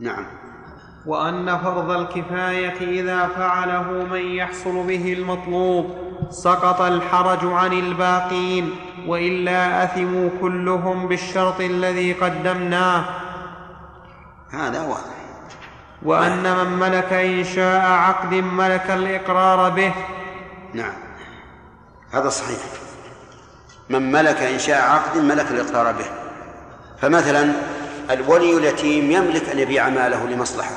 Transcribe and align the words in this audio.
نعم. 0.00 0.26
وأن 1.06 1.58
فرض 1.58 1.90
الكفاية 1.90 3.00
إذا 3.00 3.28
فعله 3.28 3.92
من 3.92 4.20
يحصل 4.20 4.86
به 4.86 5.12
المطلوب 5.12 5.96
سقط 6.30 6.80
الحرج 6.80 7.38
عن 7.42 7.72
الباقين 7.72 8.70
وإلا 9.06 9.84
أثموا 9.84 10.30
كلهم 10.40 11.08
بالشرط 11.08 11.60
الذي 11.60 12.12
قدمناه. 12.12 13.04
هذا 14.50 14.82
واضح. 14.82 15.16
وأن 16.02 16.56
من 16.56 16.78
ملك 16.78 17.12
انشاء 17.12 17.86
عقد 17.86 18.34
ملك 18.34 18.90
الإقرار 18.90 19.70
به. 19.70 19.94
نعم. 20.74 20.94
هذا 22.10 22.28
صحيح. 22.28 22.58
من 23.90 24.12
ملك 24.12 24.42
انشاء 24.42 24.90
عقد 24.90 25.18
ملك 25.18 25.50
الإقرار 25.50 25.92
به. 25.92 26.06
فمثلا 26.98 27.52
الولي 28.10 28.56
اليتيم 28.56 29.10
يملك 29.10 29.48
أن 29.48 29.58
يبيع 29.58 29.88
ماله 29.88 30.26
لمصلحة. 30.26 30.74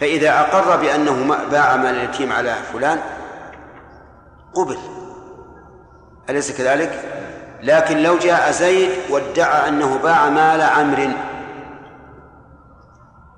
فإذا 0.00 0.40
أقر 0.40 0.76
بأنه 0.76 1.36
باع 1.50 1.76
مال 1.76 1.94
اليتيم 1.94 2.32
على 2.32 2.54
فلان 2.72 3.00
قبل. 4.54 4.78
أليس 6.30 6.58
كذلك؟ 6.58 7.04
لكن 7.62 8.02
لو 8.02 8.18
جاء 8.18 8.50
زيد 8.50 8.90
وادعى 9.10 9.68
أنه 9.68 9.98
باع 9.98 10.28
مال 10.28 10.60
عمرو. 10.60 11.10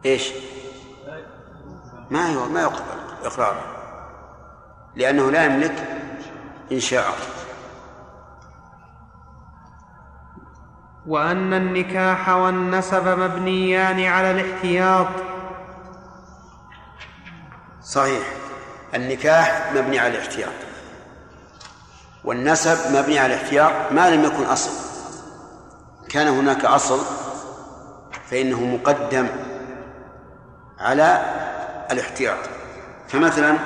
إيش؟ 0.07 0.32
ما 2.10 2.46
ما 2.46 2.62
يقبل 2.62 2.82
إقراره. 3.24 3.62
لأنه 4.96 5.30
لا 5.30 5.45
يملك 5.45 5.74
إنشاءه 6.73 7.15
وأن 11.06 11.55
النكاح 11.55 12.29
والنسب 12.29 13.09
مبنيان 13.09 14.05
على 14.05 14.30
الاحتياط. 14.30 15.06
صحيح. 17.83 18.23
النكاح 18.95 19.73
مبني 19.74 19.99
على 19.99 20.15
الاحتياط. 20.15 20.52
والنسب 22.24 22.96
مبني 22.96 23.18
على 23.18 23.35
الاحتياط 23.35 23.93
ما 23.93 24.10
لم 24.10 24.24
يكن 24.24 24.45
أصل. 24.45 24.71
كان 26.09 26.29
هناك 26.29 26.65
أصل 26.65 27.01
فإنه 28.30 28.60
مقدم 28.60 29.29
على 30.79 31.35
الاحتياط. 31.91 32.38
فمثلا 33.09 33.59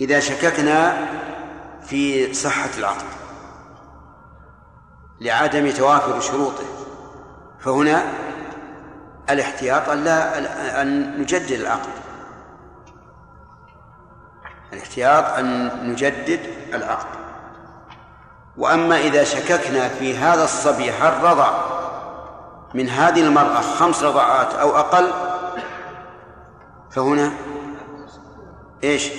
إذا 0.00 0.20
شككنا 0.20 1.08
في 1.86 2.34
صحة 2.34 2.70
العقد 2.78 3.04
لعدم 5.20 5.70
توافر 5.70 6.20
شروطه. 6.20 6.64
فهنا 7.60 8.02
الاحتياط 9.30 9.88
أن 9.88 10.04
لا 10.04 10.38
أن 10.82 11.20
نجدد 11.20 11.50
العقد. 11.50 11.92
الاحتياط 14.72 15.24
أن 15.24 15.70
نجدد 15.90 16.40
العقد. 16.74 17.18
وأما 18.56 18.98
إذا 18.98 19.24
شككنا 19.24 19.88
في 19.88 20.16
هذا 20.16 20.44
الصبي 20.44 20.90
هل 20.90 21.22
رضع 21.22 21.50
من 22.74 22.88
هذه 22.88 23.20
المرأة 23.20 23.60
خمس 23.60 24.02
رضعات 24.02 24.54
أو 24.54 24.76
أقل؟ 24.76 25.10
فهنا 26.90 27.32
إيش؟ 28.84 29.10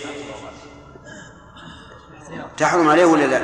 تحرم 2.57 2.89
عليه 2.89 3.05
ولا 3.05 3.25
لا؟ 3.25 3.41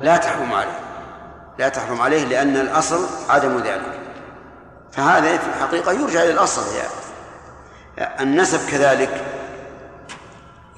لا 0.00 0.16
تحرم 0.16 0.52
عليه. 0.52 0.83
لا 1.58 1.68
تحرم 1.68 2.00
عليه 2.00 2.24
لأن 2.24 2.56
الأصل 2.56 3.06
عدم 3.28 3.58
ذلك. 3.58 4.00
فهذا 4.92 5.36
في 5.36 5.46
الحقيقة 5.46 5.92
يرجع 5.92 6.22
إلى 6.22 6.32
الأصل 6.32 6.62
يعني 6.76 8.22
النسب 8.22 8.70
كذلك. 8.70 9.24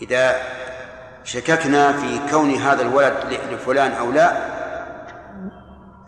إذا 0.03 0.37
شككنا 1.25 1.93
في 1.93 2.21
كون 2.31 2.55
هذا 2.55 2.83
الولد 2.83 3.15
لفلان 3.51 3.93
أو 3.93 4.11
لا 4.11 4.33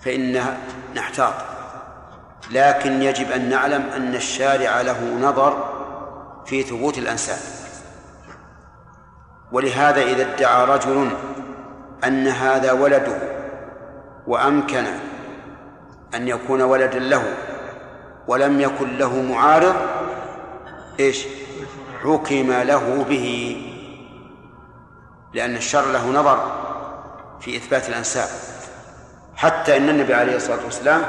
فإن 0.01 0.57
نحتاط. 0.97 1.35
لكن 2.51 3.03
يجب 3.03 3.33
أن 3.33 3.49
نعلم 3.49 3.91
أن 3.97 4.15
الشارع 4.15 4.81
له 4.81 5.05
نظر 5.21 5.75
في 6.47 6.63
ثبوت 6.63 6.99
الأنساب. 6.99 7.39
ولهذا 9.53 10.03
إذا 10.03 10.23
ادعى 10.23 10.65
رجل 10.65 11.11
أن 12.05 12.29
هذا 12.29 12.73
ولده 12.73 13.28
وأمكن 14.29 14.85
أن 16.15 16.29
يكون 16.29 16.63
ولدا 16.63 16.99
له 16.99 17.35
ولم 18.27 18.61
يكن 18.61 18.99
له 18.99 19.23
معارض 19.23 19.75
إيش؟ 21.01 21.25
حكم 22.03 22.53
له 22.53 23.05
به 23.09 23.57
لأن 25.35 25.57
الشر 25.57 25.93
له 25.93 26.07
نظر 26.07 26.53
في 27.41 27.57
إثبات 27.57 27.89
الأنساب. 27.89 28.29
حتى 29.37 29.77
إن 29.77 29.89
النبي 29.89 30.15
عليه 30.15 30.37
الصلاة 30.37 30.65
والسلام 30.65 31.03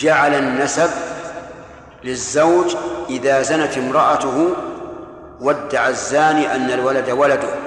جعل 0.00 0.34
النسب 0.34 0.90
للزوج 2.04 2.76
إذا 3.10 3.42
زنت 3.42 3.78
امرأته 3.78 4.48
وادعى 5.40 5.88
الزاني 5.88 6.54
أن 6.54 6.70
الولد 6.70 7.10
ولده. 7.10 7.61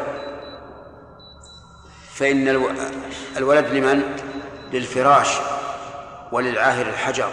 فإن 2.15 2.47
الولد 3.37 3.67
لمن؟ 3.67 4.17
للفراش 4.71 5.37
وللعاهر 6.31 6.85
الحجر. 6.85 7.31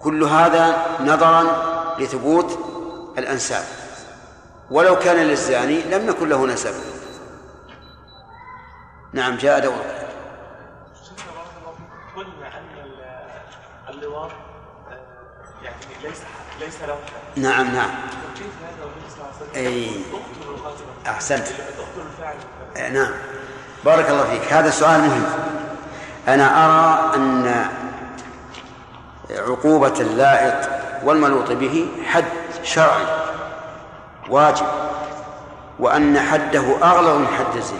كل 0.00 0.22
هذا 0.22 0.86
نظرا 1.00 1.44
لثبوت 1.98 2.58
الأنساب. 3.18 3.64
ولو 4.70 4.98
كان 4.98 5.16
للزاني 5.16 5.82
لم 5.82 6.08
يكن 6.08 6.28
له 6.28 6.46
نسب. 6.46 6.74
نعم 9.12 9.36
جاء 9.36 9.60
دور. 9.60 9.84
قلنا 12.16 12.58
أن 12.58 12.64
اللواط 13.88 14.30
يعني 15.62 15.76
ليس 16.02 16.18
ليس 16.60 16.82
له 16.82 16.98
نعم 17.36 17.74
نعم. 17.74 17.90
كيف 18.34 18.46
هذا 18.62 18.90
صلى 19.08 19.16
الله 19.16 19.26
عليه 19.26 19.50
وسلم؟ 19.50 19.66
أي. 19.66 19.90
أحسنت. 21.06 21.46
الفاعل 21.46 22.92
نعم. 22.92 23.10
بارك 23.84 24.10
الله 24.10 24.24
فيك. 24.24 24.52
هذا 24.52 24.70
سؤال 24.70 25.00
مهم. 25.00 25.24
أنا 26.28 26.64
أرى 26.64 27.16
أن 27.16 27.64
عقوبة 29.30 30.00
اللائط 30.00 30.68
والملوط 31.04 31.52
به 31.52 31.88
حد 32.06 32.24
شرعي 32.62 33.06
واجب 34.28 34.66
وأن 35.78 36.20
حده 36.20 36.64
أغلظ 36.82 37.16
من 37.16 37.26
حد 37.26 37.56
الزنا 37.56 37.78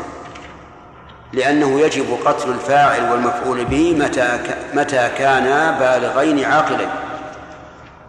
لأنه 1.33 1.81
يجب 1.81 2.19
قتل 2.25 2.51
الفاعل 2.51 3.11
والمفعول 3.13 3.65
به 3.65 3.97
متى 3.99 4.39
متى 4.75 5.11
كانا 5.19 5.71
بالغين 5.71 6.45
عاقلين 6.45 6.91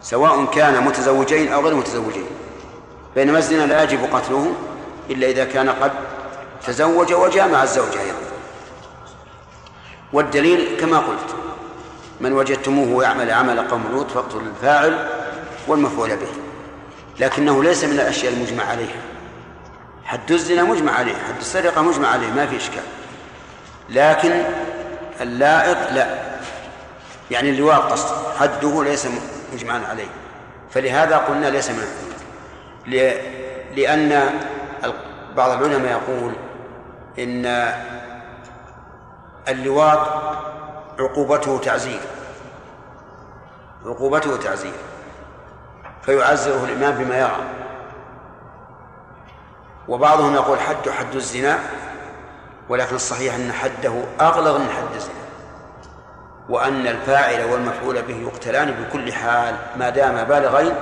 سواء 0.01 0.45
كان 0.45 0.83
متزوجين 0.83 1.53
أو 1.53 1.61
غير 1.61 1.75
متزوجين. 1.75 2.25
بينما 3.15 3.37
الزنا 3.37 3.63
لا 3.63 3.83
يجب 3.83 4.15
قتله 4.15 4.53
إلا 5.09 5.27
إذا 5.27 5.45
كان 5.45 5.69
قد 5.69 5.91
تزوج 6.67 7.13
وجامع 7.13 7.63
الزوجة 7.63 8.01
أيضا. 8.01 8.17
والدليل 10.13 10.77
كما 10.79 10.97
قلت 10.97 11.35
من 12.21 12.33
وجدتموه 12.33 13.03
يعمل 13.03 13.31
عمل 13.31 13.67
قوم 13.67 13.83
لوط 13.91 14.11
فاقتلوا 14.11 14.41
الفاعل 14.41 15.09
والمفعول 15.67 16.09
به 16.09 16.27
لكنه 17.19 17.63
ليس 17.63 17.83
من 17.83 17.93
الأشياء 17.93 18.33
المجمع 18.33 18.63
عليها. 18.63 19.01
حد 20.05 20.31
الزنا 20.31 20.63
مجمع 20.63 20.91
عليه 20.91 21.13
حد 21.13 21.39
السرقة 21.39 21.81
مجمع 21.81 22.07
عليه 22.07 22.31
ما 22.31 22.47
في 22.47 22.57
إشكال. 22.57 22.83
لكن 23.89 24.43
اللائط 25.21 25.77
لا 25.91 26.07
يعني 27.31 27.49
اللواء 27.49 27.79
قصد 27.79 28.15
حده 28.39 28.83
ليس 28.83 29.07
مجمعا 29.53 29.81
عليه. 29.89 30.07
فلهذا 30.71 31.17
قلنا 31.17 31.47
ليس 31.47 31.69
من 31.69 31.87
لأن 33.75 34.29
بعض 35.35 35.51
العلماء 35.51 35.91
يقول 35.91 36.33
إن 37.19 37.73
اللواط 39.47 40.07
عقوبته 40.99 41.59
تعزير. 41.59 41.99
عقوبته 43.85 44.37
تعزير. 44.37 44.73
فيعزره 46.01 46.65
الإمام 46.65 47.03
بما 47.03 47.19
يرى. 47.19 47.43
وبعضهم 49.87 50.33
يقول 50.33 50.59
حد 50.59 50.89
حد 50.89 51.15
الزنا 51.15 51.59
ولكن 52.69 52.95
الصحيح 52.95 53.35
أن 53.35 53.51
حده 53.51 53.93
أغلظ 54.21 54.57
من 54.57 54.69
حد 54.69 54.95
الزنا. 54.95 55.13
وأن 56.49 56.87
الفاعل 56.87 57.51
والمفعول 57.51 58.01
به 58.01 58.15
يقتلان 58.15 58.71
بكل 58.71 59.13
حال 59.13 59.55
ما 59.77 59.89
دام 59.89 60.23
بالغين 60.23 60.73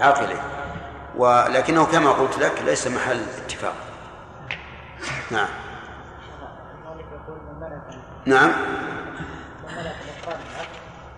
عاقلين. 0.00 0.51
ولكنه 1.16 1.84
كما 1.86 2.10
قلت 2.10 2.38
لك 2.38 2.62
ليس 2.62 2.86
محل 2.86 3.20
اتفاق. 3.44 3.74
نعم. 5.30 5.48
نعم. 8.26 8.52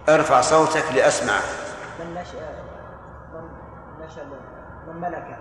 ارفع 0.08 0.40
صوتك 0.40 0.84
لأسمع. 0.94 1.34
من 2.00 2.14
نشأ 2.14 2.64
من 3.34 4.06
نشأ 4.06 4.24
من 4.88 5.00
ملك 5.00 5.38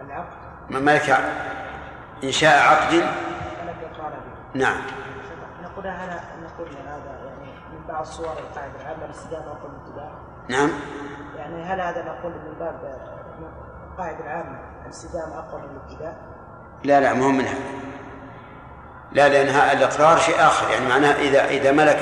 العقد. 0.00 0.36
من 0.70 0.82
ملك 0.82 1.18
إنشاء 2.24 2.58
عقد. 2.58 2.94
ملك 2.94 3.10
نعم. 4.54 4.76
نقول 5.62 5.86
هذا 5.86 6.20
نقول 6.42 6.68
هذا 6.68 7.20
يعني 7.26 7.52
من 7.72 7.86
بعض 7.88 8.04
صور 8.04 8.32
القاعدة 8.38 8.80
العامة 8.80 9.04
الاستدامة 9.04 9.46
أقوى 9.46 9.70
من 9.70 9.74
الابتداء 9.74 10.12
نعم. 10.48 10.70
يعني 11.36 11.62
هل 11.62 11.80
هذا 11.80 12.02
نقول 12.04 12.32
من 12.32 12.54
باب 12.58 13.19
القاعدة 14.00 14.24
العامة 14.24 14.58
أقوى 15.38 15.60
من 15.62 15.68
الابتداء؟ 15.76 16.16
لا 16.84 17.00
لا 17.00 17.14
مهم 17.14 17.38
منها. 17.38 17.54
لا 19.12 19.28
لأن 19.28 19.48
ها- 19.48 19.72
الإقرار 19.72 20.18
شيء 20.18 20.34
آخر 20.40 20.70
يعني 20.70 20.88
معناه 20.88 21.12
إذا 21.12 21.44
إذا 21.48 21.72
ملك 21.72 21.96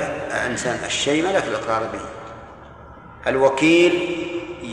إنسان 0.47 0.85
الشيء 0.85 1.23
ملك 1.27 1.43
الإقرار 1.43 1.83
به. 1.83 1.99
الوكيل 3.27 3.93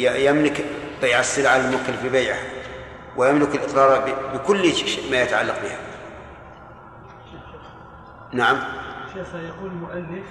يملك 0.01 0.65
بيع 1.01 1.21
السلعة 1.21 1.57
الموكل 1.57 1.93
في 2.03 2.09
بيعها 2.09 2.43
ويملك 3.17 3.55
الإقرار 3.55 4.13
بكل 4.35 4.73
شيء 4.75 5.11
ما 5.11 5.23
يتعلق 5.23 5.55
بها. 5.63 5.79
نعم. 8.33 8.57
شيخ 9.15 9.35
يقول 9.35 9.71
المؤلف 9.71 10.27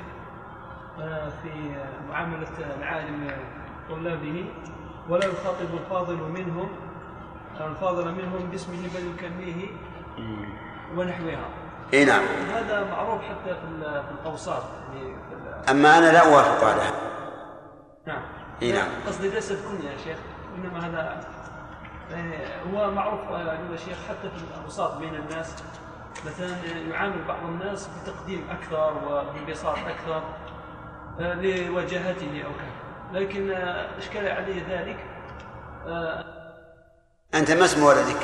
آه، 1.00 1.30
في 1.44 1.76
معاملة 2.10 2.48
العالم 2.80 3.32
طلابه 3.90 4.46
ولا 5.10 5.26
يخاطب 5.26 5.66
الفاضل 5.74 6.16
منهم 6.18 6.70
أو 7.62 7.68
الفاضل 7.68 8.12
منهم 8.12 8.50
باسمه 8.52 8.76
بل 8.96 9.08
يكنيه 9.14 9.66
ونحوها. 10.98 11.46
إي 11.94 12.06
نعم. 12.06 12.24
هذا 12.54 12.84
معروف 12.92 13.22
حتى 13.22 13.56
في 13.56 13.64
ال- 13.72 14.04
في 14.04 14.12
الأوساط 14.22 14.64
يعني 14.96 15.16
أما 15.70 15.98
أنا 15.98 16.12
لا 16.12 16.20
أوافق 16.34 16.64
على 16.68 16.82
هذا 16.82 16.96
نعم. 18.08 18.22
إي 18.62 18.72
نعم. 18.72 18.88
قصدي 19.08 19.30
ليس 19.30 19.52
الكنية 19.52 19.90
يا 19.90 19.98
شيخ 19.98 20.18
إنما 20.58 20.88
هذا 20.88 21.28
يعني 22.12 22.36
هو 22.74 22.92
معروف 22.92 23.20
آه، 23.32 23.58
يا 23.72 23.78
شيخ 23.78 23.98
حتى 24.10 24.30
في 24.30 24.44
الأوساط 24.60 24.98
بين 24.98 25.16
الناس. 25.16 25.64
مثلا 26.26 26.56
يعامل 26.92 27.24
بعض 27.28 27.38
الناس 27.44 27.90
بتقديم 28.04 28.48
أكثر 28.50 28.94
وبانبساط 29.08 29.78
أكثر 29.78 30.24
آه، 31.20 31.34
لوجاهته 31.34 32.44
أو 32.46 32.52
كذا. 32.52 32.85
لكن 33.14 33.52
آه، 33.52 33.98
إشكال 33.98 34.28
عليه 34.28 34.64
ذلك. 34.70 34.98
آه، 35.88 36.26
أنت 37.36 37.52
ما 37.52 37.66
اسم 37.66 37.84
ولدك؟ 37.84 38.24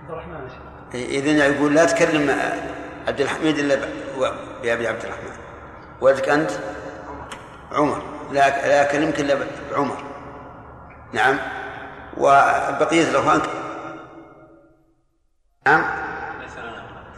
عبد 0.00 0.10
الرحمن 0.10 0.34
يا 0.34 0.48
شيخ. 0.48 0.94
اذا 0.94 1.46
يقول 1.46 1.74
لا 1.74 1.84
تكلم 1.84 2.38
عبد 3.08 3.20
الحميد 3.20 3.58
إلا 3.58 3.74
بأبي 4.62 4.88
عبد 4.88 5.04
الرحمن. 5.04 5.32
ولدك 6.00 6.28
أنت؟ 6.28 6.50
عمر. 7.72 8.02
لا 8.32 8.68
لا 8.68 8.82
أكلمك 8.82 9.20
إلا 9.20 9.38
بعمر 9.70 9.96
نعم. 11.12 11.38
وبقية 12.16 13.10
الأخوان؟ 13.10 13.40
نعم. 15.66 15.84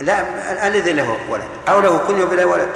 لا 0.01 0.67
الذي 0.67 0.93
له 0.93 1.31
ولد. 1.31 1.49
أو 1.69 1.81
له 1.81 1.99
كنيه 1.99 2.25
بلا 2.25 2.45
ولد. 2.45 2.69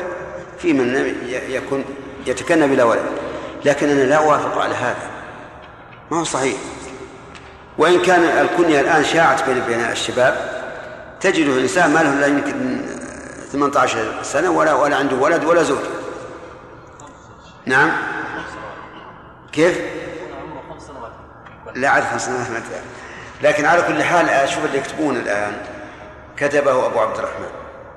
في 0.59 0.73
من 0.73 1.17
يكون 1.49 1.85
يتكنى 2.27 2.67
بلا 2.67 2.85
ولد. 2.85 3.25
لكن 3.64 3.88
أنا 3.88 4.03
لا 4.03 4.17
أوافق 4.17 4.58
على 4.58 4.75
هذا. 4.75 5.11
ما 6.11 6.20
هو 6.20 6.25
صحيح. 6.25 6.56
وإن 7.79 8.03
كان 8.03 8.20
الكنية 8.20 8.81
الآن 8.81 9.05
شاعت 9.05 9.44
بين 9.49 9.61
بين 9.61 9.81
الشباب 9.81 10.62
تجده 11.20 11.61
إنسان 11.61 11.91
ما 11.91 11.99
له 11.99 12.12
إلا 12.12 12.26
يمكن 12.26 12.81
18 13.53 14.23
سنة 14.23 14.50
ولا 14.50 14.75
ولا 14.75 14.97
عنده 14.97 15.17
ولد 15.17 15.44
ولا 15.44 15.62
زوج. 15.62 15.79
نعم. 17.67 17.93
كيف؟ 19.53 19.81
لا 21.75 21.88
أعرف 21.88 22.11
خمس 22.11 22.26
سنوات 22.26 22.47
أدري. 22.47 22.81
لكن 23.43 23.64
على 23.64 23.82
كل 23.82 24.02
حال 24.02 24.29
أشوف 24.29 24.64
اللي 24.64 24.79
يكتبون 24.79 25.17
الآن. 25.17 25.56
كتبه 26.37 26.87
أبو 26.87 27.00
عبد 27.00 27.19
الرحمن. 27.19 27.50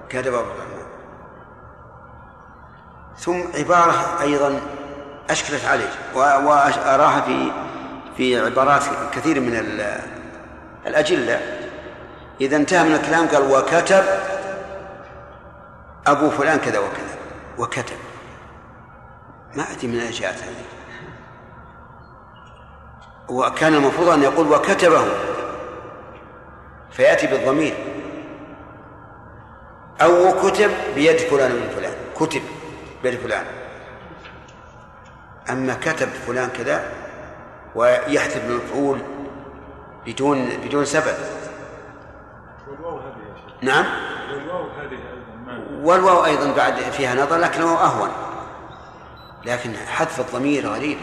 كتبه 0.09 0.39
أبو 0.39 0.49
عبد 0.49 0.59
الرحمن. 0.59 0.69
ثم 3.17 3.59
عبارة 3.59 4.21
أيضا 4.21 4.61
أشكلت 5.29 5.65
عليه. 5.65 5.89
وأراها 6.15 7.21
في 7.21 7.51
في 8.17 8.39
عبارات 8.39 8.83
كثير 9.13 9.39
من 9.39 9.55
ال- 9.55 10.01
الأجلة. 10.87 11.41
إذا 12.41 12.55
انتهى 12.57 12.83
من 12.83 12.95
الكلام 12.95 13.27
قال 13.27 13.51
وكتب 13.51 14.03
أبو 16.07 16.29
فلان 16.29 16.59
كذا 16.59 16.79
وكذا. 16.79 17.17
وكتب. 17.57 17.95
ما 19.55 19.63
أدري 19.71 19.87
من 19.87 20.09
جاءت 20.11 20.37
هذه. 20.43 20.65
وكان 23.29 23.73
المفروض 23.73 24.09
أن 24.09 24.23
يقول 24.23 24.47
وكتبه. 24.51 25.05
فيأتي 26.91 27.27
بالضمير. 27.27 27.73
أو 30.01 30.31
كتب 30.43 30.71
بيد 30.95 31.17
فلان 31.17 31.51
من 31.51 31.69
فلان. 31.75 31.93
كتب 32.19 32.41
بيد 33.03 33.19
فلان. 33.19 33.45
أما 35.49 35.73
كتب 35.73 36.09
فلان 36.27 36.49
كذا 36.49 36.83
ويحذف 37.75 38.45
المفعول 38.45 38.99
بدون 40.05 40.49
بدون 40.65 40.85
سبب. 40.85 41.15
نعم؟ 43.61 43.85
والواو 45.81 46.25
أيضا 46.25 46.53
بعد 46.53 46.73
فيها 46.73 47.15
نظر 47.15 47.37
لكنه 47.37 47.73
أهون. 47.73 48.09
لكن 49.45 49.73
حذف 49.87 50.19
الضمير 50.19 50.67
غريب. 50.67 50.97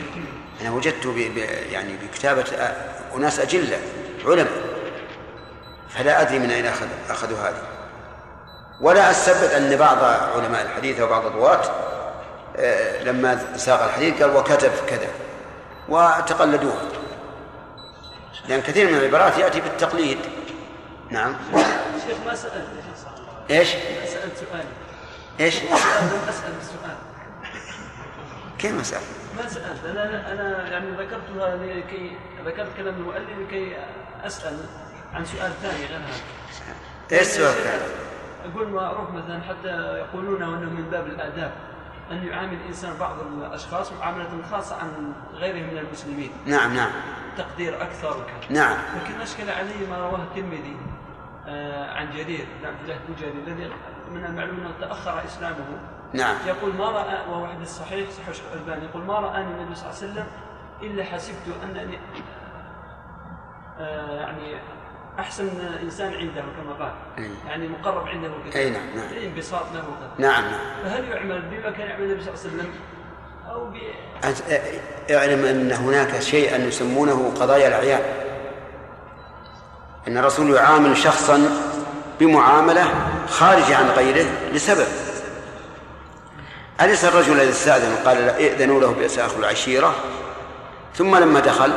أنا 0.60 0.70
وجدت 0.70 1.06
ب... 1.06 1.14
ب... 1.14 1.36
يعني 1.72 1.96
بكتابة 1.96 2.42
أ- 2.44 3.16
أناس 3.16 3.40
أجلة 3.40 3.78
علماء. 4.24 4.46
فلا 5.88 6.22
أدري 6.22 6.38
من 6.38 6.50
أين 6.50 6.66
أخذ 6.66 6.86
أخذوا 7.10 7.38
هذه. 7.38 7.62
ولا 8.80 9.10
أستبعد 9.10 9.50
أن 9.62 9.76
بعض 9.76 9.98
علماء 10.04 10.62
الحديث 10.62 11.00
وبعض 11.00 11.26
الرواة 11.26 11.62
آه، 11.62 11.95
لما 13.04 13.56
ساق 13.56 13.82
الحديث 13.82 14.22
قال 14.22 14.36
وكتب 14.36 14.70
كذا 14.86 15.08
وتقلدوه. 15.88 16.80
لأن 18.48 18.60
كثير 18.60 18.90
من 18.90 18.98
العبارات 18.98 19.38
يأتي 19.38 19.60
بالتقليد. 19.60 20.18
نعم. 21.10 21.36
شيخ 22.06 22.16
ما 22.26 22.34
سألت؟ 22.34 22.66
إيش؟ 23.50 23.74
ما 23.74 24.06
سألت 24.06 24.36
سؤالي. 24.36 24.64
إيش؟ 25.40 25.56
أسأل 26.28 26.52
السؤال 26.60 26.96
كيف 28.58 28.72
مسألة؟ 28.72 29.02
ما 29.36 29.48
سألت. 29.48 29.84
أنا 29.86 30.32
أنا 30.32 30.68
يعني 30.68 30.90
ذكرتها 30.90 31.56
لكي 31.56 32.16
ذكرت 32.46 32.68
كلام 32.76 32.94
المؤلف 32.94 33.30
لكي 33.46 33.76
أسأل 34.26 34.56
عن 35.12 35.24
سؤال 35.24 35.52
ثاني 35.62 35.86
غير 35.86 35.98
هذا. 35.98 36.20
إيش 37.12 37.20
السؤال 37.20 37.48
الثاني؟ 37.48 37.82
أقول 38.52 38.68
معروف 38.68 39.10
مثلا 39.10 39.40
حتى 39.40 39.98
يقولون 39.98 40.42
أنه 40.42 40.70
من 40.70 40.90
باب 40.90 41.06
الآداب. 41.06 41.52
أن 42.10 42.26
يعامل 42.26 42.54
الإنسان 42.54 42.96
بعض 43.00 43.16
الأشخاص 43.20 43.92
معاملة 43.92 44.28
خاصة 44.50 44.76
عن 44.76 45.12
غيرهم 45.34 45.72
من 45.72 45.78
المسلمين. 45.78 46.30
نعم 46.46 46.74
نعم. 46.74 46.90
تقدير 47.38 47.82
أكثر 47.82 48.10
وكذا. 48.10 48.60
نعم. 48.60 48.76
لكن 48.96 49.20
أشكل 49.20 49.50
علي 49.50 49.86
ما 49.90 49.98
رواه 49.98 50.22
الترمذي 50.22 50.76
آه، 51.48 51.90
عن 51.90 52.10
جرير 52.10 52.46
بن 52.60 52.68
عبد 52.68 52.80
الله 52.82 52.98
البجري 53.08 53.30
الذي 53.30 53.70
من 54.10 54.24
المعلوم 54.24 54.60
أنه 54.60 54.72
تأخر 54.80 55.24
إسلامه. 55.24 55.78
نعم. 56.12 56.36
يقول 56.46 56.74
ما 56.74 56.90
رأى 56.90 57.30
وهو 57.30 57.46
حديث 57.46 57.68
صحيح 57.68 58.10
صحيح 58.10 58.28
الألباني 58.52 58.84
يقول 58.84 59.02
ما 59.02 59.14
رآني 59.20 59.46
النبي 59.46 59.74
صلى 59.74 59.90
الله 59.90 60.02
عليه 60.02 60.12
وسلم 60.12 60.26
إلا 60.82 61.04
حسبت 61.04 61.54
أنني 61.64 61.98
آه، 63.78 64.20
يعني 64.20 64.60
أحسن 65.18 65.48
إنسان 65.82 66.14
عنده 66.14 66.40
كما 66.40 66.72
قال. 66.78 66.92
يعني 67.46 67.68
مقرب 67.68 68.08
عنده 68.08 68.28
كثير 68.48 68.62
أي 68.62 68.70
نعم، 68.70 68.96
نعم. 68.96 69.06
الانبساط 69.10 69.64
له 69.74 69.84
نعم 70.18 70.44
نعم. 70.44 70.60
فهل 70.84 71.08
يعمل 71.08 71.42
بما 71.42 71.70
كان 71.70 71.88
يعمل 71.88 72.04
النبي 72.04 72.22
صلى 72.24 72.34
الله 72.34 72.42
عليه 72.44 72.54
وسلم؟ 72.54 72.70
أو 73.50 73.70
ب... 73.70 73.74
اعلم 75.10 75.44
أن 75.44 75.72
هناك 75.72 76.20
شيئا 76.20 76.56
يسمونه 76.56 77.32
قضايا 77.40 77.68
الأعيان. 77.68 78.02
أن 80.08 80.18
الرسول 80.18 80.54
يعامل 80.54 80.96
شخصا 80.96 81.50
بمعاملة 82.20 82.84
خارجة 83.28 83.76
عن 83.76 83.88
غيره 83.88 84.26
لسبب. 84.52 84.86
أليس 86.80 87.04
الرجل 87.04 87.32
الذي 87.32 87.50
استأذن؟ 87.50 87.96
قال 88.04 88.28
ائذنوا 88.28 88.80
له 88.80 88.92
بئس 88.92 89.18
أخو 89.18 89.38
العشيرة. 89.38 89.94
ثم 90.94 91.16
لما 91.16 91.40
دخل 91.40 91.72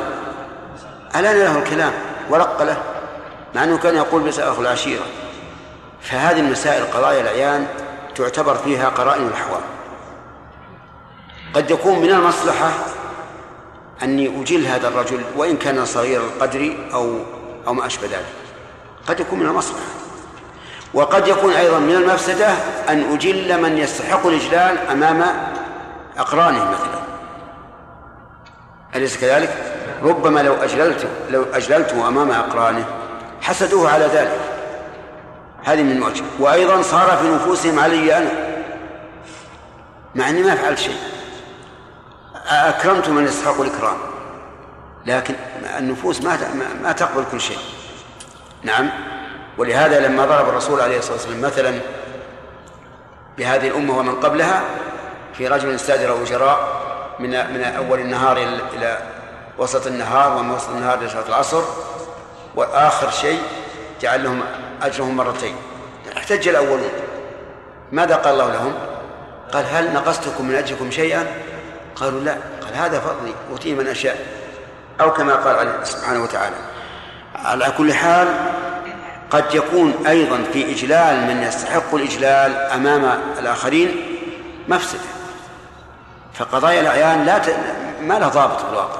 ألان 1.16 1.36
له 1.36 1.58
الكلام؟ 1.58 1.94
ورق 2.30 2.64
له. 2.64 2.99
مع 3.56 3.64
أنه 3.64 3.78
كان 3.78 3.96
يقول 3.96 4.30
أخو 4.30 4.62
العشيرة. 4.62 5.06
فهذه 6.02 6.40
المسائل 6.40 6.84
قضايا 6.84 7.22
الأعيان 7.22 7.68
تعتبر 8.16 8.56
فيها 8.56 8.90
قرائن 8.90 9.28
الأحوال. 9.28 9.62
قد 11.54 11.72
يكون 11.72 12.00
من 12.00 12.10
المصلحة 12.10 12.72
أني 14.04 14.42
أجل 14.42 14.66
هذا 14.66 14.88
الرجل 14.88 15.22
وإن 15.36 15.58
كان 15.58 15.86
صغير 15.86 16.22
القدر 16.22 16.76
أو 16.94 17.20
أو 17.68 17.74
ما 17.74 17.86
أشبه 17.86 18.08
ذلك. 18.08 18.26
قد 19.08 19.20
يكون 19.20 19.40
من 19.40 19.46
المصلحة. 19.46 19.86
وقد 20.94 21.28
يكون 21.28 21.54
أيضا 21.54 21.80
من 21.80 21.96
المفسدة 21.96 22.50
أن 22.90 23.14
أجل 23.14 23.62
من 23.62 23.78
يستحق 23.78 24.28
الإجلال 24.28 24.78
أمام 24.78 25.24
أقرانه 26.18 26.72
مثلا. 26.72 27.00
أليس 28.96 29.18
كذلك؟ 29.18 29.76
ربما 30.04 30.40
لو 30.40 30.54
أجللت 30.54 31.08
لو 31.30 31.46
أجللته 31.54 32.08
أمام 32.08 32.32
أقرانه 32.32 32.86
حسدوه 33.42 33.92
على 33.92 34.06
ذلك. 34.06 34.40
هذه 35.64 35.84
من 35.84 36.04
وجه 36.04 36.24
وأيضا 36.40 36.82
صار 36.82 37.18
في 37.18 37.28
نفوسهم 37.28 37.80
علي 37.80 38.18
أنا. 38.18 38.30
مع 40.16 40.30
أني 40.30 40.44
ما 40.44 40.56
فعلت 40.56 40.80
شيء. 40.80 40.98
أكرمت 42.48 43.10
من 43.10 43.26
يستحق 43.26 43.62
الإكرام. 43.62 43.98
لكن 45.06 45.36
النفوس 45.78 46.22
ما 46.22 46.38
ما 46.84 46.92
تقبل 46.92 47.24
كل 47.32 47.42
شيء. 47.42 47.60
نعم. 48.64 48.90
ولهذا 49.58 50.08
لما 50.08 50.26
ضرب 50.26 50.50
الرسول 50.50 50.82
عليه 50.82 50.98
الصلاة 50.98 51.14
والسلام 51.14 51.42
مثلا 51.42 51.80
بهذه 53.38 53.68
الأمة 53.68 53.98
ومن 53.98 54.16
قبلها 54.16 54.62
في 55.34 55.48
رجل 55.48 55.76
استأجر 55.76 56.24
أجراء 56.24 56.82
من 57.20 57.30
من 57.30 57.64
أول 57.64 58.00
النهار 58.00 58.38
إلى 58.74 58.98
وسط 59.58 59.88
النهار 59.88 60.38
ومن 60.38 60.52
وسط 60.52 60.70
النهار 60.70 61.00
إلى 61.00 61.10
صلاة 61.10 61.28
العصر 61.28 61.64
وآخر 62.56 63.10
شيء 63.10 63.42
جعل 64.02 64.24
لهم 64.24 64.42
أجرهم 64.82 65.18
مرتين. 65.18 65.56
احتج 66.18 66.48
الأولون. 66.48 66.92
ماذا 67.92 68.16
قال 68.16 68.34
الله 68.34 68.54
لهم؟ 68.54 68.74
قال 69.54 69.66
هل 69.72 69.94
نقصتكم 69.94 70.46
من 70.46 70.56
أجركم 70.56 70.92
شيئا؟ 70.92 71.28
قالوا 71.96 72.20
لا. 72.20 72.38
قال 72.66 72.76
هذا 72.76 73.00
فضلي 73.00 73.34
أوتيه 73.52 73.74
من 73.74 73.88
أشاء. 73.88 74.26
أو 75.02 75.14
كما 75.14 75.36
قال 75.36 75.88
سبحانه 75.88 76.24
وتعالى 76.24 76.56
على 77.36 77.74
كل 77.78 77.94
حال 77.94 78.28
قد 79.30 79.56
يكون 79.56 80.08
أيضا 80.08 80.44
في 80.54 80.72
إجلال 80.72 81.28
من 81.28 81.44
يستحق 81.44 81.96
الإجلال 81.96 82.56
أمام 82.56 83.20
الآخرين 83.40 84.20
مفسدة. 84.68 85.00
فقضايا 86.34 86.82
الأعيان 86.82 87.26
لا 87.26 87.38
ت... 87.38 87.56
ما 88.02 88.20
لها 88.20 88.28
ضابط 88.28 88.62
في 88.62 88.70
الواقع 88.70 89.00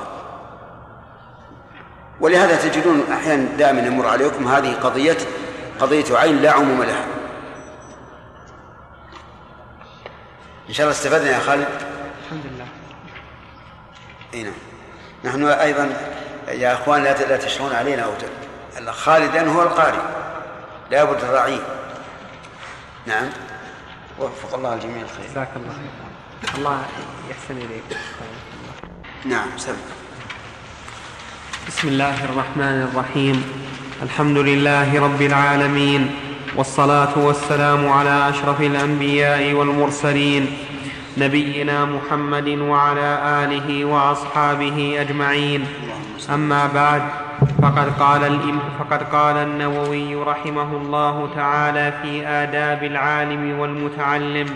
ولهذا 2.22 2.70
تجدون 2.70 3.12
أحيانا 3.12 3.58
دائما 3.58 3.82
يمر 3.82 4.08
عليكم 4.08 4.48
هذه 4.48 4.74
قضية 4.74 5.18
قضية 5.80 6.18
عين 6.18 6.42
لا 6.42 6.52
عموم 6.52 6.84
لها. 6.84 7.06
إن 10.70 10.74
شاء 10.74 10.86
الله 10.88 10.98
استفدنا 10.98 11.32
يا 11.32 11.40
خالد؟ 11.40 11.68
الحمد 12.26 12.46
لله 12.46 12.68
إي 14.34 14.44
نعم. 14.44 14.54
نحن 15.24 15.46
أيضا 15.46 15.94
يا 16.48 16.74
إخوان 16.74 17.04
لا 17.04 17.28
لا 17.28 17.38
تشرون 17.38 17.74
علينا 17.74 18.04
أو 18.04 18.12
خالدا 18.92 19.52
هو 19.52 19.62
القارئ 19.62 20.02
لا 20.92 21.04
بد 21.04 21.24
الراعي 21.24 21.60
نعم. 23.06 23.30
وفق 24.20 24.54
الله 24.54 24.74
الجميع 24.74 25.02
الخير. 25.02 25.26
جزاك 25.32 25.50
الله 25.56 25.74
خير 25.74 26.56
الله 26.58 26.86
يحسن 27.30 27.58
إليك. 27.58 27.84
نعم 29.26 29.58
سم 29.58 29.78
بسم 31.70 31.88
الله 31.88 32.26
الرحمن 32.26 32.90
الرحيم. 32.90 33.38
الحمد 34.04 34.38
لله 34.38 34.90
رب 35.06 35.22
العالمين 35.22 36.02
والصلاة 36.58 37.14
والسلام 37.18 37.90
على 37.90 38.30
أشرف 38.30 38.62
الأنبياء 38.62 39.54
والمرسلين 39.54 40.44
نبينا 41.18 41.86
محمد 41.86 42.48
وعلى 42.50 43.10
آله 43.44 43.86
وأصحابه 43.86 44.98
أجمعين. 45.02 45.62
أما 46.34 46.68
بعد 46.74 47.04
فقد 47.62 47.88
قال 48.00 48.24
الإم 48.24 48.60
فقد 48.80 49.02
قال 49.04 49.38
النووي 49.38 50.16
رحمه 50.16 50.70
الله 50.82 51.30
تعالى 51.36 51.94
في 52.02 52.28
آداب 52.28 52.84
العالم 52.84 53.60
والمتعلم 53.60 54.50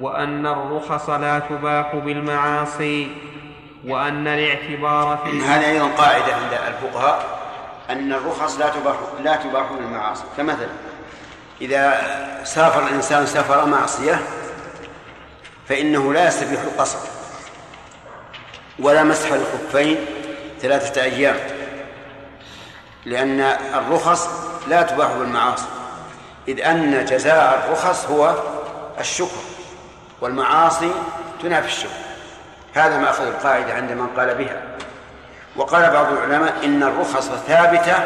وأن 0.00 0.46
الرخص 0.46 1.10
لا 1.10 1.38
تباح 1.38 1.96
بالمعاصي 1.96 3.08
وأن 3.86 4.26
الاعتبار 4.26 5.18
في 5.24 5.40
هذه 5.40 5.70
أيضا 5.70 5.88
قاعدة 5.88 6.34
عند 6.34 6.52
الفقهاء 6.52 7.38
أن 7.90 8.12
الرخص 8.12 8.58
لا 8.58 8.68
تباح 8.68 8.96
لا 9.22 9.36
تباح 9.36 9.72
بالمعاصي 9.72 10.24
كمثلا 10.36 10.68
إذا 11.60 12.00
سافر 12.44 12.86
الإنسان 12.86 13.26
سفر 13.26 13.66
معصية 13.66 14.22
فإنه 15.68 16.12
لا 16.12 16.28
يستبيح 16.28 16.60
القصر 16.60 16.98
ولا 18.78 19.02
مسح 19.02 19.28
الخفين 19.32 19.96
ثلاثة 20.60 21.02
أيام 21.02 21.36
لأن 23.04 23.40
الرخص 23.74 24.28
لا 24.68 24.82
تباح 24.82 25.12
بالمعاصي. 25.12 25.66
إذ 26.48 26.60
أن 26.60 27.04
جزاء 27.04 27.64
الرخص 27.66 28.06
هو 28.06 28.34
الشكر 29.00 29.36
والمعاصي 30.20 30.90
تنافي 31.42 31.66
الشكر. 31.66 32.03
هذا 32.74 32.98
ما 32.98 33.10
أخذ 33.10 33.26
القاعدة 33.26 33.74
عند 33.74 33.92
من 33.92 34.06
قال 34.06 34.34
بها. 34.34 34.62
وقال 35.56 35.90
بعض 35.90 36.12
العلماء 36.12 36.64
إن 36.64 36.82
الرخص 36.82 37.28
ثابتة 37.28 37.96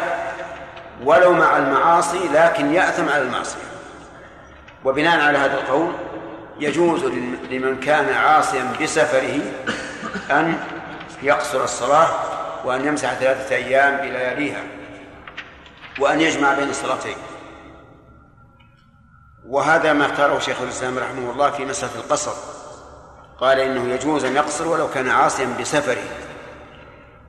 ولو 1.03 1.33
مع 1.33 1.57
المعاصي 1.57 2.27
لكن 2.33 2.73
يأثم 2.73 3.09
على 3.09 3.21
المعصية. 3.21 3.69
وبناء 4.85 5.21
على 5.21 5.37
هذا 5.37 5.53
القول 5.53 5.91
يجوز 6.59 7.05
لمن 7.51 7.79
كان 7.79 8.13
عاصيا 8.13 8.73
بسفره 8.81 9.41
أن 10.31 10.57
يقصر 11.23 11.63
الصلاة 11.63 12.09
وأن 12.65 12.85
يمسح 12.85 13.13
ثلاثة 13.13 13.55
أيام 13.55 13.97
بلياليها 13.97 14.61
وأن 15.99 16.21
يجمع 16.21 16.53
بين 16.53 16.69
الصلاتين. 16.69 17.15
وهذا 19.47 19.93
ما 19.93 20.05
اختاره 20.05 20.39
شيخ 20.39 20.61
الإسلام 20.61 20.97
رحمه 20.97 21.31
الله 21.31 21.51
في 21.51 21.65
مسألة 21.65 21.95
القصر. 21.95 22.58
قال 23.39 23.59
إنه 23.59 23.93
يجوز 23.93 24.25
أن 24.25 24.35
يقصر 24.35 24.67
ولو 24.67 24.89
كان 24.89 25.09
عاصيا 25.09 25.55
بسفره. 25.59 26.03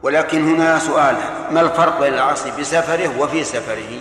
ولكن 0.02 0.54
هنا 0.54 0.78
سؤال 0.78 1.16
ما 1.50 1.60
الفرق 1.60 2.00
بين 2.00 2.14
العاصي 2.14 2.50
بسفره 2.50 3.20
وفي 3.20 3.44
سفره؟ 3.44 3.98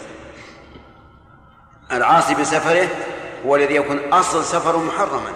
العاصي 1.91 2.35
بسفره 2.35 2.87
هو 3.45 3.55
الذي 3.55 3.75
يكون 3.75 4.13
أصل 4.13 4.43
سفره 4.43 4.77
محرما. 4.77 5.31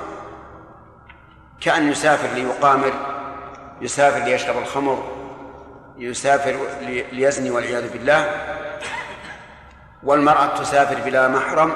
كأن 1.62 1.92
يسافر 1.92 2.28
ليقامر 2.36 2.94
يسافر 3.82 4.20
ليشرب 4.20 4.58
الخمر 4.58 5.04
يسافر 5.98 6.56
ليزني 7.12 7.52
والعياذ 7.52 7.94
بالله. 7.94 8.32
والمرأة 10.04 10.46
تسافر 10.46 11.02
بلا 11.06 11.28
محرم 11.28 11.76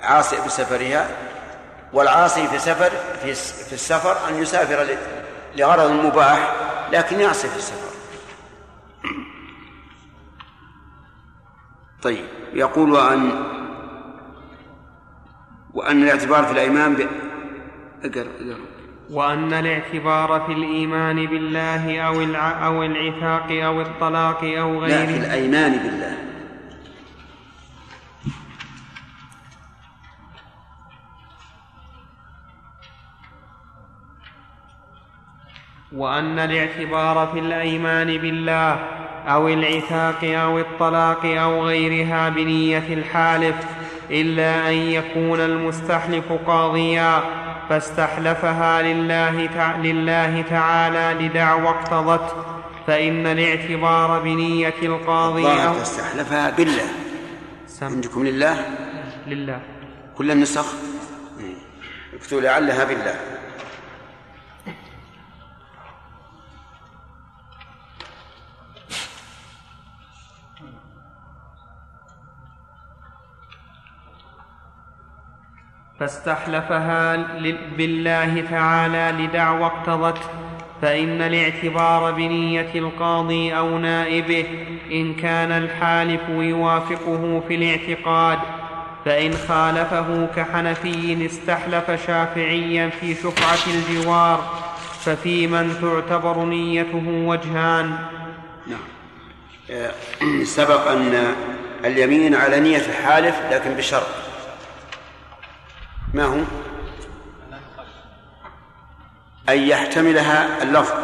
عاصي 0.00 0.36
بسفرها. 0.46 1.27
والعاصي 1.92 2.48
في 2.48 2.58
سفر 2.58 2.90
في 3.22 3.34
في 3.64 3.72
السفر 3.72 4.28
أن 4.28 4.42
يسافر 4.42 4.96
لغرض 5.56 5.90
مباح 5.90 6.54
لكن 6.92 7.20
يعصي 7.20 7.48
في 7.48 7.56
السفر. 7.56 7.98
طيب 12.02 12.24
يقول 12.52 12.92
وأن 12.92 13.32
وأن 15.74 16.02
الاعتبار 16.02 16.44
في 16.44 16.52
الأيمان 16.52 16.94
ب... 16.94 17.00
اقرأ 18.04 18.30
اقرأ. 18.40 18.58
وأن 19.10 19.52
الاعتبار 19.52 20.40
في 20.46 20.52
الإيمان 20.52 21.26
بالله 21.26 22.00
أو 22.00 22.20
الع... 22.20 22.66
أو 22.66 22.82
العتاق 22.82 23.64
أو 23.64 23.80
الطلاق 23.80 24.44
أو 24.44 24.84
لا 24.84 25.06
في 25.06 25.12
غيره 25.12 25.26
الأيمان 25.26 25.72
بالله. 25.72 26.27
وأن 35.92 36.38
الاعتبار 36.38 37.30
في 37.32 37.38
الأيمان 37.38 38.18
بالله 38.18 38.74
أو 39.26 39.48
العتاق 39.48 40.24
أو 40.24 40.58
الطلاق 40.58 41.24
أو 41.24 41.66
غيرها 41.66 42.28
بنية 42.28 42.94
الحالف 42.94 43.56
إلا 44.10 44.68
أن 44.68 44.74
يكون 44.74 45.40
المستحلف 45.40 46.32
قاضيا 46.46 47.22
فاستحلفها 47.68 48.82
لله. 48.82 49.48
لله 49.82 50.44
تعالى 50.50 51.26
لدعوى 51.26 51.68
اقتضت 51.68 52.36
فإن 52.86 53.26
الاعتبار 53.26 54.20
بنية 54.20 54.74
القاضي 54.82 55.42
أو 55.42 55.52
الله 55.52 55.82
تستحلفها 55.82 56.50
بالله. 56.50 56.88
سم. 57.66 57.86
عندكم 57.86 58.26
لله؟ 58.26 58.66
لله. 59.26 59.60
كل 60.16 60.30
النسخ؟ 60.30 60.66
اكتبوا 62.14 62.40
لعلها 62.40 62.84
بالله. 62.84 63.37
فاستحلفها 76.00 77.16
بالله 77.76 78.44
تعالى 78.50 79.24
لدعوى 79.24 79.66
اقتضت 79.66 80.18
فإن 80.82 81.22
الاعتبار 81.22 82.12
بنية 82.12 82.70
القاضي 82.74 83.56
أو 83.56 83.78
نائبه 83.78 84.46
إن 84.92 85.14
كان 85.14 85.52
الحالف 85.52 86.20
يوافقه 86.28 87.42
في 87.48 87.54
الاعتقاد 87.54 88.38
فإن 89.04 89.32
خالفه 89.48 90.26
كحنفي 90.36 91.26
استحلف 91.26 92.06
شافعيا 92.06 92.90
في 93.00 93.14
شفعة 93.14 93.74
الجوار 93.74 94.68
ففي 95.00 95.46
من 95.46 95.74
تعتبر 95.80 96.44
نيته 96.44 97.24
وجهان. 97.26 97.98
نعم. 98.66 98.78
آه، 99.70 99.92
سبق 100.56 100.90
أن 100.90 101.34
اليمين 101.84 102.34
على 102.34 102.60
نية 102.60 102.82
الحالف 102.86 103.36
لكن 103.50 103.74
بشرط. 103.74 104.17
ما 106.14 106.24
هو؟ 106.24 106.40
أن 109.48 109.58
يحتملها 109.58 110.62
اللفظ. 110.62 110.98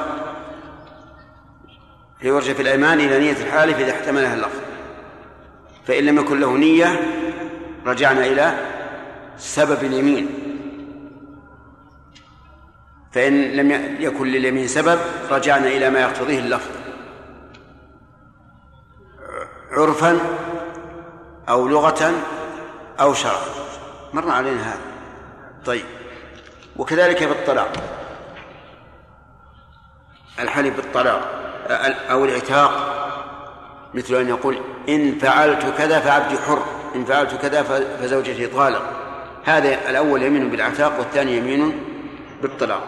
يرجع 2.22 2.52
في 2.52 2.62
الأيمان 2.62 3.00
إلى 3.00 3.18
نية 3.18 3.32
الحالف 3.32 3.78
إذا 3.78 3.92
احتملها 3.92 4.34
اللفظ. 4.34 4.60
فإن 5.86 6.04
لم 6.04 6.18
يكن 6.18 6.40
له 6.40 6.56
نية 6.56 7.00
رجعنا 7.86 8.26
إلى 8.26 8.58
سبب 9.38 9.84
اليمين. 9.84 10.28
فإن 13.12 13.42
لم 13.42 13.96
يكن 14.00 14.26
لليمين 14.26 14.68
سبب 14.68 14.98
رجعنا 15.30 15.66
إلى 15.66 15.90
ما 15.90 16.00
يقتضيه 16.00 16.38
اللفظ. 16.38 16.70
عرفا 19.70 20.20
أو 21.48 21.68
لغة 21.68 22.12
أو 23.00 23.14
شرعا 23.14 23.44
مر 24.12 24.30
علينا 24.30 24.62
هذا. 24.62 24.93
طيب. 25.66 25.84
وكذلك 26.76 27.22
بالطلاق 27.22 27.72
الحلف 30.40 30.76
بالطلاق 30.76 31.28
أو 32.10 32.24
العتاق. 32.24 32.90
مثل 33.94 34.14
أن 34.14 34.28
يقول 34.28 34.58
إن 34.88 35.18
فعلت 35.18 35.74
كذا 35.78 36.00
فعبدي 36.00 36.38
حر 36.38 36.64
إن 36.94 37.04
فعلت 37.04 37.34
كذا 37.34 37.62
فزوجتي 38.00 38.46
طالق. 38.46 38.82
هذا 39.44 39.90
الأول 39.90 40.22
يمين 40.22 40.50
بالعتاق 40.50 40.98
والثاني 40.98 41.36
يمين 41.36 41.84
بالطلاق. 42.42 42.86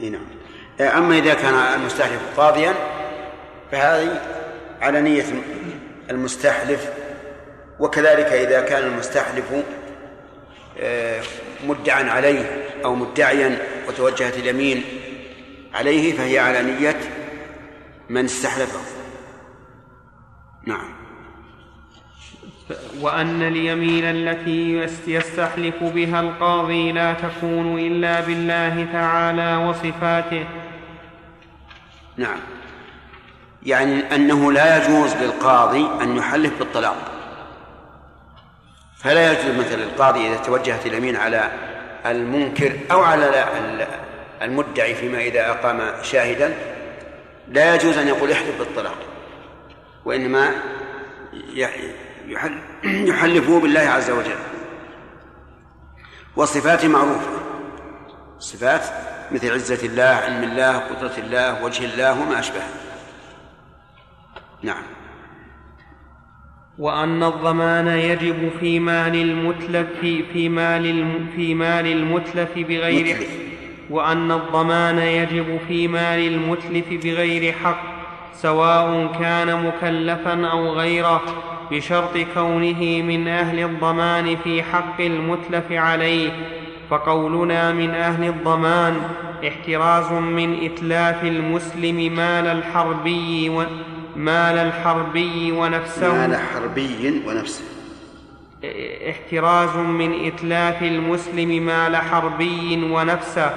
نعم. 0.00 0.26
أما 0.80 1.18
إذا 1.18 1.34
كان 1.34 1.54
المستحلف 1.54 2.40
قاضيا 2.40 2.74
فهذه 3.72 4.20
على 4.80 5.00
نية 5.00 5.24
المستحلف 6.10 6.90
وكذلك 7.80 8.26
إذا 8.26 8.60
كان 8.60 8.88
المستحلف 8.88 9.44
آه، 10.80 11.22
مدعا 11.66 12.10
عليه 12.10 12.68
أو 12.84 12.94
مدعيا 12.94 13.58
وتوجهت 13.88 14.36
اليمين 14.36 14.84
عليه 15.74 16.12
فهي 16.12 16.38
على 16.38 16.62
نية 16.62 17.00
من 18.10 18.24
استحلفه. 18.24 18.80
نعم. 20.66 20.96
وأن 23.00 23.42
اليمين 23.42 24.04
التي 24.04 24.90
يستحلف 25.06 25.82
بها 25.82 26.20
القاضي 26.20 26.92
لا 26.92 27.12
تكون 27.12 27.78
إلا 27.78 28.20
بالله 28.20 28.88
تعالى 28.92 29.56
وصفاته. 29.56 30.44
نعم. 32.16 32.38
يعني 33.62 34.14
أنه 34.14 34.52
لا 34.52 34.76
يجوز 34.76 35.14
للقاضي 35.14 35.86
أن 36.02 36.16
يحلف 36.16 36.58
بالطلاق. 36.58 37.15
فلا 39.06 39.32
يجوز 39.32 39.66
مثل 39.66 39.82
القاضي 39.82 40.28
إذا 40.28 40.36
توجهت 40.36 40.86
اليمين 40.86 41.16
على 41.16 41.50
المنكر 42.06 42.72
أو 42.90 43.02
على 43.02 43.46
المدعي 44.42 44.94
فيما 44.94 45.18
إذا 45.18 45.50
أقام 45.50 46.02
شاهدا 46.02 46.54
لا 47.48 47.74
يجوز 47.74 47.98
أن 47.98 48.08
يقول 48.08 48.32
احلف 48.32 48.58
بالطلاق 48.58 48.98
وإنما 50.04 50.52
يحلفه 52.84 53.60
بالله 53.60 53.80
عز 53.80 54.10
وجل. 54.10 54.38
وصفاته 56.36 56.88
معروفة 56.88 57.30
صفات 58.38 58.82
مثل 59.32 59.52
عزة 59.52 59.86
الله 59.86 60.02
علم 60.02 60.42
الله 60.42 60.78
قدرة 60.78 61.14
الله 61.18 61.64
وجه 61.64 61.84
الله 61.84 62.20
وما 62.20 62.38
أشبهه. 62.38 62.68
نعم. 64.62 64.82
وأن 66.78 67.22
الضمان 67.22 67.86
يجب 67.86 68.50
في 68.60 68.80
مال 68.80 69.14
المتلف 69.14 69.86
في, 70.00 70.22
في 70.22 70.48
مال 70.48 71.06
في 71.36 71.54
مال 71.54 71.86
المتلف 71.86 72.48
بغير 72.56 73.16
متلف. 73.16 73.28
وأن 73.90 74.32
الضمان 74.32 74.98
يجب 74.98 75.58
في 75.68 75.88
مال 75.88 76.26
المتلف 76.34 77.04
بغير 77.04 77.52
حق 77.52 77.82
سواء 78.34 79.12
كان 79.20 79.66
مكلفا 79.66 80.46
أو 80.46 80.72
غيره 80.72 81.22
بشرط 81.70 82.18
كونه 82.34 83.02
من 83.02 83.28
أهل 83.28 83.64
الضمان 83.64 84.36
في 84.44 84.62
حق 84.62 85.00
المتلف 85.00 85.72
عليه 85.72 86.30
فقولنا 86.90 87.72
من 87.72 87.90
أهل 87.90 88.28
الضمان 88.28 88.96
احتراز 89.48 90.12
من 90.12 90.64
إتلاف 90.64 91.24
المسلم 91.24 91.96
مال 92.14 92.46
الحربي 92.46 93.48
و 93.48 93.62
مال 94.16 94.58
الحربي 94.58 95.52
ونفسه. 95.52 96.26
مال 96.26 96.36
حربي 96.36 97.22
ونفسه. 97.26 97.64
احتراز 99.10 99.76
من 99.76 100.26
إتلاف 100.26 100.82
المسلم 100.82 101.66
مال 101.66 101.96
حربي 101.96 102.92
ونفسه 102.92 103.50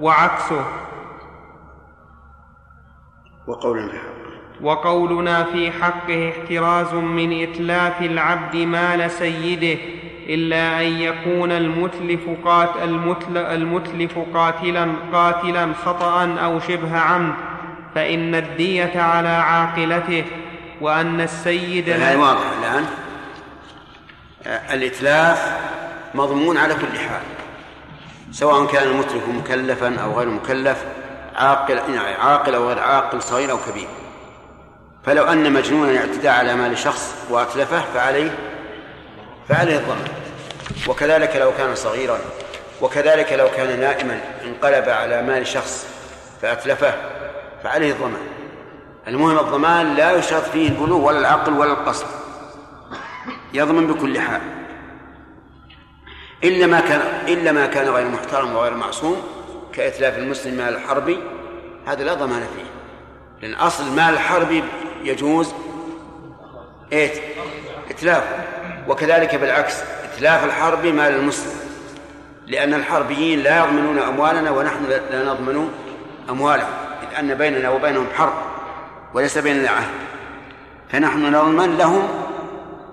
وعكسه. 0.00 0.64
وقول 3.46 3.90
في 3.90 3.98
حقه 3.98 4.18
وقولنا 4.62 5.44
في 5.44 5.70
حقه 5.70 6.30
احتراز 6.30 6.94
من 6.94 7.42
إتلاف 7.42 8.02
العبد 8.02 8.56
مال 8.56 9.10
سيده 9.10 9.80
إلا 10.28 10.80
أن 10.80 10.86
يكون 10.86 11.52
المتلف 11.52 12.20
قات 12.44 12.70
المتلف 13.36 14.18
قاتلا 14.34 14.88
قاتلا 15.12 15.72
خطأ 15.72 16.34
أو 16.44 16.60
شبه 16.60 16.98
عمد. 16.98 17.34
فإن 17.98 18.34
الدية 18.34 19.00
على 19.00 19.28
عاقلته 19.28 20.24
وأن 20.80 21.20
السيد 21.20 21.90
هذا 21.90 22.16
واضح 22.16 22.44
الآن. 22.58 22.86
الإتلاف 24.46 25.58
مضمون 26.14 26.56
على 26.56 26.74
كل 26.74 26.98
حال 26.98 27.22
سواء 28.32 28.66
كان 28.66 28.88
المتلف 28.88 29.28
مكلفا 29.28 29.96
أو 30.04 30.18
غير 30.18 30.28
مكلف 30.28 30.84
عاقل 31.34 31.74
يعني 31.94 32.14
عاقل 32.14 32.54
أو 32.54 32.68
غير 32.68 32.78
عاقل 32.78 33.22
صغير 33.22 33.50
أو 33.50 33.58
كبير. 33.70 33.88
فلو 35.06 35.24
أن 35.24 35.52
مجنونا 35.52 35.98
اعتدى 35.98 36.28
على 36.28 36.54
مال 36.54 36.78
شخص 36.78 37.14
وأتلفه 37.30 37.82
فعليه 37.94 38.30
فعليه 39.48 39.76
الضمان 39.76 40.08
وكذلك 40.88 41.36
لو 41.36 41.52
كان 41.58 41.74
صغيرا 41.74 42.18
وكذلك 42.80 43.32
لو 43.32 43.48
كان 43.56 43.80
نائما 43.80 44.20
انقلب 44.44 44.88
على 44.88 45.22
مال 45.22 45.46
شخص 45.46 45.86
فأتلفه 46.42 47.17
فعليه 47.64 47.92
الضمان. 47.92 48.26
المهم 49.08 49.38
الضمان 49.38 49.94
لا 49.94 50.12
يشترط 50.12 50.42
فيه 50.42 50.68
البلوغ 50.68 51.04
ولا 51.04 51.18
العقل 51.18 51.52
ولا 51.52 51.72
القصد. 51.72 52.06
يضمن 53.54 53.86
بكل 53.86 54.20
حال. 54.20 54.40
إلا 56.44 56.66
ما 56.66 56.80
كان 56.80 57.00
إلا 57.28 57.52
ما 57.52 57.66
كان 57.66 57.88
غير 57.88 58.08
محترم 58.08 58.54
وغير 58.54 58.74
معصوم 58.74 59.22
كإتلاف 59.72 60.18
المسلم 60.18 60.54
مال 60.54 60.74
الحربي 60.74 61.18
هذا 61.86 62.04
لا 62.04 62.14
ضمان 62.14 62.40
فيه. 62.40 62.68
لأن 63.42 63.54
أصل 63.54 63.86
المال 63.86 64.14
الحربي 64.14 64.64
يجوز 65.02 65.54
إيه 66.92 67.10
إتلافه. 67.90 68.44
وكذلك 68.88 69.34
بالعكس 69.34 69.82
إتلاف 70.04 70.44
الحربي 70.44 70.92
مال 70.92 71.14
المسلم. 71.14 71.58
لأن 72.46 72.74
الحربيين 72.74 73.42
لا 73.42 73.58
يضمنون 73.58 73.98
أموالنا 73.98 74.50
ونحن 74.50 74.84
لا 75.10 75.24
نضمن 75.24 75.70
أموالهم. 76.30 76.87
أن 77.18 77.34
بيننا 77.34 77.70
وبينهم 77.70 78.06
حرب 78.16 78.32
وليس 79.14 79.38
بيننا 79.38 79.70
عهد. 79.70 79.90
فنحن 80.88 81.34
نضمن 81.34 81.76
لهم؟ 81.76 82.08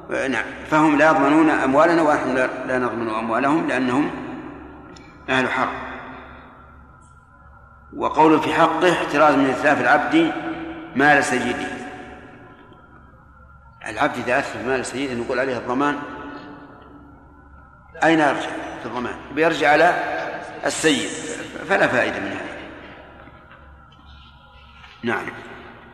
نعم 0.10 0.46
فهم 0.70 0.98
لا 0.98 1.10
يضمنون 1.10 1.50
أموالنا 1.50 2.02
ونحن 2.02 2.36
لا 2.68 2.80
نضمن 2.80 3.10
أموالهم 3.10 3.68
لأنهم 3.68 4.12
أهل 5.30 5.50
حرب. 5.50 5.70
وقول 7.98 8.40
في 8.40 8.54
حقه 8.54 8.92
احتراز 8.92 9.36
من 9.36 9.50
إتلاف 9.50 9.82
العبد 9.82 10.32
مال 10.96 11.24
سيده. 11.24 11.68
العبد 13.88 14.18
إذا 14.18 14.40
أتلف 14.40 14.68
مال 14.68 14.86
سيده 14.86 15.14
نقول 15.14 15.40
عليه 15.40 15.58
الضمان. 15.58 16.00
أين 18.04 18.20
يرجع 18.20 18.50
في 18.80 18.86
الضمان؟ 18.86 19.16
بيرجع 19.36 19.72
على 19.72 19.94
السيد. 20.66 21.10
فلا 21.70 21.88
فائدة 21.88 22.20
من 22.20 22.28
هذا 22.28 22.35
نعم. 25.06 25.26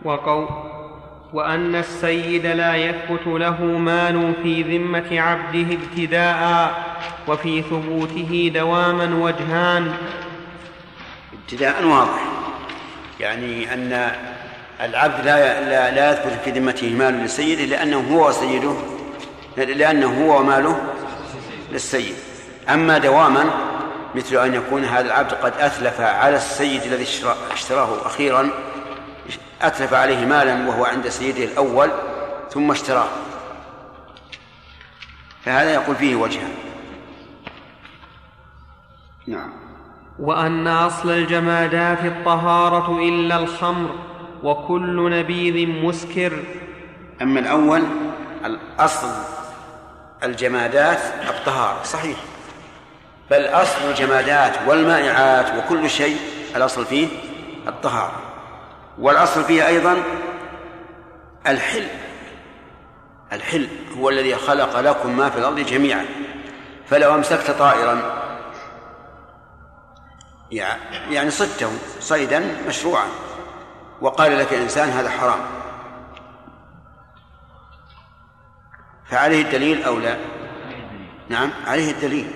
وقول 0.04 0.47
وأن 1.34 1.76
السيد 1.76 2.45
لا 2.45 2.76
يثبت 2.76 3.28
له 3.28 3.63
مال 3.63 4.34
في 4.43 4.63
ذمة 4.63 5.21
عبده 5.21 5.76
ابتداء 5.76 6.74
وفي 7.28 7.62
ثبوته 7.62 8.52
دواما 8.56 9.15
وجهان. 9.26 9.93
ابتداء 11.34 11.86
واضح. 11.86 12.24
يعني 13.19 13.74
أن 13.74 14.12
العبد 14.82 15.26
لا 15.26 15.69
لا, 15.69 15.95
لا 15.95 16.12
يثبت 16.12 16.39
في 16.43 16.52
ذمته 16.52 16.95
مال 16.95 17.24
لسيده 17.24 17.65
لأنه 17.65 18.15
هو 18.15 18.32
سيده 18.32 18.74
لأنه 19.58 20.26
هو 20.26 20.39
وماله 20.39 20.82
للسيد. 21.71 22.15
أما 22.69 22.97
دواما 22.97 23.45
مثل 24.15 24.36
أن 24.36 24.54
يكون 24.54 24.86
هذا 24.86 25.06
العبد 25.06 25.34
قد 25.34 25.54
أتلف 25.60 26.02
على 26.02 26.36
السيد 26.36 26.84
الذي 26.84 27.06
اشتراه 27.54 28.06
أخيرا 28.06 28.50
أتلف 29.62 29.93
عليه 29.93 30.26
مالا 30.26 30.69
وهو 30.69 30.86
عند 30.86 31.08
سيده 31.10 31.43
الأول 31.43 31.91
ثم 32.50 32.71
اشتراه. 32.71 33.08
فهذا 35.45 35.74
يقول 35.74 35.95
فيه 35.95 36.15
وجها 36.15 36.47
نعم. 39.28 39.54
وأن 40.19 40.67
أصل 40.67 41.10
الجمادات 41.10 42.06
الطهارة 42.06 43.00
إلا 43.00 43.38
الخمر 43.38 43.95
وكل 44.43 45.12
نبيذ 45.19 45.67
مسكر. 45.67 46.43
أما 47.21 47.39
الأول 47.39 47.84
الأصل 48.45 49.08
الجمادات 50.24 51.00
الطهارة 51.30 51.84
صحيح. 51.84 52.17
بل 53.32 53.45
أصل 53.45 53.89
الجمادات 53.89 54.54
والمائعات 54.67 55.45
وكل 55.58 55.89
شيء 55.89 56.17
الأصل 56.56 56.86
فيه 56.86 57.08
الطهارة. 57.67 58.31
والأصل 59.02 59.44
فيه 59.44 59.68
أيضا 59.68 60.04
الحل 61.48 61.88
الحل 63.34 63.68
هو 63.98 64.10
الذي 64.10 64.36
خلق 64.36 64.80
لكم 64.80 65.18
ما 65.18 65.30
في 65.30 65.38
الأرض 65.38 65.60
جميعا. 65.60 66.06
فلو 66.90 67.16
أمسكت 67.16 67.52
طائرا 67.52 68.02
يعني 71.10 71.32
صدته 71.32 71.70
صيدا 72.00 72.58
مشروعا 72.68 73.08
وقال 74.02 74.40
لك 74.40 74.54
الإنسان 74.54 74.90
هذا 74.90 75.10
حرام. 75.10 75.40
فعليه 79.10 79.42
الدليل 79.42 79.84
أو 79.84 80.00
لا؟ 80.00 80.18
نعم 81.30 81.50
عليه 81.68 81.92
الدليل. 81.92 82.32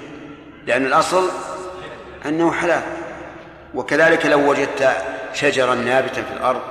لأن 0.65 0.86
الأصل 0.86 1.30
أنه 2.25 2.51
حلال. 2.51 2.84
وكذلك 3.73 4.25
لو 4.25 4.49
وجدت 4.49 5.14
شجرا 5.35 5.75
نابتا 5.75 6.21
في 6.21 6.33
الأرض 6.33 6.61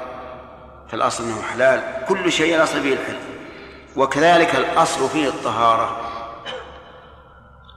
فالأصل 0.91 1.25
أنه 1.25 1.43
حلال 1.43 1.83
كل 2.09 2.33
شيء 2.33 2.57
الأصل 2.57 2.83
فيه 2.83 2.93
الحل 2.93 3.17
وكذلك 3.97 4.55
الأصل 4.57 5.09
فيه 5.09 5.29
الطهارة. 5.29 6.01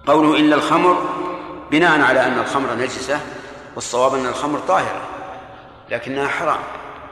قوله 0.07 0.39
إلا 0.39 0.55
الخمر 0.55 1.05
بناء 1.71 2.01
على 2.01 2.25
أن 2.25 2.39
الخمر 2.39 2.75
نجسة 2.75 3.19
والصواب 3.75 4.15
أن 4.15 4.25
الخمر 4.25 4.59
طاهرة 4.59 5.01
لكنها 5.89 6.27
حرام. 6.27 6.59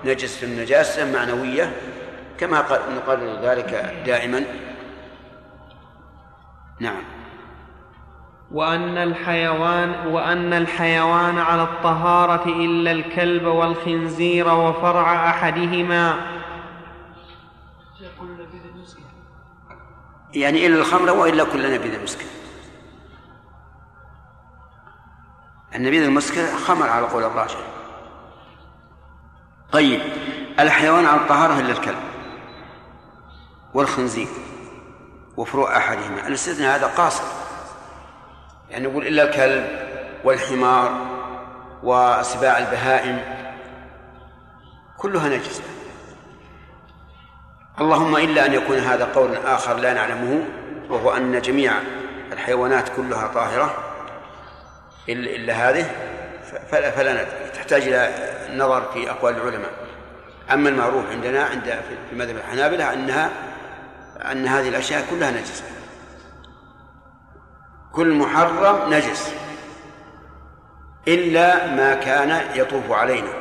نجس 0.05 0.43
النجاسة 0.43 1.11
معنوية 1.11 1.71
كما 2.39 2.81
نقرر 2.95 3.41
ذلك 3.41 3.93
دائما. 4.05 4.43
نعم. 6.79 7.14
وأن 8.56 8.98
الحيوان 8.98 10.08
وأن 10.08 10.54
الحيوان 10.54 11.38
على 11.38 11.63
الطهارة 11.63 12.46
إلا 12.46 12.91
الكلب 12.91 13.46
والخنزير 13.46 14.54
وفرع 14.54 15.30
أحدهما. 15.30 16.36
يعني 20.34 20.68
إلا 20.68 20.80
الخمر 20.80 21.10
وإلا 21.12 21.44
كل 21.44 21.74
نبيذ 21.74 22.04
مسكر 22.04 22.26
النبيذ 25.76 26.04
المسكر 26.04 26.58
خمر 26.58 26.89
على 26.89 27.06
قول 27.06 27.24
الراجح 27.24 27.60
طيب 29.72 30.02
الحيوان 30.60 31.06
على 31.06 31.22
الطهارة 31.22 31.60
إلا 31.60 31.72
الكلب 31.72 32.00
والخنزير 33.74 34.28
وفروع 35.38 35.78
أحدهما. 35.78 36.28
الاستثناء 36.28 36.76
هذا 36.76 36.88
قاصر. 36.88 37.44
يعني 38.69 38.88
نقول 38.88 39.08
إلا 39.08 39.23
الكلب 39.23 39.65
والحمار 40.23 41.15
وسباع 41.84 42.58
البهائم 42.58 43.21
كلها 44.97 45.30
نجسة 45.30 45.63
اللهم 47.82 48.15
إلا 48.15 48.45
أن 48.45 48.54
يكون 48.54 48.78
هذا 48.78 49.06
قول 49.06 49.36
آخر 49.36 49.78
لا 49.78 49.93
نعلمه 49.93 50.45
وهو 50.89 51.12
أن 51.12 51.41
جميع 51.41 51.73
الحيوانات 52.32 52.89
كلها 52.95 53.28
طاهرة. 53.28 53.73
إلا 55.10 55.54
هذه 55.54 55.86
فلا, 56.71 56.91
فلا 56.91 57.13
ندري. 57.13 57.49
تحتاج 57.54 57.82
إلى 57.82 58.10
النظر 58.49 58.91
في 58.91 59.12
أقوال 59.12 59.36
العلماء. 59.36 59.71
أما 60.54 60.69
المعروف 60.69 61.10
عندنا 61.12 61.43
عند 61.43 61.80
في 62.10 62.15
مذهب 62.15 62.36
الحنابلة 62.36 62.93
أنها 62.93 63.30
أن 64.32 64.47
هذه 64.47 64.69
الأشياء 64.69 65.06
كلها 65.10 65.32
نجسة. 65.32 65.63
كل 67.95 68.13
محرم 68.13 68.93
نجس. 68.93 69.34
إلا 71.08 71.67
ما 71.67 71.93
كان 71.93 72.41
يطوف 72.55 72.91
علينا. 72.91 73.34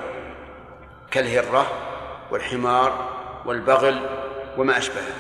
كالهرة 1.11 1.67
والحمار 2.31 3.09
والبغل 3.47 4.01
وما 4.59 4.79
أشبهه. 4.79 5.15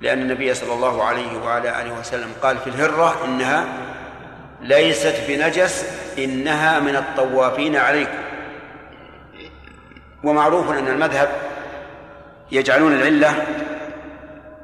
لأن 0.00 0.22
النبي 0.22 0.54
صلى 0.54 0.74
الله 0.74 1.04
عليه 1.04 1.44
وعلى 1.44 1.82
آله 1.82 2.00
وسلم 2.00 2.32
قال 2.42 2.58
في 2.58 2.66
الهرة 2.66 3.24
إنها 3.24 3.64
ليست 4.60 5.14
بنجس 5.28 5.84
إنها 6.18 6.80
من 6.80 6.96
الطوافين 6.96 7.76
عليكم. 7.76 8.18
ومعروف 10.24 10.70
أن 10.70 10.88
المذهب 10.88 11.28
يجعلون 12.52 12.92
العلة 12.92 13.46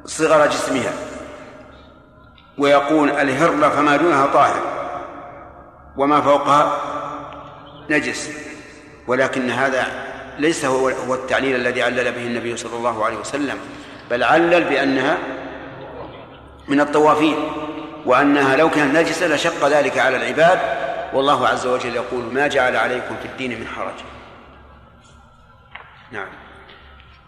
صغر 0.05 0.47
جسمها. 0.47 1.08
ويقول 2.59 3.09
الهرة 3.09 3.69
فما 3.69 3.97
دونها 3.97 4.25
طاهر 4.25 4.61
وما 5.97 6.21
فوقها 6.21 6.77
نجس 7.89 8.29
ولكن 9.07 9.49
هذا 9.49 9.87
ليس 10.39 10.65
هو 10.65 11.13
التعليل 11.13 11.55
الذي 11.55 11.83
علل 11.83 12.11
به 12.11 12.27
النبي 12.27 12.57
صلى 12.57 12.77
الله 12.77 13.05
عليه 13.05 13.17
وسلم 13.17 13.57
بل 14.09 14.23
علل 14.23 14.63
بأنها 14.63 15.17
من 16.67 16.81
الطوافين 16.81 17.35
وأنها 18.05 18.55
لو 18.55 18.69
كانت 18.69 18.97
نجسة 18.97 19.27
لشق 19.27 19.67
ذلك 19.67 19.97
على 19.97 20.17
العباد 20.17 20.59
والله 21.13 21.47
عز 21.47 21.67
وجل 21.67 21.95
يقول 21.95 22.23
ما 22.33 22.47
جعل 22.47 22.75
عليكم 22.75 23.15
في 23.21 23.25
الدين 23.25 23.59
من 23.59 23.67
حرج. 23.67 23.93
نعم. 26.11 26.27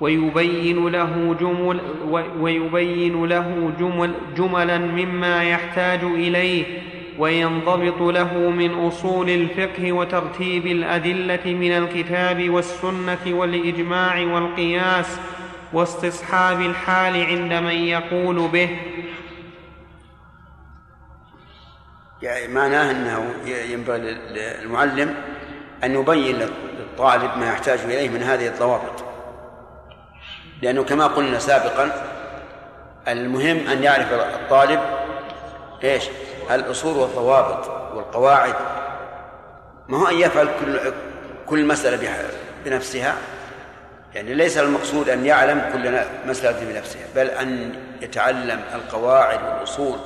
ويبين 0.01 0.87
له 0.87 1.35
جمل 1.39 1.81
ويبين 2.39 3.25
له 3.25 3.73
جمل 3.79 4.13
جملا 4.37 4.77
مما 4.77 5.43
يحتاج 5.43 6.03
إليه 6.03 6.65
وينضبط 7.17 8.01
له 8.01 8.37
من 8.37 8.73
أصول 8.73 9.29
الفقه 9.29 9.91
وترتيب 9.91 10.67
الأدلة 10.67 11.45
من 11.45 11.71
الكتاب 11.71 12.49
والسنة 12.49 13.19
والإجماع 13.27 14.21
والقياس 14.21 15.19
واستصحاب 15.73 16.61
الحال 16.61 17.25
عند 17.25 17.53
من 17.53 17.75
يقول 17.75 18.47
به. 18.47 18.69
يعني 22.21 22.53
معناه 22.53 22.91
أنه 22.91 23.33
ينبغي 23.71 24.17
للمعلم 24.31 25.15
أن 25.83 25.95
يبين 25.95 26.35
للطالب 26.79 27.31
ما 27.39 27.47
يحتاج 27.47 27.79
إليه 27.79 28.09
من 28.09 28.23
هذه 28.23 28.47
الضوابط. 28.47 29.11
لأنه 30.62 30.84
كما 30.84 31.08
قلنا 31.08 31.39
سابقا 31.39 31.91
المهم 33.08 33.67
أن 33.67 33.84
يعرف 33.84 34.13
الطالب 34.13 34.80
إيش؟ 35.84 36.04
الأصول 36.52 36.97
والضوابط 36.97 37.67
والقواعد. 37.95 38.56
ما 39.88 39.97
هو 39.97 40.08
أن 40.08 40.15
يفعل 40.15 40.50
كل 40.60 40.80
كل 41.45 41.65
مسألة 41.65 42.10
بنفسها؟ 42.65 43.15
يعني 44.15 44.34
ليس 44.34 44.58
المقصود 44.58 45.10
أن 45.10 45.26
يعلم 45.26 45.62
كل 45.74 46.00
مسألة 46.26 46.74
بنفسها 46.74 47.02
بل 47.15 47.28
أن 47.28 47.76
يتعلم 48.02 48.62
القواعد 48.76 49.39
والأصول 49.43 49.97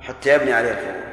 حتى 0.00 0.34
يبني 0.34 0.52
عليها 0.52 0.72
الفروع 0.72 1.11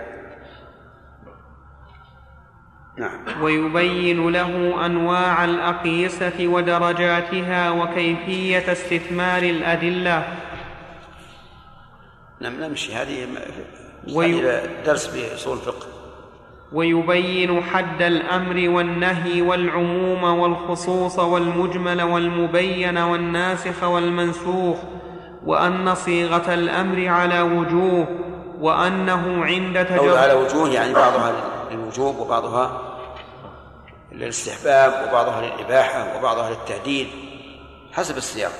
نعم. 2.99 3.41
ويبين 3.41 4.29
له 4.29 4.85
أنواع 4.85 5.45
الأقيسة 5.45 6.47
ودرجاتها 6.47 7.71
وكيفية 7.71 8.71
استثمار 8.71 9.43
الأدلة. 9.43 10.27
نعم 12.39 12.53
نمشي. 12.63 12.93
هذه 12.93 13.27
وي... 14.13 14.41
درس 14.85 15.07
بأصول 15.07 15.57
الفقه. 15.57 15.87
ويبين 16.73 17.63
حد 17.63 18.01
الأمر 18.01 18.69
والنهي 18.69 19.41
والعموم 19.41 20.23
والخصوص 20.23 21.19
والمجمل 21.19 22.01
والمبين 22.01 22.97
والناسخ 22.97 23.83
والمنسوخ 23.83 24.77
وأن 25.45 25.95
صيغة 25.95 26.53
الأمر 26.53 27.07
على 27.07 27.41
وجوه 27.41 28.07
وأنه 28.61 29.45
عند 29.45 29.85
تجربه 29.85 30.19
على 30.19 30.33
وجوه 30.33 30.69
يعني 30.69 30.93
بعضها 30.93 31.33
للوجوب 31.71 32.19
وبعضها 32.19 32.88
للاستحباب 34.19 35.07
وبعضها 35.07 35.41
للإباحة 35.41 36.17
وبعضها 36.17 36.49
للتهديد 36.49 37.07
حسب 37.93 38.17
السياق. 38.17 38.51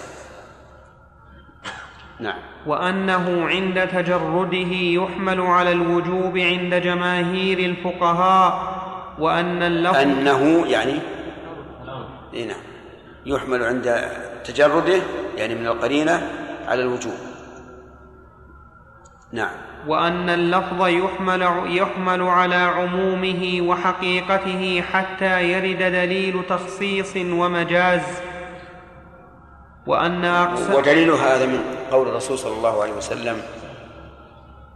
نعم. 2.19 2.39
وأنه 2.65 3.47
عند 3.47 3.87
تجرده 3.87 4.75
يحمل 4.75 5.41
على 5.41 5.71
الوجوب 5.71 6.37
عند 6.37 6.73
جماهير 6.75 7.59
الفقهاء 7.59 8.79
وأن 9.19 9.63
اللفظ 9.63 9.95
أنه 9.95 10.67
يعني 10.67 10.99
إيه 12.33 12.47
نعم. 12.47 12.61
يحمل 13.25 13.63
عند 13.63 14.09
تجرده 14.43 15.01
يعني 15.37 15.55
من 15.55 15.67
القرينة 15.67 16.29
على 16.67 16.81
الوجوب. 16.81 17.17
نعم. 19.31 19.68
وأن 19.89 20.29
اللفظ 20.29 20.87
يحمل 20.87 21.43
يحمل 21.77 22.21
على 22.21 22.55
عمومه 22.55 23.61
وحقيقته 23.61 24.83
حتى 24.91 25.43
يرد 25.43 25.77
دليل 25.77 26.43
تخصيص 26.49 27.15
ومجاز. 27.15 28.01
وأن 29.87 30.25
اقسام 30.25 30.75
ودليل 30.75 31.11
هذا 31.11 31.45
من 31.45 31.61
قول 31.91 32.07
الرسول 32.07 32.37
صلى 32.37 32.53
الله 32.53 32.81
عليه 32.81 32.93
وسلم 32.93 33.41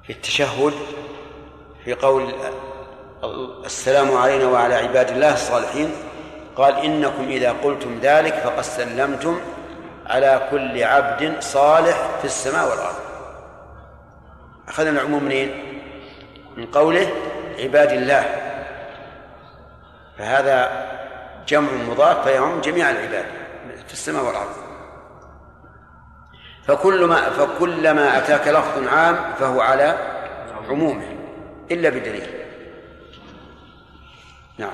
في 0.04 0.14
التشهد 0.14 0.74
في 1.86 1.94
قول 1.94 2.24
السلام 3.66 4.18
علينا 4.18 4.46
وعلى 4.48 4.76
عباد 4.76 5.10
الله 5.10 5.34
الصالحين 5.34 5.90
قال 6.56 6.74
إنكم 6.76 7.24
إذا 7.24 7.52
قلتم 7.64 8.00
ذلك 8.02 8.34
فقد 8.34 8.62
سلمتم 8.62 9.36
على 10.08 10.48
كل 10.52 10.84
عبد 10.84 11.34
صالح 11.40 11.98
في 12.20 12.26
السماء 12.26 12.70
والأرض. 12.70 13.13
أخذنا 14.68 15.02
العموم 15.02 15.24
منين؟ 15.24 15.52
من 16.58 16.66
قوله 16.66 17.08
عباد 17.60 17.92
الله. 17.92 18.26
فهذا 20.18 20.88
جمع 21.48 21.70
مضاف 21.90 22.24
فيعم 22.28 22.62
جميع 22.62 22.90
العباد 22.90 23.26
في 23.88 23.94
السماء 23.94 24.26
والأرض. 24.26 24.56
فكل 26.68 27.06
ما 27.06 27.30
فكلما 27.30 28.18
أتاك 28.18 28.48
لفظ 28.48 28.88
عام 28.88 29.34
فهو 29.40 29.62
على 29.62 29.98
عمومه 30.70 31.06
إلا 31.72 31.90
بدليل. 31.90 32.28
نعم. 34.58 34.70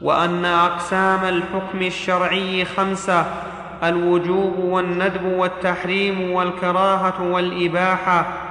وأن 0.00 0.44
أقسام 0.44 1.24
الحكم 1.24 1.82
الشرعي 1.82 2.64
خمسة 2.64 3.24
الوجوب 3.82 4.58
والندب 4.58 5.24
والتحريم 5.24 6.32
والكراهة 6.32 7.22
والإباحة. 7.22 8.47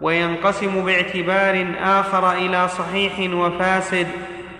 وينقسم 0.00 0.84
باعتبار 0.84 1.66
آخر 1.82 2.32
إلى 2.32 2.68
صحيح 2.68 3.34
وفاسد 3.34 4.06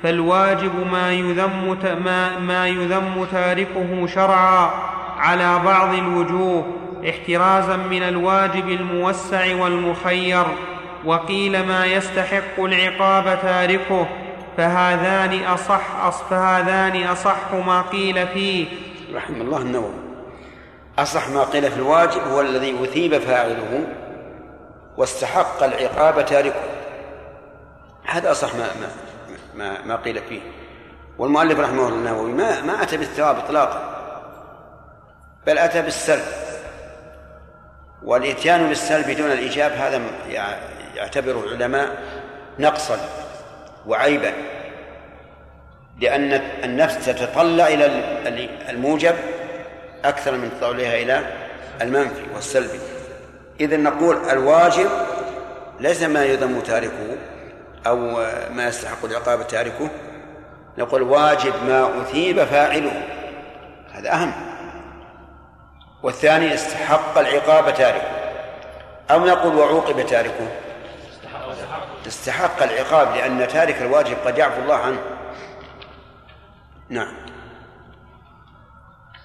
فالواجب 0.03 0.87
ما 0.93 1.13
يذم 1.13 1.77
ما, 2.05 2.39
ما 2.39 2.69
يذم 2.69 3.27
تاركه 3.33 4.07
شرعا 4.07 4.71
على 5.19 5.61
بعض 5.65 5.95
الوجوه 5.95 6.67
احترازا 7.09 7.77
من 7.77 8.03
الواجب 8.03 8.69
الموسع 8.69 9.57
والمخير. 9.57 10.45
وقيل 11.05 11.67
ما 11.67 11.87
يستحق 11.87 12.61
العقاب 12.61 13.39
تاركه 13.43 14.07
فهذان 14.57 15.45
أصح 15.45 16.11
فهذان 16.31 17.03
أصح 17.03 17.53
ما 17.67 17.83
قيل 17.83 18.27
فيه. 18.27 18.67
رحم 19.15 19.35
الله 19.35 19.59
النووي. 19.59 19.93
أصح 20.99 21.29
ما 21.29 21.43
قيل 21.45 21.71
في 21.71 21.77
الواجب 21.77 22.21
هو 22.33 22.41
الذي 22.41 22.75
أثيب 22.85 23.19
فاعله. 23.19 23.87
واستحق 24.97 25.63
العقاب 25.63 26.27
تاركه. 26.27 26.61
هذا 28.05 28.31
أصح 28.31 28.55
ما 28.55 28.67
ما 28.81 28.89
ما, 29.55 29.83
ما 29.85 29.97
قيل 29.97 30.23
فيه. 30.29 30.41
والمؤلف 31.19 31.61
رحمه 31.61 31.89
الله 31.89 31.99
النووي 31.99 32.33
ما 32.33 32.61
ما 32.61 32.83
أتى 32.83 32.97
بالثواب 32.97 33.39
إطلاقا 33.39 33.97
بل 35.47 35.59
أتى 35.59 35.83
بالسلب. 35.83 36.25
والإتيان 38.03 38.69
بالسلب 38.69 39.11
دون 39.11 39.33
الإيجاب 39.33 39.73
هذا 39.73 40.01
يعتبره 40.95 41.45
العلماء 41.45 41.97
نقصا 42.59 42.99
وعيبا 43.87 44.33
لأن 46.01 46.33
النفس 46.65 47.07
تتطلع 47.07 47.67
إلى 47.67 47.87
الموجب 48.69 49.15
أكثر 50.05 50.33
من 50.33 50.51
تطلعها 50.61 51.03
إلى 51.03 51.33
المنفي 51.81 52.23
والسلبي. 52.35 52.81
إذا 53.61 53.77
نقول 53.77 54.17
الواجب 54.31 54.91
ليس 55.81 56.03
ما 56.03 56.25
يذم 56.25 56.61
تاركه 56.61 57.17
أو 57.87 57.97
ما 58.51 58.69
يستحق 58.69 59.05
العقاب 59.05 59.47
تاركه. 59.47 59.89
نقول 60.79 61.03
واجب 61.03 61.53
ما 61.67 62.03
أثيب 62.03 62.45
فاعله. 62.45 63.03
هذا 63.93 64.13
أهم. 64.13 64.33
والثاني 66.03 66.55
استحق 66.55 67.19
العقاب 67.19 67.75
تاركه. 67.75 68.09
أو 69.11 69.27
نقول 69.27 69.57
وعوقب 69.57 70.07
تاركه. 70.07 70.49
استحق 72.07 72.63
العقاب 72.63 73.17
لأن 73.17 73.49
تارك 73.49 73.83
الواجب 73.83 74.17
قد 74.25 74.39
يعفو 74.39 74.63
الله 74.63 74.77
عنه. 74.77 74.99
نعم. 76.89 77.15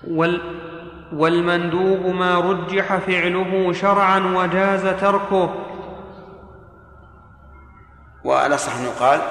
وال 0.07 0.41
والمندوب 1.13 2.05
ما 2.15 2.39
رجح 2.39 2.97
فعله 2.97 3.73
شرعا 3.73 4.19
وجاز 4.19 4.87
تركه. 4.87 5.55
وعلى 8.23 8.57
صح 8.57 8.79
يقال 8.79 9.21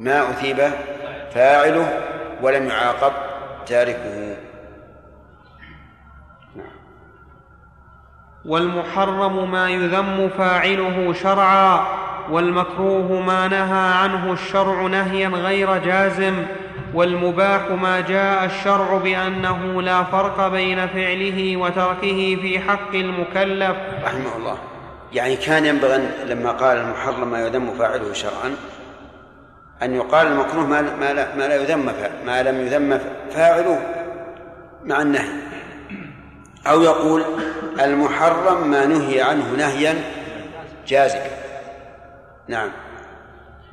ما 0.00 0.30
أثيب 0.30 0.56
فاعله 1.34 2.00
ولم 2.42 2.66
يعاقب 2.66 3.12
تاركه. 3.66 4.36
والمحرم 8.44 9.50
ما 9.50 9.70
يذم 9.70 10.28
فاعله 10.38 11.12
شرعا 11.12 11.86
والمكروه 12.30 13.20
ما 13.20 13.48
نهى 13.48 13.92
عنه 13.92 14.32
الشرع 14.32 14.82
نهيا 14.82 15.28
غير 15.28 15.78
جازم. 15.78 16.46
والمباح 16.94 17.70
ما 17.70 18.00
جاء 18.00 18.44
الشرع 18.44 18.98
بأنه 18.98 19.82
لا 19.82 20.04
فرق 20.04 20.48
بين 20.48 20.86
فعله 20.86 21.56
وتركه 21.56 22.38
في 22.42 22.60
حق 22.60 22.94
المكلف. 22.94 23.76
رحمه 24.04 24.36
الله. 24.36 24.58
يعني 25.12 25.36
كان 25.36 25.66
ينبغي 25.66 26.08
لما 26.24 26.50
قال 26.50 26.76
المحرم 26.76 27.30
ما 27.30 27.46
يذم 27.46 27.74
فاعله 27.78 28.12
شرعا 28.12 28.56
أن 29.82 29.94
يقال 29.94 30.26
المكروه 30.26 30.66
ما 30.66 30.80
ما 30.80 31.12
لا, 31.12 31.34
ما 31.36 31.48
لا 31.48 31.54
يذم 31.54 31.92
ما 32.26 32.42
لم 32.42 32.66
يذم 32.66 33.00
فاعله 33.30 33.80
مع 34.84 35.02
النهي. 35.02 35.28
أو 36.66 36.82
يقول 36.82 37.24
المحرم 37.80 38.70
ما 38.70 38.86
نهي 38.86 39.22
عنه 39.22 39.52
نهيا 39.58 39.94
جازما 40.86 41.30
نعم. 42.48 42.70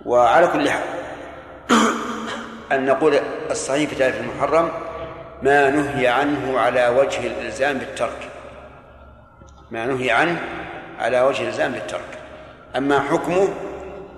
وعلى 0.06 0.48
كل 0.48 0.70
حال 0.70 1.05
أن 2.72 2.86
نقول 2.86 3.20
الصحيح 3.52 3.90
في 3.90 3.96
تعريف 3.96 4.22
المحرم 4.22 4.70
ما 5.44 5.70
نهي 5.70 6.08
عنه 6.08 6.60
على 6.60 6.88
وجه 6.88 7.28
الإلزام 7.28 7.78
بالترك. 7.78 8.30
ما 9.72 9.86
نهي 9.86 10.12
عنه 10.12 10.42
على 11.00 11.22
وجه 11.22 11.42
الإلزام 11.42 11.72
بالترك. 11.72 12.20
أما 12.76 13.00
حكمه 13.00 13.48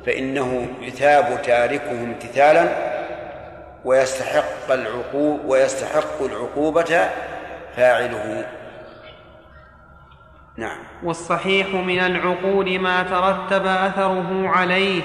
فإنه 0.05 0.67
يثاب 0.81 1.41
تاركه 1.41 1.91
امتثالا 1.91 2.69
ويستحق 3.85 4.71
العقوب 4.71 5.45
ويستحق 5.45 6.21
العقوبة 6.21 7.09
فاعله. 7.75 8.45
نعم. 10.57 10.79
والصحيح 11.03 11.67
من 11.67 11.99
العقول 11.99 12.79
ما 12.79 13.03
ترتب 13.03 13.65
أثره 13.65 14.49
عليه. 14.49 15.01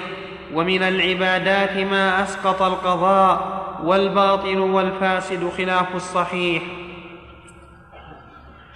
ومن 0.53 0.83
العبادات 0.83 1.77
ما 1.77 2.23
أسقط 2.23 2.61
القضاء 2.61 3.63
والباطل 3.83 4.59
والفاسد 4.59 5.49
خلاف 5.57 5.95
الصحيح. 5.95 6.63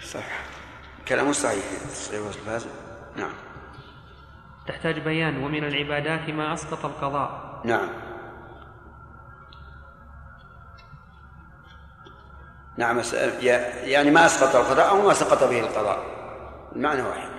صح 0.03 0.25
كلام 1.07 1.33
صحيح. 1.33 1.63
الصحيح 1.85 2.21
والفاسد 2.21 2.69
نعم. 3.15 3.33
تحتاج 4.67 4.99
بيان. 4.99 5.43
ومن 5.43 5.63
العبادات 5.63 6.29
ما 6.29 6.53
أسقط 6.53 6.85
القضاء. 6.85 7.61
نعم. 7.65 7.89
نعم 12.77 13.01
يعني 13.83 14.11
ما 14.11 14.25
أسقط 14.25 14.55
القضاء 14.55 14.89
أو 14.89 15.01
ما 15.01 15.13
سقط 15.13 15.43
به 15.43 15.59
القضاء. 15.59 15.99
المعنى 16.75 17.01
واحد. 17.01 17.29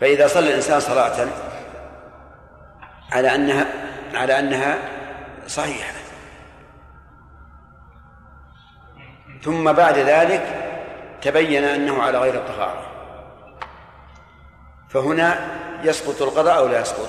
فإذا 0.00 0.26
صلى 0.26 0.48
الإنسان 0.48 0.80
صلاة 0.80 1.28
على 3.12 3.34
أنها 3.34 3.66
على 4.14 4.38
أنها 4.38 4.78
صحيحة. 5.46 5.92
ثم 9.42 9.72
بعد 9.72 9.98
ذلك 9.98 10.62
تبين 11.22 11.64
أنه 11.64 12.02
على 12.02 12.18
غير 12.18 12.34
الطهارة. 12.34 12.86
فهنا 14.88 15.38
يسقط 15.82 16.22
القضاء 16.22 16.58
أو 16.58 16.68
لا 16.68 16.80
يسقط؟ 16.80 17.08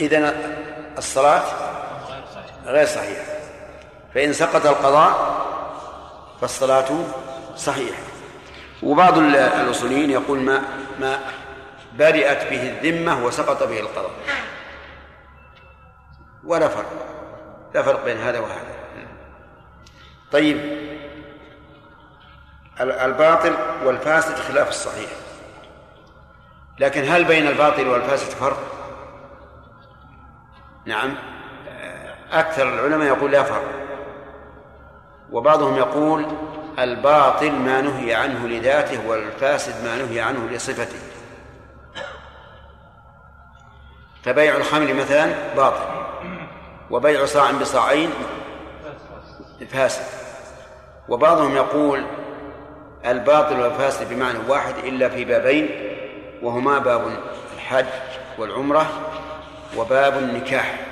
إذن 0.00 0.32
الصلاة 0.98 1.42
غير 2.66 2.86
صحيحة. 2.86 3.24
فإن 4.14 4.32
سقط 4.32 4.66
القضاء 4.66 5.36
فالصلاة 6.40 6.88
صحيحة. 7.56 8.02
وبعض 8.82 9.18
ال- 9.18 9.36
الأصوليين 9.36 10.10
يقول 10.10 10.38
ما 10.38 10.62
ما 11.00 11.18
برئت 11.98 12.50
به 12.50 12.62
الذمة 12.62 13.24
وسقط 13.24 13.62
به 13.62 13.80
القضاء. 13.80 14.10
ولا 16.46 16.68
فرق. 16.68 16.92
لا 17.74 17.82
فرق 17.82 18.04
بين 18.04 18.16
هذا 18.16 18.38
وهذا. 18.40 18.76
طيب. 20.32 20.56
ال- 22.80 22.92
الباطل 22.92 23.56
والفاسد 23.84 24.34
خلاف 24.34 24.68
الصحيح. 24.68 25.10
لكن 26.78 27.04
هل 27.08 27.24
بين 27.24 27.46
الباطل 27.46 27.88
والفاسد 27.88 28.30
فرق؟ 28.30 28.58
نعم. 30.86 31.14
أكثر 32.32 32.68
العلماء 32.68 33.06
يقول 33.06 33.32
لا 33.32 33.42
فرق. 33.42 33.70
وبعضهم 35.30 35.76
يقول 35.76 36.26
الباطل 36.78 37.52
ما 37.52 37.80
نهي 37.80 38.14
عنه 38.14 38.46
لذاته 38.48 39.08
والفاسد 39.08 39.84
ما 39.84 39.96
نهي 39.96 40.20
عنه 40.20 40.48
لصفته. 40.50 40.98
فبيع 44.24 44.56
الخمر 44.56 44.94
مثلا 44.94 45.54
باطل. 45.56 46.05
وبيع 46.90 47.26
صاع 47.26 47.50
بصاعين 47.50 48.10
فاسد. 49.68 50.04
وبعضهم 51.08 51.56
يقول 51.56 52.06
الباطل 53.06 53.60
والفاسد 53.60 54.08
بمعنى 54.14 54.38
واحد 54.48 54.74
إلا 54.78 55.08
في 55.08 55.24
بابين 55.24 55.68
وهما 56.42 56.78
باب 56.78 57.18
الحج 57.54 57.86
والعمرة 58.38 58.86
وباب 59.76 60.18
النكاح. 60.18 60.86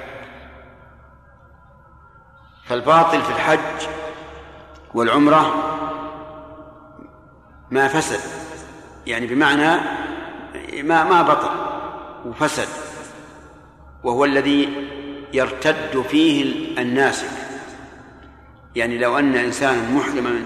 فالباطل 2.65 3.23
في 3.23 3.31
الحج 3.31 3.89
والعمرة 4.95 5.55
ما 7.71 7.89
فسد 7.89 8.21
يعني 9.07 9.27
بمعنى 9.27 9.81
ما 10.83 11.05
ما 11.05 11.23
بطل 11.23 11.51
وفسد 12.27 12.69
وهو 14.05 14.25
الذي 14.25 14.89
يرتد 15.35 16.03
فيه 16.11 16.79
الناسك 16.79 17.29
يعني 18.77 18.99
لو 18.99 19.19
أن 19.19 19.35
إنسانا 19.35 19.91
محرما 19.91 20.43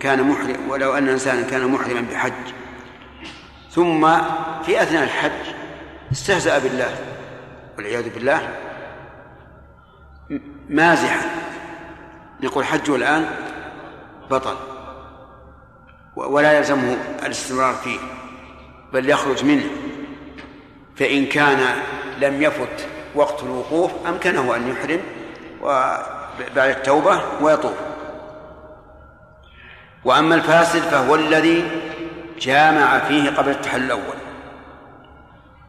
كان 0.00 0.22
محرم 0.22 0.70
ولو 0.70 0.94
أن 0.94 1.08
إنسانا 1.08 1.50
كان 1.50 1.66
محرما 1.66 2.00
بحج 2.00 2.32
ثم 3.70 4.00
في 4.62 4.82
أثناء 4.82 5.04
الحج 5.04 5.54
استهزأ 6.12 6.58
بالله 6.58 6.96
والعياذ 7.76 8.14
بالله 8.14 8.54
مازحا. 10.68 11.20
يقول 12.40 12.64
حجه 12.64 12.96
الآن 12.96 13.30
بطل 14.30 14.56
ولا 16.16 16.58
يلزمه 16.58 16.96
الاستمرار 17.26 17.74
فيه 17.74 17.98
بل 18.92 19.10
يخرج 19.10 19.44
منه. 19.44 19.70
فإن 20.96 21.26
كان 21.26 21.82
لم 22.20 22.42
يفت 22.42 22.88
وقت 23.18 23.42
الوقوف 23.42 23.92
أمكنه 24.06 24.56
أن 24.56 24.68
يحرم 24.68 25.00
وبعد 25.62 26.70
التوبة 26.70 27.20
ويطوف. 27.40 27.76
وأما 30.04 30.34
الفاسد 30.34 30.80
فهو 30.80 31.14
الذي 31.14 31.64
جامع 32.40 32.98
فيه 32.98 33.30
قبل 33.30 33.50
التحلل 33.50 33.84
الأول. 33.84 34.18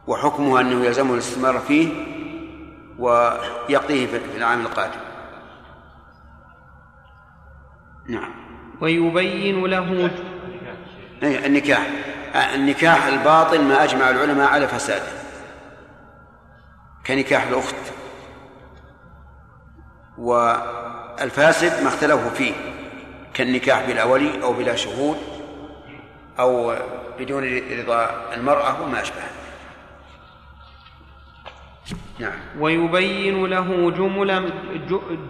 وحكمه 0.06 0.60
أنه 0.60 0.84
يلزمه 0.84 1.14
الاستمرار 1.14 1.58
فيه 1.58 1.88
ويقضيه 2.98 4.06
في 4.06 4.20
العام 4.36 4.60
القادم. 4.60 5.00
نعم. 8.08 8.34
ويبين 8.80 9.64
له 9.66 10.10
أي 11.22 11.46
النكاح. 11.46 11.86
النكاح 12.54 13.06
الباطل 13.06 13.62
ما 13.62 13.84
أجمع 13.84 14.10
العلماء 14.10 14.48
على 14.48 14.68
فساده. 14.68 15.19
كنكاح 17.10 17.46
الأخت. 17.46 17.74
والفاسد 20.18 21.82
ما 21.82 21.88
اختلفوا 21.88 22.30
فيه 22.30 22.52
كالنكاح 23.34 23.86
بلا 23.86 24.04
ولي 24.04 24.42
أو 24.42 24.52
بلا 24.52 24.76
شهود 24.76 25.16
أو 26.38 26.74
بدون 27.18 27.60
رضا 27.78 28.10
المرأة 28.36 28.82
وما 28.82 29.02
أشبه. 29.02 29.22
نعم. 32.18 32.32
ويبين 32.58 33.46
له 33.46 33.90
جملا 33.90 34.50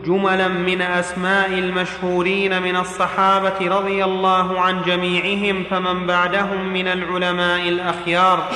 جملا 0.05 0.49
من 0.49 0.83
أسماء 0.83 1.49
المشهورين 1.49 2.63
من 2.63 2.77
الصحابة 2.77 3.77
رضي 3.77 4.05
الله 4.05 4.61
عن 4.61 4.83
جميعهم 4.83 5.65
فمن 5.65 6.07
بعدهم 6.07 6.73
من 6.73 6.89
العلماء 6.89 7.69
الأخيار. 7.69 8.51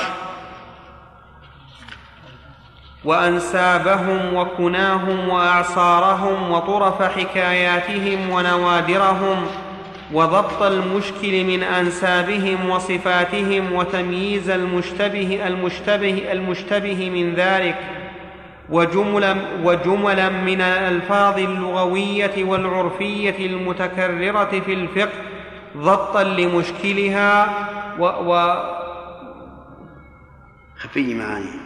وأنسابهم 3.05 4.33
وكناهم 4.35 5.29
وأعصارهم 5.29 6.51
وطرف 6.51 7.01
حكاياتهم 7.01 8.29
ونوادرهم 8.29 9.45
وضبط 10.13 10.61
المشكل 10.61 11.43
من 11.43 11.63
أنسابهم 11.63 12.69
وصفاتهم 12.69 13.73
وتمييز 13.73 14.49
المشتبه 14.49 15.47
المشتبه 15.47 16.31
المشتبه 16.31 17.09
من 17.09 17.33
ذلك 17.35 17.75
وجملا 18.69 19.35
وجملا 19.63 20.29
من 20.29 20.61
الألفاظ 20.61 21.39
اللغوية 21.39 22.43
والعرفية 22.43 23.45
المتكررة 23.45 24.61
في 24.65 24.73
الفقه 24.73 25.21
ضبطا 25.77 26.23
لمشكلها 26.23 27.49
و, 27.99 28.03
و 28.05 28.55
خفي 30.77 31.13
معاني 31.13 31.64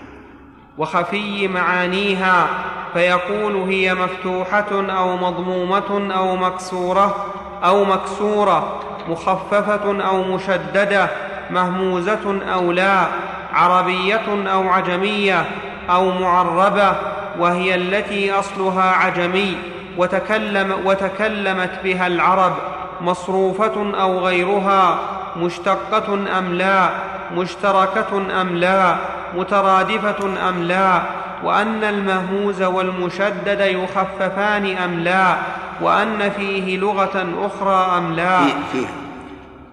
وخفي 0.80 1.48
معانيها 1.48 2.48
فيقول 2.94 3.56
هي 3.56 3.94
مفتوحة 3.96 4.66
أو 4.72 5.18
مضمومة 5.18 6.14
أو 6.18 6.36
مكسورة 6.36 7.26
أو 7.64 7.86
مكسورة 7.86 8.80
مخففة 9.10 10.08
أو 10.08 10.24
مشددة 10.24 11.08
مهموزة 11.52 12.40
أو 12.54 12.72
لا 12.72 13.08
عربية 13.54 14.52
أو 14.54 14.70
عجمية 14.70 15.46
أو 15.90 16.12
معربة 16.12 16.96
وهي 17.40 17.76
التي 17.76 18.32
أصلها 18.32 18.92
عجمي 18.92 19.58
وتكلم 19.98 20.76
وتكلمت 20.86 21.72
بها 21.84 22.08
العرب 22.08 22.54
مصروفة 23.02 24.02
أو 24.02 24.20
غيرها 24.20 25.00
مشتقة 25.38 26.14
أم 26.38 26.54
لا 26.54 26.90
مشتركة 27.36 28.42
أم 28.42 28.58
لا. 28.58 28.96
مترادفة 29.36 30.50
أم 30.50 30.64
لا؟ 30.64 31.02
وأن 31.44 31.84
المهموز 31.84 32.62
والمشدد 32.62 33.60
يخففان 33.60 34.78
أم 34.78 35.00
لا؟ 35.00 35.38
وأن 35.82 36.30
فيه 36.30 36.78
لغة 36.78 37.46
أخرى 37.46 37.98
أم 37.98 38.14
لا؟ 38.14 38.46
في 38.46 38.54
فيها. 38.72 38.90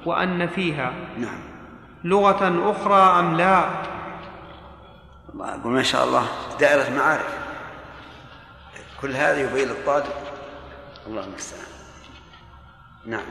وأن 0.07 0.47
فيها. 0.49 0.93
نعم. 1.19 1.39
لغة 2.05 2.71
أخرى 2.71 3.21
أم 3.21 3.37
لا؟ 3.37 3.65
الله 5.35 5.55
أقول 5.55 5.73
ما 5.73 5.83
شاء 5.83 6.05
الله 6.05 6.27
دائرة 6.61 6.97
معارف. 6.97 7.39
كل 9.03 9.13
هذا 9.13 9.41
يبين 9.41 9.69
الطالب 9.69 10.05
الله 11.07 11.25
المستعان. 11.25 11.67
نعم. 13.07 13.27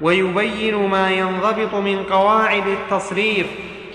ويبين 0.00 0.88
ما 0.88 1.10
ينضبط 1.10 1.74
من 1.74 2.02
قواعد 2.02 2.66
التصريف. 2.66 3.46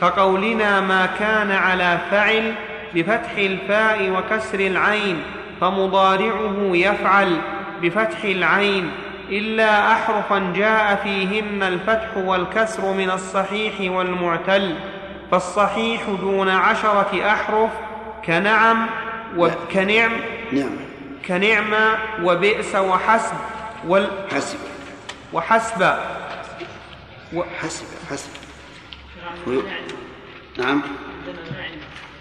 كقولنا 0.02 0.82
ما 0.82 1.06
كان 1.20 1.52
على 1.52 1.98
فعل 2.12 2.54
بفتح 2.96 3.32
الفاء 3.38 4.10
وكسر 4.10 4.60
العين 4.60 5.24
فمضارعه 5.62 6.70
يفعل 6.74 7.38
بفتح 7.82 8.24
العين 8.24 8.92
إلا 9.30 9.92
احرفا 9.92 10.54
جاء 10.56 10.96
فيهن 11.04 11.64
الفتح 11.64 12.18
والكسر 12.18 12.94
من 12.94 13.12
الصحيح 13.12 13.92
والمعتل 13.92 14.76
فالصحيح 15.32 16.02
دون 16.22 16.50
عشرة 16.50 17.32
أحرف 17.32 17.70
كنعم 18.26 18.88
وكنعم 19.38 20.12
نعم. 20.52 20.70
كنعم 21.28 21.74
وبئس 22.24 22.76
وحسب 22.76 23.36
وال 23.88 24.10
حسب. 24.36 24.58
وحسب. 25.34 25.96
و 27.34 27.44
حسب. 27.62 27.86
حسب. 28.10 28.41
وي- 29.48 29.62
نعم. 30.58 30.82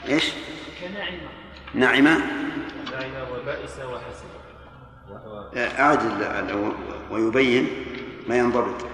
إيش؟ 0.08 0.32
نعمة 1.74 2.20
أعد 5.78 6.00
ال- 6.02 6.22
ال- 6.22 6.72
ويبين 7.10 7.68
ما 8.28 8.36
ينضبط. 8.36 8.86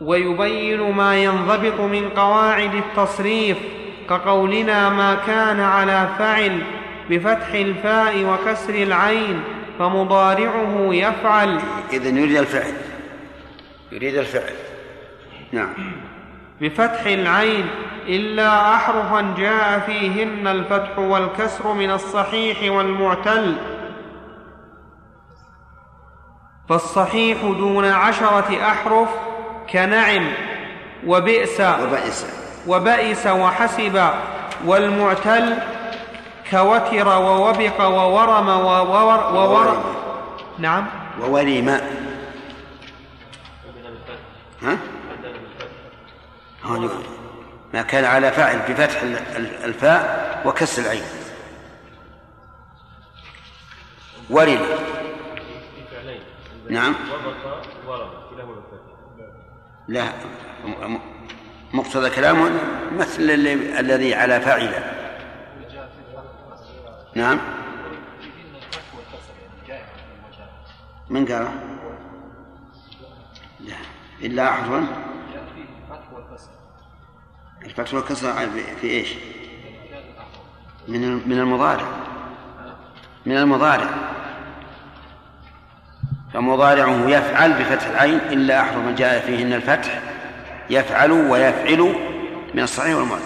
ويبين 0.00 0.80
ما 0.92 1.16
ينضبط 1.16 1.80
من 1.80 2.08
قواعد 2.08 2.74
التصريف 2.74 3.58
كقولنا 4.08 4.90
ما 4.90 5.14
كان 5.14 5.60
على 5.60 6.08
فعل 6.18 6.62
بفتح 7.10 7.48
الفاء 7.48 8.24
وكسر 8.24 8.74
العين 8.74 9.42
فمضارعه 9.78 10.88
يفعل. 10.94 11.60
إذا 11.92 12.08
يريد 12.08 12.36
الفعل. 12.36 12.72
يريد 13.92 14.14
الفعل. 14.16 14.52
نعم. 15.52 15.74
بفتح 16.60 17.06
العين 17.06 17.70
إلا 18.06 18.74
أحرفا 18.74 19.34
جاء 19.38 19.78
فيهن 19.78 20.46
الفتح 20.46 20.98
والكسر 20.98 21.72
من 21.72 21.90
الصحيح 21.90 22.72
والمعتل. 22.72 23.56
فالصحيح 26.68 27.38
دون 27.42 27.84
عشرة 27.84 28.58
أحرف 28.62 29.08
كنعم 29.72 30.32
وبئس. 31.06 31.60
وبئس. 31.60 32.26
وبئس 32.66 33.26
وحسب. 33.26 34.10
والمعتل 34.66 35.56
كوتر 36.50 37.08
ووبق 37.08 37.80
وورم 37.80 38.48
وور 38.48 39.34
وور 39.34 39.82
نعم. 40.58 40.86
وورم. 41.20 41.68
ها؟ 44.62 44.78
هون 46.64 46.90
ما 47.74 47.82
كان 47.82 48.04
على 48.04 48.32
فاعل 48.32 48.58
بفتح 48.58 49.02
ال- 49.02 49.16
ال- 49.16 49.64
الفاء 49.64 50.42
وكسر 50.46 50.82
العين. 50.82 51.02
ورم 54.30 54.60
نعم. 56.70 56.94
لا 59.88 60.04
مقتضى 61.72 62.10
كلامه 62.10 62.50
مثل 62.92 63.22
الذي 63.78 64.14
على 64.14 64.40
فاعله. 64.40 64.92
نعم. 67.14 67.38
من 71.10 71.26
قال؟ 71.26 71.48
لا. 73.60 73.76
إلا 74.22 74.48
أحد 74.50 74.86
الفتح 77.64 77.94
والكسر 77.94 78.32
في- 78.80 78.86
إيش؟ 78.90 79.08
من 80.88 81.28
من 81.28 81.38
المضارع. 81.38 81.86
من 83.26 83.36
المضارع. 83.36 83.88
فمضارعه 86.34 87.08
يفعل 87.08 87.52
بفتح 87.52 87.86
العين 87.86 88.16
إلا 88.18 88.60
أحرف 88.60 88.76
من 88.76 88.94
جاء 88.94 89.26
فيهن 89.26 89.52
الفتح 89.52 90.00
يفعل 90.70 91.10
ويفعل 91.12 91.80
من 92.54 92.62
الصحيح 92.62 92.96
والمعتل 92.96 93.22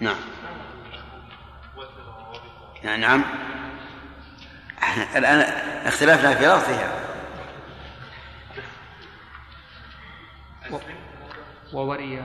نعم. 0.00 0.16
يعني 2.84 3.02
نعم. 3.02 3.24
الآن 5.16 5.40
اختلافنا 5.86 6.34
في 6.34 6.46
لفظها. 6.46 7.09
ووري 11.72 12.22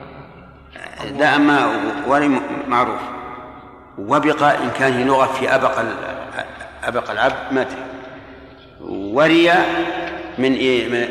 لا 1.17 1.35
أما 1.35 1.81
وري 2.07 2.41
معروف. 2.67 3.01
وبق 3.97 4.43
إن 4.43 4.69
كان 4.69 5.01
ينغف 5.01 5.39
في 5.39 5.55
أبق 5.55 5.79
أبق 6.83 7.11
العبد 7.11 7.53
مات 7.53 7.67
وري 8.89 9.53
من 10.37 10.51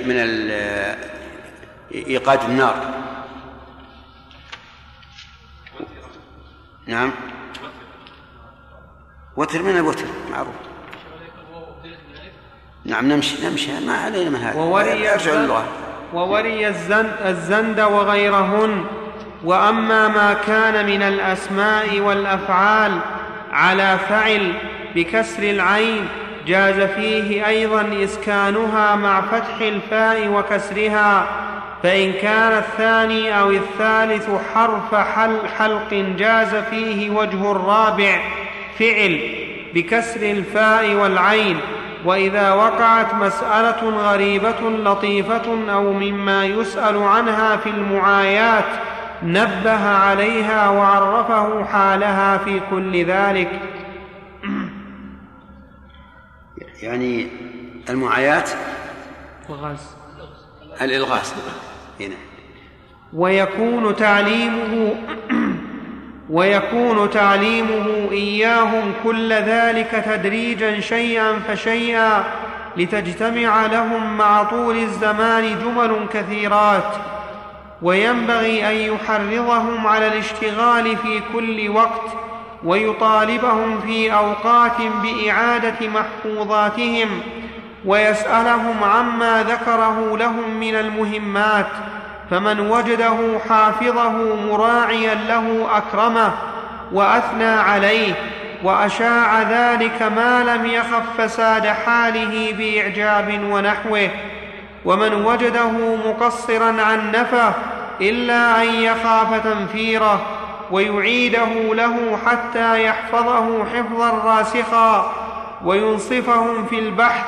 من 0.09 0.16
إيقاد 1.93 2.41
النار. 2.43 2.95
نعم. 6.87 7.11
وتر 9.37 9.62
من 9.62 9.76
الوتر 9.76 10.07
معروف. 10.30 10.55
نعم 12.85 13.12
نمشي 13.12 13.47
نمشي 13.47 13.80
ما 13.80 13.97
علينا 13.97 14.30
من 14.30 14.37
هذا. 14.37 14.59
ووري 14.61 15.12
أرجع 15.12 15.32
للغة. 15.32 15.68
ووري 16.14 16.68
الزند, 17.26 17.80
وغيرهن. 17.80 18.84
وأما 19.44 20.08
ما 20.08 20.36
كان 20.46 20.86
من 20.86 21.02
الأسماء 21.02 22.00
والأفعال 22.00 22.92
على 23.52 23.98
فعل 24.08 24.52
بكسر 24.94 25.42
العين 25.42 26.08
جاز 26.46 26.80
فيه 26.80 27.46
أيضا 27.46 28.04
إسكانها 28.04 28.96
مع 28.96 29.20
فتح 29.20 29.60
الفاء 29.60 30.28
وكسرها. 30.28 31.26
فإن 31.82 32.12
كان 32.12 32.52
الثاني 32.52 33.40
أو 33.40 33.50
الثالث 33.50 34.28
حرف 34.54 34.94
حل 34.94 35.36
حلق 35.58 35.94
جاز 36.18 36.54
فيه 36.54 37.10
وجه 37.10 37.50
الرابع 37.52 38.20
فعل 38.78 39.20
بكسر 39.74 40.22
الفاء 40.22 40.94
والعين. 40.94 41.60
وإذا 42.05 42.52
وقعت 42.52 43.14
مسألة 43.14 43.90
غريبة 43.90 44.61
لطيفة 44.70 45.72
أو 45.72 45.92
مما 45.92 46.44
يسأل 46.44 47.02
عنها 47.02 47.57
في 47.57 47.70
المعايات 47.70 48.64
نبه 49.22 49.88
عليها 49.88 50.68
وعرفه 50.68 51.64
حالها 51.64 52.38
في 52.38 52.61
كل 52.70 53.05
ذلك. 53.05 53.61
يعني 56.82 57.28
المعايات 57.90 58.50
وغز 59.48 59.96
الإلغاز. 60.82 61.34
هنا. 62.00 62.14
ويكون 63.12 63.96
تعليمه 63.96 64.94
ويكون 66.30 67.10
تعليمه 67.10 67.86
إياهم 68.12 68.92
كل 69.04 69.32
ذلك 69.32 70.04
تدريجا 70.06 70.80
شيئا 70.80 71.32
فشيئا 71.48 72.24
لتجتمع 72.76 73.66
لهم 73.66 74.16
مع 74.16 74.42
طول 74.42 74.76
الزمان 74.76 75.58
جمل 75.58 76.06
كثيرات. 76.12 76.94
وينبغي 77.82 78.68
أن 78.68 78.94
يحرضهم 78.94 79.86
على 79.86 80.06
الاشتغال 80.06 80.96
في 80.96 81.20
كل 81.32 81.70
وقت 81.70 82.10
ويطالبهم 82.64 83.80
في 83.80 84.12
أوقات 84.12 84.76
بإعادة 85.02 85.88
محفوظاتهم 85.88 87.08
ويسألهم 87.84 88.84
عما 88.84 89.42
ذكره 89.42 90.16
لهم 90.16 90.60
من 90.60 90.74
المهمات 90.74 91.66
فمن 92.30 92.60
وجده 92.60 93.38
حافظه 93.48 94.12
مراعيا 94.50 95.14
له 95.14 95.66
أكرمه 95.76 96.32
وأثنى 96.92 97.44
عليه 97.44 98.14
وأشاع 98.62 99.42
ذلك 99.42 100.02
ما 100.02 100.44
لم 100.44 100.66
يخف 100.66 101.20
فساد 101.20 101.66
حاله 101.66 102.52
بإعجاب 102.58 103.40
ونحوه. 103.50 104.10
ومن 104.84 105.24
وجده 105.24 105.70
مقصرا 106.06 106.82
عن 106.82 107.12
نفه 107.12 107.52
إلا 108.00 108.62
أن 108.62 108.74
يخاف 108.74 109.44
تنفيره 109.44 110.20
ويعيده 110.70 111.74
له 111.74 112.18
حتى 112.26 112.84
يحفظه 112.84 113.64
حفظا 113.64 114.10
راسخا 114.10 115.12
وينصفهم 115.64 116.66
في 116.70 116.78
البحث 116.78 117.24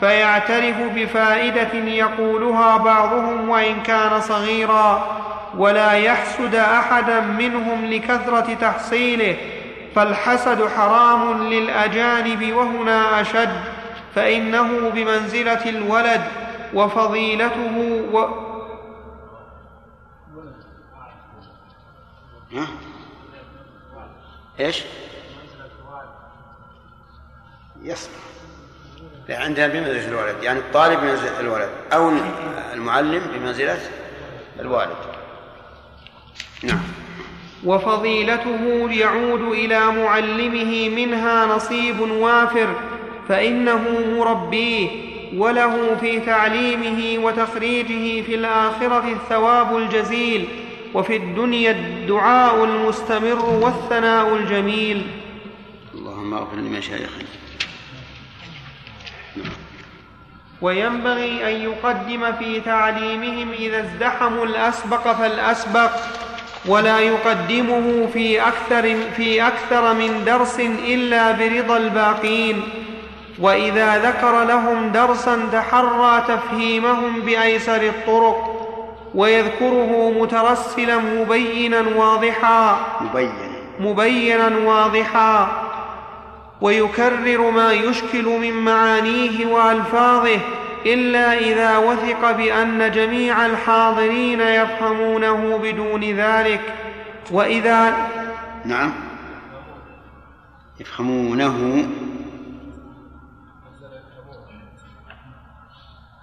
فيعترف 0.00 0.76
بفائدة 0.94 1.74
يقولها 1.74 2.76
بعضهم 2.76 3.48
وإن 3.48 3.82
كان 3.82 4.20
صغيرا 4.20 5.16
ولا 5.56 5.92
يحسد 5.92 6.54
أحدا 6.54 7.20
منهم 7.20 7.84
لكثرة 7.84 8.54
تحصيله 8.54 9.36
فالحسد 9.94 10.68
حرام 10.68 11.42
للأجانب 11.42 12.52
وهنا 12.52 13.20
أشد 13.20 13.60
فإنه 14.14 14.90
بمنزلة 14.90 15.68
الولد 15.68 16.22
وفضيلته 16.74 18.02
و؟ 18.12 18.46
إيش؟ 24.60 24.84
يصلح 27.82 28.35
عندنا 29.34 29.66
بمنزلة 29.66 30.08
الولد 30.08 30.42
يعني 30.42 30.58
الطالب 30.58 31.00
بمنزلة 31.00 31.40
الولد 31.40 31.68
أو 31.92 32.12
المعلم 32.72 33.22
بمنزلة 33.34 33.78
الوالد. 34.60 34.96
نعم. 36.62 36.78
وفضيلته 37.64 38.90
يعود 38.90 39.40
إلى 39.40 39.86
معلمه 39.86 40.88
منها 40.88 41.46
نصيب 41.46 42.00
وافر 42.00 42.74
فإنه 43.28 43.82
مربيه 44.16 44.88
وله 45.36 45.96
في 46.00 46.20
تعليمه 46.20 47.24
وتخريجه 47.24 48.22
في 48.22 48.34
الآخرة 48.34 49.12
الثواب 49.12 49.76
الجزيل 49.76 50.48
وفي 50.94 51.16
الدنيا 51.16 51.70
الدعاء 51.70 52.64
المستمر 52.64 53.44
والثناء 53.44 54.36
الجميل. 54.36 55.06
اللهم 55.94 56.34
اغفر 56.34 56.56
لمشايخنا. 56.56 57.24
وينبغي 60.62 61.48
أن 61.48 61.62
يقدم 61.62 62.32
في 62.32 62.60
تعليمهم 62.60 63.52
إذا 63.58 63.80
ازدحموا 63.80 64.44
الأسبق 64.44 65.12
فالأسبق 65.12 65.90
ولا 66.66 66.98
يقدمه 66.98 68.08
في 68.12 68.40
أكثر, 68.40 68.96
في 69.16 69.46
أكثر 69.46 69.94
من 69.94 70.24
درس 70.26 70.60
إلا 70.88 71.32
برضا 71.32 71.76
الباقين. 71.76 72.62
وإذا 73.38 73.98
ذكر 73.98 74.44
لهم 74.44 74.92
درسا 74.92 75.48
تحرى 75.52 76.24
تفهيمهم 76.28 77.20
بأيسر 77.20 77.82
الطرق 77.82 78.52
ويذكره 79.14 80.12
مترسلا 80.20 80.98
مبينا 80.98 81.84
واضحا. 81.96 82.76
مبين 83.00 83.30
مبينا 83.80 84.50
واضحا. 84.64 85.65
ويكرر 86.60 87.50
ما 87.50 87.72
يشكل 87.72 88.24
من 88.24 88.52
معانيه 88.52 89.46
وألفاظه 89.46 90.40
إلا 90.86 91.38
إذا 91.38 91.78
وثق 91.78 92.30
بأن 92.30 92.90
جميع 92.90 93.46
الحاضرين 93.46 94.40
يفهمونه 94.40 95.58
بدون 95.58 96.04
ذلك. 96.04 96.60
وإذا 97.30 98.08
نعم. 98.64 98.92
يفهمونه 100.80 101.88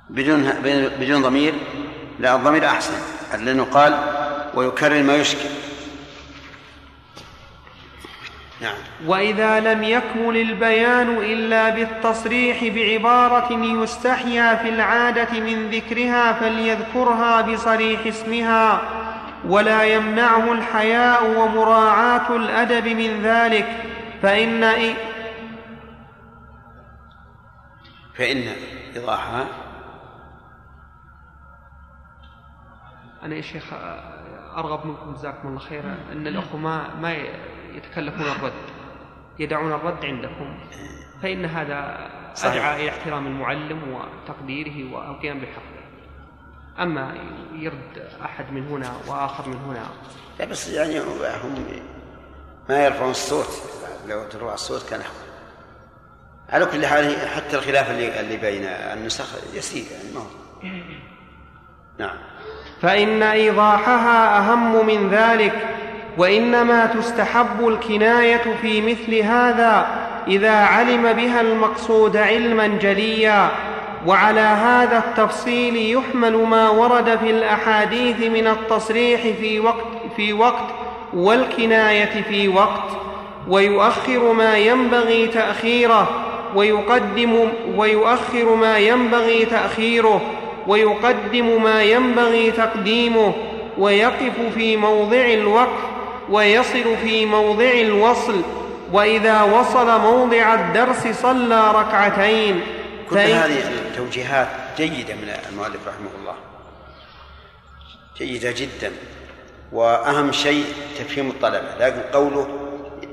بدون 0.09 0.49
بدون 0.99 1.21
ضمير. 1.21 1.53
لا 2.19 2.35
الضمير 2.35 2.65
أحسن. 2.65 2.93
لأنه 3.39 3.63
قال 3.63 3.97
ويكرر 4.55 5.03
ما 5.03 5.15
يشكل. 5.15 5.49
نعم. 8.63 8.75
وإذا 9.05 9.59
لم 9.59 9.83
يكمل 9.83 10.37
البيان 10.37 11.17
إلا 11.17 11.69
بالتصريح 11.69 12.63
بعبارة 12.63 13.53
يستحيا 13.53 14.55
في 14.55 14.69
العادة 14.69 15.39
من 15.39 15.69
ذكرها 15.69 16.33
فليذكرها 16.33 17.41
بصريح 17.41 18.07
اسمها 18.07 18.81
ولا 19.47 19.83
يمنعه 19.83 20.51
الحياء 20.51 21.39
ومراعاة 21.39 22.35
الأدب 22.35 22.87
من 22.87 23.21
ذلك 23.23 23.67
فإن 24.21 24.63
إ... 24.63 24.93
فإن 28.15 28.43
إيضاحها 28.95 29.47
أنا 33.23 33.35
يا 33.35 33.41
شيخ 33.41 33.63
أرغب 34.57 34.85
منكم 34.85 35.13
جزاكم 35.13 35.47
الله 35.47 35.59
خيرا 35.59 35.97
أن 36.11 36.27
الاخوه 36.27 36.59
ما 36.59 36.95
ما 36.95 37.15
يتكلفون 37.75 38.21
الرد 38.21 38.53
يدعون 39.39 39.73
الرد 39.73 40.05
عندكم. 40.05 40.57
فإن 41.21 41.45
هذا 41.45 42.09
صحيح. 42.35 42.53
ادعى 42.53 42.81
إلى 42.81 42.89
احترام 42.89 43.27
المعلم 43.27 43.79
وتقديره 43.93 44.93
والقيام 44.93 45.39
بحقه 45.39 45.83
أما 46.79 47.15
يرد 47.53 48.09
أحد 48.25 48.51
من 48.51 48.67
هنا 48.67 48.93
وآخر 49.07 49.49
من 49.49 49.55
هنا. 49.55 49.87
لا 50.39 50.45
بس 50.45 50.69
يعني 50.69 50.99
هم 50.99 51.65
ما 52.69 52.85
يرفعون 52.85 53.11
الصوت. 53.11 53.61
لو 54.07 54.23
ترفع 54.23 54.53
الصوت 54.53 54.89
كان 54.89 55.01
أحسن. 55.01 55.33
على 56.49 56.65
كل 56.65 56.85
حال 56.85 57.27
حتى 57.27 57.57
الخلاف 57.57 57.91
اللي 57.91 58.19
اللي 58.19 58.37
بين 58.37 58.63
النسخ 58.63 59.35
يسير 59.53 59.85
يعني 59.91 60.13
ما 60.13 60.19
هو. 60.19 60.25
نعم. 61.99 62.17
فإن 62.81 63.23
إيضاحها 63.23 64.39
أهم 64.39 64.87
من 64.87 65.09
ذلك. 65.09 65.72
وإنما 66.17 66.85
تستحب 66.85 67.67
الكناية 67.67 68.43
في 68.61 68.81
مثل 68.81 69.15
هذا 69.15 69.87
إذا 70.27 70.55
علم 70.55 71.13
بها 71.13 71.41
المقصود 71.41 72.17
علما 72.17 72.67
جليا 72.67 73.49
وعلى 74.07 74.39
هذا 74.39 74.97
التفصيل 74.97 75.97
يحمل 75.97 76.37
ما 76.37 76.69
ورد 76.69 77.19
في 77.19 77.29
الأحاديث 77.29 78.19
من 78.19 78.47
التصريح 78.47 79.21
في 79.21 79.59
وقت 79.59 79.85
في 80.15 80.33
وقت 80.33 80.65
والكناية 81.13 82.23
في 82.29 82.47
وقت 82.47 82.89
ويؤخر 83.49 84.33
ما 84.33 84.57
ينبغي 84.57 85.27
تأخيره 85.27 86.09
ويقدم 86.55 87.47
ويؤخر 87.75 88.55
ما 88.55 88.77
ينبغي 88.77 89.45
تأخيره 89.45 90.21
ويقدم 90.67 91.63
ما 91.63 91.83
ينبغي 91.83 92.51
تقديمه 92.51 93.33
ويقف 93.77 94.33
في 94.55 94.77
موضع 94.77 95.25
الوقف 95.25 95.93
ويصل 96.29 96.97
في 96.97 97.25
موضع 97.25 97.71
الوصل 97.71 98.41
وإذا 98.91 99.41
وصل 99.41 99.99
موضع 99.99 100.53
الدرس 100.53 101.07
صلى 101.21 101.71
ركعتين. 101.71 102.61
كل 103.09 103.17
هذه 103.17 103.59
التوجيهات 103.59 104.47
جيدة 104.77 105.13
من 105.13 105.33
المؤلف 105.49 105.87
رحمه 105.87 106.09
الله. 106.21 106.35
جيدة 108.17 108.51
جدا. 108.51 108.91
وأهم 109.71 110.31
شيء 110.31 110.65
تفهيم 110.99 111.29
الطلبة. 111.29 111.75
لكن 111.79 112.01
قوله 112.13 112.47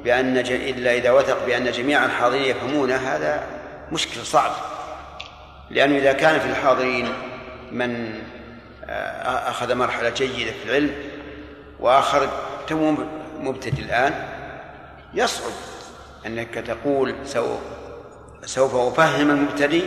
بأن. 0.05 0.39
إلا 0.39 0.95
إذا 0.95 1.11
وثق 1.11 1.47
بأن 1.47 1.71
جميع 1.71 2.05
الحاضرين 2.05 2.43
يفهمونه 2.43 2.97
هذا 2.97 3.47
مشكل 3.93 4.27
صعب. 4.27 4.53
لأنه 5.71 5.99
إذا 5.99 6.13
كان 6.13 6.41
في 6.41 6.47
الحاضرين 6.47 7.09
من 7.73 8.21
آه، 8.91 9.51
أخذ 9.51 9.75
مرحلة 9.75 10.09
جيدة 10.09 10.51
في 10.51 10.65
العلم 10.65 10.95
وآخر 11.81 12.29
تو 12.71 12.95
مبتدئ 13.41 13.83
الآن؟ 13.83 14.15
يصعب 15.15 15.53
أنك 16.27 16.55
تقول 16.55 17.15
سوف 17.25 17.61
سوف 18.45 18.75
أفهم 18.75 19.31
المبتدئ. 19.31 19.85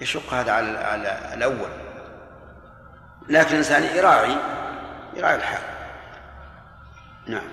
يشق 0.00 0.34
هذا 0.34 0.52
على 0.52 0.78
على 0.78 1.34
الأول. 1.34 1.70
لكن 3.28 3.50
الإنسان 3.50 3.96
يراعي 3.96 4.36
يراعي 5.16 5.36
الحال. 5.36 5.62
نعم. 7.26 7.48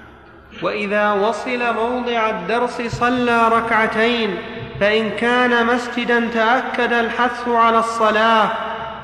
وإذا 0.64 1.12
وصل 1.12 1.74
موضع 1.74 2.30
الدرس 2.30 2.82
صلى 2.82 3.48
ركعتين 3.48 4.38
فإن 4.80 5.10
كان 5.10 5.66
مسجدا 5.66 6.30
تأكد 6.34 6.94
الحث 6.94 7.48
على 7.48 7.80
الصلاة 7.80 8.50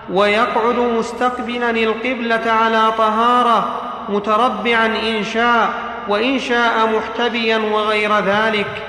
ويقعد 0.09 0.75
مستقبلا 0.75 1.69
القبلة 1.69 2.51
على 2.51 2.91
طهارة 2.91 3.92
متربعا 4.09 4.85
إن 4.85 5.23
شاء 5.23 5.73
وإن 6.07 6.39
شاء 6.39 6.87
محتبيا 6.87 7.57
وغير 7.57 8.19
ذلك. 8.19 8.87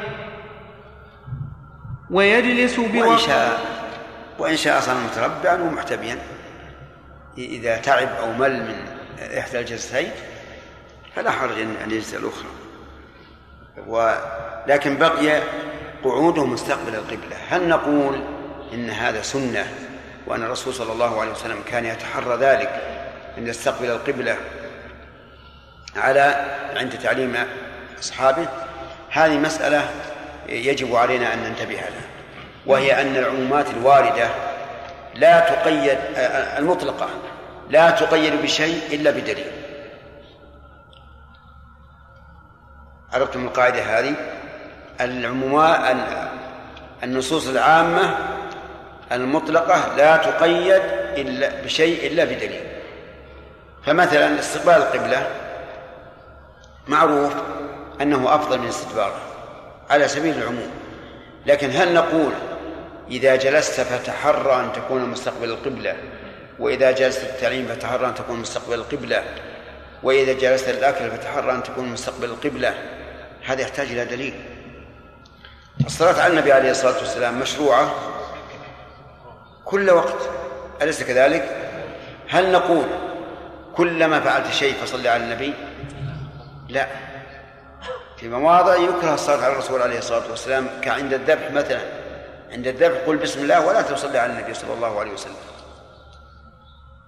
ويجلس 2.11 2.81
بوقت 2.81 3.21
شاء 3.21 3.61
وإن 4.39 4.57
شاء 4.57 4.81
صار 4.81 4.97
متربعا 4.97 5.63
ومحتبيا. 5.63 6.19
إذا 7.39 7.77
تعب 7.77 8.09
أو 8.09 8.33
مل 8.33 8.63
من 8.63 8.77
إحدى 9.39 9.61
الجلستين 9.61 10.11
فلا 11.17 11.31
حرج 11.31 11.61
أن 11.61 11.91
يجلس 11.91 12.15
الأخرى. 12.15 12.49
ولكن 13.87 14.97
بقي 14.97 15.43
قعوده 16.05 16.45
مستقبل 16.45 16.95
القبلة. 16.95 17.37
هل 17.49 17.69
نقول 17.69 18.21
إن 18.73 18.91
هذا 18.91 19.23
سنة 19.23 19.67
وأن 20.27 20.43
الرسول 20.43 20.75
صلى 20.75 20.93
الله 20.93 21.21
عليه 21.21 21.31
وسلم 21.31 21.63
كان 21.67 21.85
يتحرى 21.85 22.37
ذلك 22.37 22.83
أن 23.39 23.47
يستقبل 23.47 23.91
القبلة 23.91 24.37
على 25.97 26.45
عند 26.77 26.99
تعليم 26.99 27.37
أصحابه. 27.99 28.49
هذه 29.11 29.39
مسألة 29.39 29.91
يجب 30.49 30.95
علينا 30.97 31.35
أن 31.35 31.39
ننتبه 31.39 31.75
لها 31.75 32.05
وهي 32.67 33.01
أن 33.01 33.17
العمومات 33.17 33.71
الواردة 33.71 34.29
لا 35.15 35.41
تقيد 35.41 35.99
المطلقة 36.59 37.09
لا 37.71 37.91
تقيد 37.91 38.43
بشيء 38.43 38.81
إلا 38.93 39.11
بدليل. 39.11 39.53
عرفتم 43.13 43.45
القاعدة 43.45 43.83
هذه؟ 43.83 44.15
العمومات 45.01 45.97
النصوص 47.03 47.49
العامة 47.49 48.17
المطلقة 49.13 49.97
لا 49.97 50.17
تقيد 50.17 50.83
إلا 51.17 51.63
بشيء 51.65 52.13
إلا 52.13 52.25
بدليل. 52.25 52.67
فمثلا 53.87 54.39
استقبال 54.39 54.75
القبلة 54.75 55.27
معروف 56.89 57.33
أنه 58.01 58.35
أفضل 58.35 58.59
من 58.59 58.69
استدباره 58.69 59.21
على 59.91 60.09
سبيل 60.09 60.39
العموم 60.39 60.71
لكن 61.47 61.71
هل 61.71 61.95
نقول 61.95 62.33
إذا 63.11 63.37
جلست 63.37 63.81
فتحرى 63.81 64.61
أن 64.61 64.73
تكون 64.73 65.05
مستقبل 65.09 65.51
القبلة 65.51 65.97
وإذا 66.59 66.91
جلست 66.91 67.25
التعليم 67.25 67.67
فتحرى 67.67 68.07
أن 68.07 68.15
تكون 68.15 68.39
مستقبل 68.39 68.75
القبلة 68.75 69.23
وإذا 70.03 70.33
جلست 70.33 70.69
الأكل 70.69 71.11
فتحرى 71.11 71.53
أن 71.53 71.63
تكون 71.63 71.89
مستقبل 71.89 72.25
القبلة 72.25 72.75
هذا 73.45 73.63
يحتاج 73.63 73.87
إلى 73.87 74.05
دليل 74.05 74.35
الصلاة 75.87 76.23
على 76.23 76.33
النبي 76.33 76.53
عليه 76.53 76.71
الصلاة 76.71 76.99
والسلام 76.99 77.41
مشروعة 77.41 77.95
كل 79.65 79.91
وقت 79.91 80.31
أليس 80.83 81.03
كذلك؟ 81.03 81.57
هل 82.29 82.53
نقول 82.53 82.85
كلما 83.77 84.21
فعلت 84.21 84.53
شيء 84.53 84.75
فصل 84.75 85.07
على 85.07 85.25
النبي؟ 85.25 85.55
لا. 86.69 86.87
في 88.17 88.29
مواضع 88.29 88.77
يكره 88.77 89.15
الصلاة 89.15 89.45
على 89.45 89.53
الرسول 89.53 89.83
عليه 89.83 89.99
الصلاة 89.99 90.31
والسلام 90.31 90.69
كعند 90.83 91.13
الذبح 91.13 91.51
مثلا. 91.51 91.81
عند 92.53 92.67
الذبح 92.67 92.99
قل 93.07 93.17
بسم 93.17 93.43
الله 93.43 93.67
ولا 93.67 93.83
تصلي 93.83 94.19
على 94.19 94.33
النبي 94.33 94.55
صلى 94.55 94.75
الله 94.75 95.01
عليه 95.01 95.13
وسلم. 95.13 95.37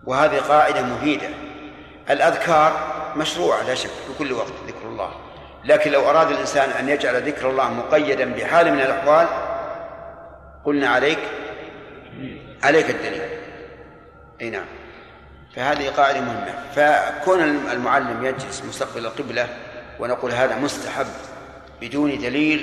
وهذه 0.04 0.38
قاعدة 0.38 0.82
مفيدة. 0.82 1.28
الأذكار 2.11 2.72
مشروعة 3.16 3.62
لا 3.62 3.74
شك 3.74 3.90
في 3.90 4.18
كل 4.18 4.32
وقت 4.32 4.52
ذكر 4.66 4.88
الله. 4.88 5.11
لكن 5.64 5.90
لو 5.90 6.11
أراد 6.11 6.30
الإنسان 6.30 6.70
أن 6.70 6.88
يجعل 6.88 7.22
ذكر 7.22 7.50
الله 7.50 7.70
مقيدا 7.70 8.34
بحال 8.34 8.72
من 8.72 8.80
الأحوال 8.80 9.26
قلنا 10.64 10.88
عليك 10.88 11.18
عليك 12.62 12.90
الدليل. 12.90 13.22
أي 14.40 14.50
نعم. 14.50 14.66
فهذه 15.57 15.88
قاعدة 15.88 16.20
مهمة. 16.20 16.54
فكون 16.76 17.42
المعلم 17.72 18.24
يجلس 18.24 18.62
مستقبل 18.68 19.07
القبلة 19.07 19.48
ونقول 20.00 20.32
هذا 20.32 20.59
مستحب 20.59 21.07
بدون 21.80 22.18
دليل 22.18 22.59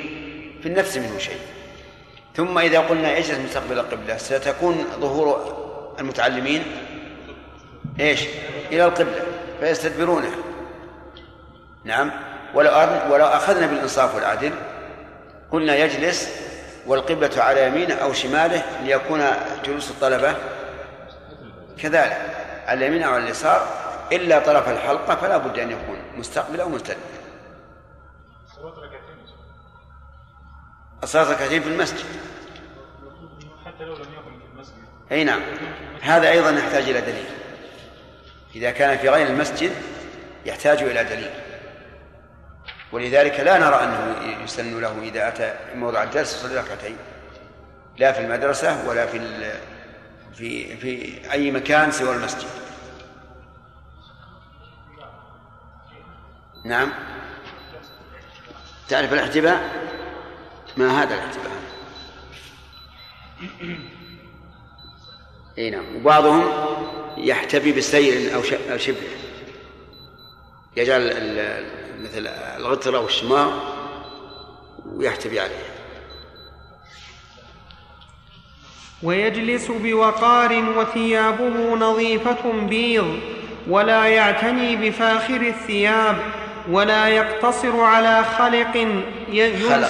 في 0.61 0.69
النفس 0.69 0.97
منه 0.97 1.17
شيء. 1.17 1.39
ثم 2.35 2.57
إذا 2.57 2.79
قلنا 2.79 3.17
اجلس 3.17 3.37
مستقبل 3.37 3.79
القبلة 3.79 4.17
ستكون 4.17 4.85
ظهور 4.99 5.53
المتعلمين 5.99 6.63
إيش؟ 7.99 8.25
إلى 8.71 8.85
القبلة 8.85 9.21
فيستدبرونها 9.59 10.31
نعم. 11.83 12.11
ولو 12.53 12.71
ولو 13.09 13.25
أخذنا 13.25 13.67
بالإنصاف 13.67 14.15
والعدل 14.15 14.51
قلنا 15.51 15.75
يجلس 15.75 16.29
والقبلة 16.87 17.43
على 17.43 17.67
يمينه 17.67 17.95
أو 17.95 18.13
شماله 18.13 18.63
ليكون 18.83 19.21
جلوس 19.65 19.89
الطلبة 19.89 20.35
كذلك. 21.81 22.42
على 22.67 22.85
اليمين 22.85 23.03
أو 23.03 23.13
على 23.13 23.23
اليسار 23.23 23.67
إلا 24.11 24.39
طرف 24.39 24.69
الحلقة 24.69 25.15
فلا 25.15 25.37
بد 25.37 25.59
أن 25.59 25.71
يكون 25.71 25.97
مستقبل 26.17 26.61
أو 26.61 26.69
مستدبر. 26.69 26.99
الصلاة 31.03 31.31
ركعتين 31.31 31.61
في 31.61 31.69
المسجد. 31.69 32.05
حتى 33.65 33.83
لو 33.83 33.95
لم 33.95 34.01
يكن 34.01 34.39
في 34.39 34.45
المسجد. 34.53 34.75
أي 35.11 35.23
نعم. 35.23 35.41
هذا 36.01 36.29
أيضا 36.29 36.49
يحتاج 36.49 36.89
إلى 36.89 37.01
دليل. 37.01 37.25
إذا 38.55 38.71
كان 38.71 38.97
في 38.97 39.09
غير 39.09 39.27
المسجد 39.27 39.71
يحتاج 40.45 40.83
إلى 40.83 41.03
دليل. 41.03 41.31
ولذلك 42.91 43.39
لا 43.39 43.57
نرى 43.57 43.75
أنه 43.83 44.15
يسن 44.43 44.81
له 44.81 45.01
إذا 45.01 45.27
أتى 45.27 45.53
موضع 45.75 46.03
الجلسة 46.03 46.37
يصلي 46.37 46.59
ركعتين 46.59 46.97
لا 47.97 48.11
في 48.11 48.19
المدرسة 48.19 48.89
ولا 48.89 49.05
في 49.05 49.17
في 50.35 50.77
في 50.77 51.31
أي 51.31 51.51
مكان 51.51 51.91
سوى 51.91 52.15
المسجد. 52.15 52.47
نعم. 56.65 56.93
تعرف 58.89 59.13
الاحتباء؟ 59.13 59.83
ما 60.77 61.03
هذا 61.03 61.13
الاحتباء؟ 61.15 61.51
إي 65.57 65.69
نعم. 65.69 65.95
وبعضهم 65.95 66.43
يحتبي 67.17 67.71
بسير 67.71 68.35
أو 68.71 68.77
شبه. 68.77 68.97
يجعل 70.77 71.05
مثل 71.99 72.27
الغترة 72.27 72.99
والشمار 72.99 73.73
ويحتبي 74.85 75.39
عليه. 75.39 75.72
ويجلس 79.03 79.71
بوقار 79.71 80.63
وثيابه 80.77 81.75
نظيفة 81.75 82.51
بيض 82.51 83.19
ولا 83.67 84.05
يعتني 84.05 84.75
بفاخر 84.75 85.41
الثياب 85.41 86.17
ولا 86.71 87.07
يقتصر 87.07 87.81
على 87.81 88.23
خلق 88.23 88.87
يجلس 89.29 89.69
خلق. 89.69 89.89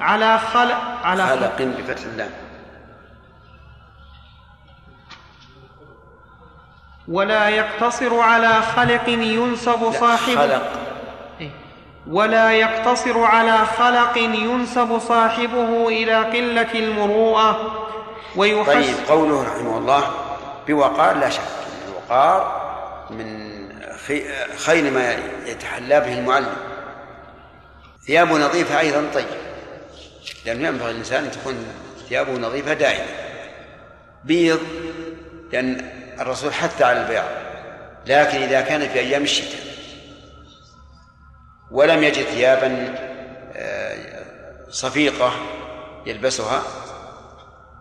على 0.00 0.38
خلق 0.38 0.80
على 1.04 1.26
خلق 1.26 1.62
بفتح 1.62 2.04
اللام 2.04 2.30
ولا 7.08 7.48
يقتصر 7.48 8.20
على 8.20 8.62
خلق 8.62 9.08
ينسب 9.08 9.92
صاحبه 9.92 10.36
خلق 10.36 10.72
إيه. 11.40 11.50
ولا 12.10 12.50
يقتصر 12.50 13.24
على 13.24 13.58
خلق 13.58 14.18
ينسب 14.18 14.98
صاحبه 14.98 15.88
إلى 15.88 16.14
قلة 16.14 16.74
المروءة 16.74 17.82
ويحس 18.36 18.66
طيب 18.66 18.94
قوله 19.08 19.42
رحمه 19.42 19.78
الله 19.78 20.10
بوقار 20.68 21.16
لا 21.16 21.30
شك. 21.30 21.40
الوقار 21.88 22.62
من 23.10 23.52
خي- 24.06 24.56
خير 24.56 24.90
ما 24.90 25.16
يتحلى 25.46 26.00
به 26.00 26.18
المعلم. 26.18 26.56
ثيابه 28.06 28.38
نظيفة 28.38 28.80
أيضا 28.80 29.10
طيب. 29.14 29.26
لأنه 30.44 30.68
ينبغي 30.68 30.90
الإنسان 30.90 31.24
أن 31.24 31.30
تكون 31.30 31.66
ثيابه 32.08 32.32
نظيفة 32.32 32.72
دائما. 32.72 33.06
بيض 34.24 34.60
لأن 35.52 35.90
الرسول 36.20 36.54
حث 36.54 36.82
على 36.82 37.02
البياض. 37.02 37.28
لكن 38.06 38.42
إذا 38.42 38.60
كان 38.60 38.88
في 38.88 38.98
أيام 38.98 39.22
الشتاء 39.22 39.60
ولم 41.70 42.02
يجد 42.04 42.22
ثيابا 42.24 42.94
آه، 43.56 43.96
صفيقة 44.70 45.32
يلبسها 46.06 46.62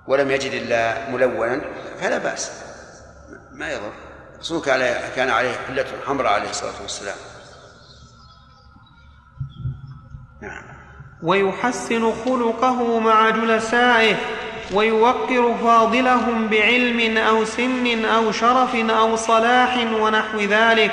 ولم 0.08 0.32
يجد 0.32 0.52
إلا 0.52 1.10
ملونا 1.10 1.62
فلا 2.02 2.18
بأس. 2.18 2.52
ما 3.52 3.72
يضر. 3.72 3.92
الرسول 4.36 4.62
كان 5.16 5.30
عليه 5.30 5.52
حلة 5.68 5.86
حمراء 6.08 6.34
عليه 6.34 6.50
الصلاة 6.50 6.82
والسلام. 6.82 7.16
نعم. 10.42 10.64
ويحسن 11.24 12.14
خلقه 12.26 13.00
مع 13.00 13.30
جلسائه 13.30 14.16
ويوقر 14.74 15.56
فاضلهم 15.64 16.48
بعلم 16.48 17.18
أو 17.18 17.46
سن 17.46 18.06
أو 18.06 18.32
شرف 18.32 18.76
أو 18.76 19.16
صلاح 19.16 19.78
ونحو 19.78 20.40
ذلك. 20.40 20.92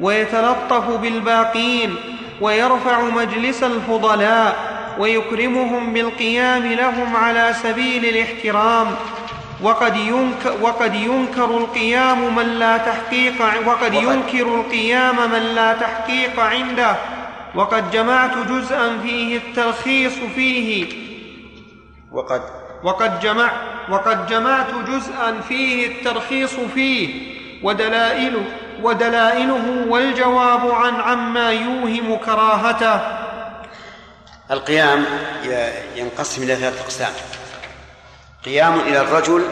ويتلطف 0.00 0.90
بالباقين 0.90 1.96
ويرفع 2.40 3.02
مجلس 3.02 3.62
الفضلاء. 3.62 4.77
ويكرمهم 4.98 5.92
بالقيام 5.92 6.66
لهم 6.66 7.16
على 7.16 7.54
سبيل 7.62 8.04
الاحترام. 8.04 8.86
وقد 9.62 9.96
ينكر, 9.96 10.54
وقد 10.62 10.94
ينكر 10.94 11.44
القيام 11.44 12.34
من 12.34 12.46
لا 12.58 12.76
تحقيق 12.76 13.34
وقد 13.66 13.94
ينكر 13.94 14.54
القيام 14.60 15.30
من 15.30 15.42
لا 15.54 15.72
تحقيق 15.72 16.40
عنده. 16.40 16.96
وقد 17.54 17.90
جمعت 17.90 18.38
جزءا 18.38 18.98
فيه 19.02 19.36
التلخيص 19.36 20.14
فيه. 20.34 20.86
وقد 22.12 22.42
وقد 22.84 23.20
جمع 23.20 23.50
وقد 23.90 24.26
جمعت 24.26 24.74
جزءا 24.88 25.40
فيه 25.48 25.86
الترخيص 25.86 26.54
فيه. 26.74 27.08
ودلائله 27.62 28.44
ودلائله 28.82 29.86
والجواب 29.88 30.70
عن 30.70 30.94
عما 30.94 31.50
يوهم 31.50 32.16
كراهته. 32.16 33.17
القيام 34.50 35.04
ينقسم 35.96 36.42
إلى 36.42 36.56
ثلاثة 36.56 36.80
أقسام. 36.80 37.12
قيام 38.44 38.80
إلى 38.80 39.00
الرجل 39.00 39.44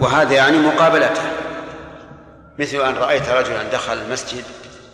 وهذا 0.00 0.34
يعني 0.34 0.58
مقابلته. 0.58 1.22
مثل 2.58 2.76
أن 2.76 2.94
رأيت 2.94 3.28
رجلا 3.28 3.62
دخل 3.62 3.92
المسجد 3.92 4.44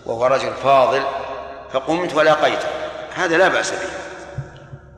وهو 0.07 0.27
رجل 0.27 0.53
فاضل 0.63 1.03
فقمت 1.73 2.15
ولاقيته. 2.15 2.69
هذا 3.15 3.37
لا 3.39 3.49
بأس 3.49 3.71
به. 3.71 3.89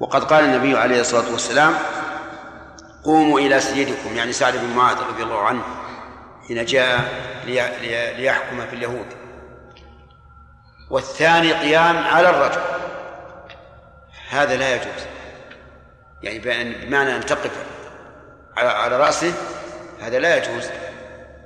وقد 0.00 0.24
قال 0.24 0.44
النبي 0.44 0.78
عليه 0.78 1.00
الصلاة 1.00 1.32
والسلام 1.32 1.74
قوموا 3.04 3.40
إلى 3.40 3.61
سيدكم. 3.61 4.16
يعني 4.16 4.32
سعد 4.32 4.57
بن 4.57 4.76
معاذ 4.76 4.96
رضي 5.09 5.22
الله 5.22 5.42
عنه 5.42 5.62
حين 6.48 6.64
جاء 6.64 7.09
لي- 7.44 7.72
لي- 7.80 8.14
ليحكم 8.16 8.66
في 8.66 8.76
اليهود. 8.76 9.07
والثاني 10.90 11.52
قيام 11.52 12.04
على 12.07 12.30
الرجل. 12.30 12.61
هذا 14.29 14.57
لا 14.57 14.74
يجوز. 14.74 15.07
يعني 16.22 16.39
بمعنى 16.39 17.16
أن 17.16 17.27
تقف 17.27 17.51
على 18.57 18.68
على 18.68 18.97
رأسه 18.97 19.33
هذا 20.01 20.18
لا 20.18 20.37
يجوز. 20.37 20.68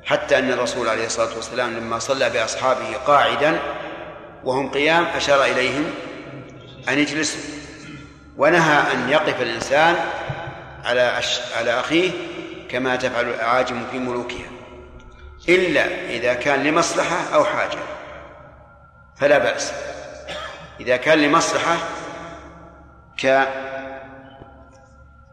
حتى 0.04 0.38
أن 0.38 0.52
الرسول 0.52 0.88
عليه 0.88 1.06
الصلاة 1.06 1.34
والسلام 1.36 1.76
لما 1.76 1.98
صلى 1.98 2.30
بأصحابه 2.30 2.96
قاعدا 3.06 3.58
وهم 4.44 4.70
قيام 4.70 5.04
أشار 5.04 5.44
إليهم 5.44 5.84
أن 6.88 6.98
يجلسوا. 6.98 7.40
ونهى 8.36 8.92
أن 8.92 9.08
يقف 9.08 9.42
الإنسان 9.42 9.96
على 10.84 11.18
أش... 11.18 11.40
على 11.56 11.80
أخيه 11.80 12.10
كما 12.68 12.96
تفعل 12.96 13.28
الأعاجم 13.28 13.82
في 13.90 13.98
ملوكها. 13.98 14.50
إلا 15.48 15.84
إذا 16.10 16.34
كان 16.34 16.62
لمصلحة 16.62 17.34
أو 17.34 17.44
حاجة. 17.44 17.78
فلا 19.16 19.38
بأس. 19.38 19.72
إذا 20.80 20.96
كان 20.96 21.18
لمصلحة 21.18 21.76
ك 23.22 23.26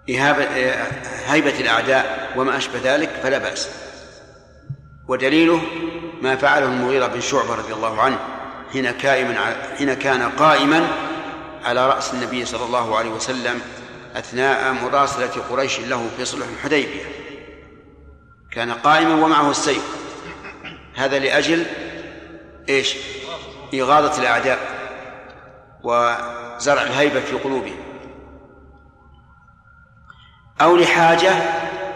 إهابة 0.10 0.48
هيبة 1.26 1.60
الأعداء 1.60 2.34
وما 2.36 2.58
أشبه 2.58 2.80
ذلك 2.84 3.10
فلا 3.10 3.38
بأس. 3.38 3.70
ودليله 5.08 5.62
ما 6.22 6.36
فعله 6.36 6.66
المغيرة 6.66 7.08
بن 7.08 7.22
شعبة 7.22 7.56
رضي 7.56 7.74
الله 7.74 8.02
عنه 8.02 8.20
حين 8.74 8.92
كائما 8.92 9.56
حين 9.78 9.94
كان 9.94 10.30
قائما 10.30 10.88
على 11.64 11.88
رأس 11.88 12.14
النبي 12.14 12.46
صلى 12.46 12.66
الله 12.66 12.98
عليه 12.98 13.10
وسلم 13.10 13.62
أثناء 14.16 14.74
مراسلة 14.74 15.44
قريش 15.50 15.80
له 15.80 16.10
في 16.18 16.26
صلح 16.26 16.48
الحديبية. 16.48 17.04
كان 18.52 18.72
قائما 18.72 19.26
ومعه 19.26 19.52
السيف. 19.52 19.84
هذا 20.96 21.20
لأجل 21.20 21.66
إيش؟ 22.70 22.96
إغاظة 23.74 24.22
الأعداء. 24.22 24.60
وزرع 26.58 26.82
الهيبة 26.82 27.20
في 27.20 27.36
قلوبهم 27.36 27.78
أو 30.62 30.76
لحاجة 30.76 31.34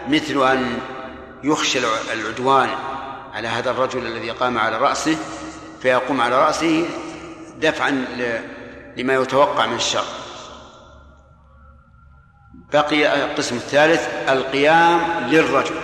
مثل 0.08 0.50
أن 0.50 0.78
يخشى 1.44 1.78
العدوان 2.12 2.68
على 3.32 3.48
هذا 3.48 3.70
الرجل 3.70 4.06
الذي 4.06 4.30
قام 4.30 4.58
على 4.58 4.78
رأسه 4.78 5.16
فيقوم 5.82 6.20
على 6.20 6.44
رأسه 6.44 6.86
دفعا 7.58 7.90
لما 8.96 9.14
يتوقع 9.14 9.66
من 9.66 9.74
الشر. 9.74 10.04
بقي 12.72 13.24
القسم 13.24 13.56
الثالث 13.56 14.08
القيام 14.28 15.00
للرجل. 15.28 15.74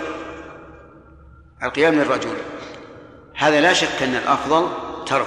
القيام 1.62 1.94
للرجل. 1.94 2.36
هذا 3.34 3.60
لا 3.60 3.72
شك 3.72 4.02
أن 4.02 4.14
الأفضل 4.14 4.68
ترك 5.06 5.26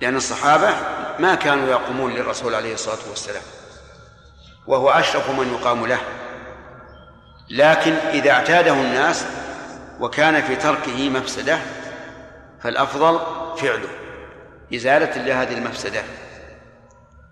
لأن 0.00 0.16
الصحابة 0.16 0.74
ما 1.20 1.34
كانوا 1.34 1.68
يقومون 1.68 2.14
للرسول 2.14 2.54
عليه 2.54 2.74
الصلاة 2.74 3.08
والسلام. 3.08 3.42
وهو 4.66 4.90
أشرف 4.90 5.30
من 5.30 5.52
يقام 5.52 5.86
له. 5.86 6.00
لكن 7.50 7.92
إذا 7.92 8.30
اعتاده 8.30 8.72
الناس 8.72 9.26
وكان 10.00 10.42
في 10.42 10.56
تركه 10.56 11.08
مفسدة 11.08 11.58
فالأفضل 12.62 13.20
فعله 13.56 13.88
إزالة 14.74 15.22
لهذه 15.22 15.52
المفسدة. 15.58 16.02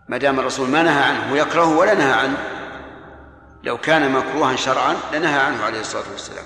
ما 0.08 0.18
دام 0.18 0.40
الرسول 0.40 0.68
ما 0.68 0.82
نهى 0.82 1.02
عنه 1.02 1.32
ويكرهه 1.32 1.78
ولا 1.78 1.94
نهى 1.94 2.12
عنه. 2.12 2.38
لو 3.62 3.78
كان 3.78 4.12
مكروها 4.12 4.56
شرعا 4.56 4.96
لنهى 5.12 5.40
عنه 5.40 5.64
عليه 5.64 5.80
الصلاة 5.80 6.10
والسلام. 6.12 6.44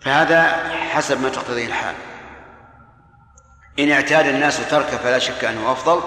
فهذا 0.00 0.68
حسب 0.68 1.22
ما 1.22 1.28
تقتضيه 1.28 1.66
الحال. 1.66 1.94
إن 3.78 3.90
اعتاد 3.90 4.26
الناس 4.26 4.70
تركه 4.70 4.96
فلا 4.96 5.18
شك 5.18 5.44
أنه 5.44 5.72
أفضل. 5.72 6.00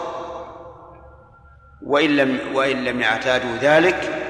وإن 1.82 2.16
لم 2.16 2.40
وإن 2.54 2.84
لم 2.84 3.02
يعتادوا 3.02 3.58
ذلك 3.62 4.24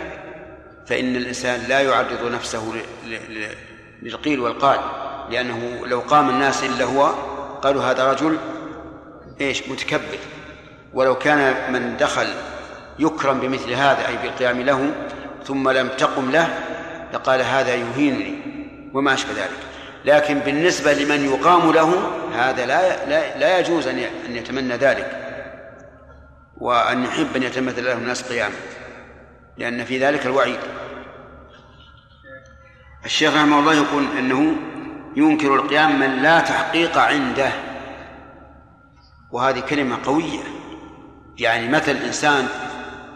فإن 0.88 1.16
الإنسان 1.16 1.60
لا 1.70 1.82
يعرض 1.82 2.32
نفسه 2.32 2.74
للقيل 4.02 4.40
والقال. 4.40 4.80
لأنه 5.30 5.86
لو 5.86 6.00
قام 6.00 6.30
الناس 6.30 6.64
إلا 6.64 6.86
هو 6.86 7.14
قالوا 7.62 7.84
هذا 7.84 8.12
رجل 8.12 8.38
إيش 9.42 9.70
متكبر. 9.70 10.20
ولو 10.94 11.16
كان 11.16 11.74
من 11.74 11.98
دخل 11.98 12.28
يكرم 13.00 13.40
بمثل 13.40 13.72
هذا 13.72 14.08
أي 14.08 14.18
بالقيام 14.18 14.62
له 14.62 14.92
ثم 15.46 15.70
لم 15.70 15.88
تقم 15.88 16.32
له 16.32 16.60
لقال 17.14 17.42
هذا 17.42 17.76
يهينني 17.76 18.36
وما 18.94 19.14
أشبه 19.14 19.32
ذلك. 19.32 19.77
لكن 20.08 20.40
بالنسبة 20.40 20.94
لمن 20.94 21.26
يقام 21.26 21.72
له 21.72 22.12
هذا 22.34 22.66
لا 22.66 23.06
لا, 23.06 23.38
لا 23.38 23.60
يجوز 23.60 23.88
أن 23.88 24.00
أن 24.00 24.36
يتمنى 24.36 24.74
ذلك 24.74 25.24
وأن 26.58 27.04
يحب 27.04 27.36
أن 27.36 27.44
يتمثل 27.44 27.86
له 27.86 27.94
الناس 27.94 28.32
قياما 28.32 28.56
لأن 29.58 29.86
في 29.86 30.00
ذلك 30.06 30.26
الوعيد. 30.26 30.60
الشيخ 33.06 33.36
رحمه 33.36 33.60
الله 33.60 33.74
يقول 33.74 34.18
أنه 34.18 34.56
ينكر 35.16 35.56
القيام 35.56 36.00
من 36.00 36.22
لا 36.22 36.40
تحقيق 36.40 36.98
عنده 36.98 37.52
وهذه 39.32 39.60
كلمة 39.60 39.98
قوية. 40.06 40.44
يعني 41.38 41.68
مثل 41.68 41.92
إنسان 41.92 42.48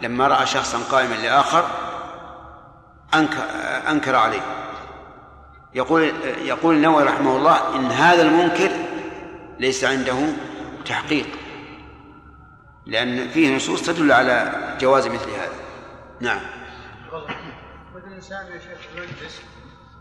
لما 0.02 0.28
رأى 0.28 0.46
شخصا 0.46 0.78
قائما 0.92 1.16
لآخر 1.16 1.66
أنكر, 3.14 3.44
أنكر 3.90 4.16
عليه. 4.16 4.61
يقول 5.74 6.02
يقول 6.42 6.76
النووي 6.76 7.04
رحمه 7.04 7.38
الله 7.38 7.76
إن 7.76 7.86
هذا 7.86 8.22
المنكر 8.22 8.72
ليس 9.60 9.84
عنده 9.84 10.34
تحقيق 10.86 11.28
لأن 12.86 13.28
فيه 13.28 13.56
نصوص 13.56 13.82
تدل 13.82 14.12
على 14.12 14.54
جواز 14.82 15.08
مثل 15.08 15.30
هذا. 15.30 15.54
نعم. 16.20 16.42
مثل 17.96 18.08
الإنسان 18.08 18.46
يا 18.46 18.60
شيخ 18.60 18.80
يجلس 18.96 19.42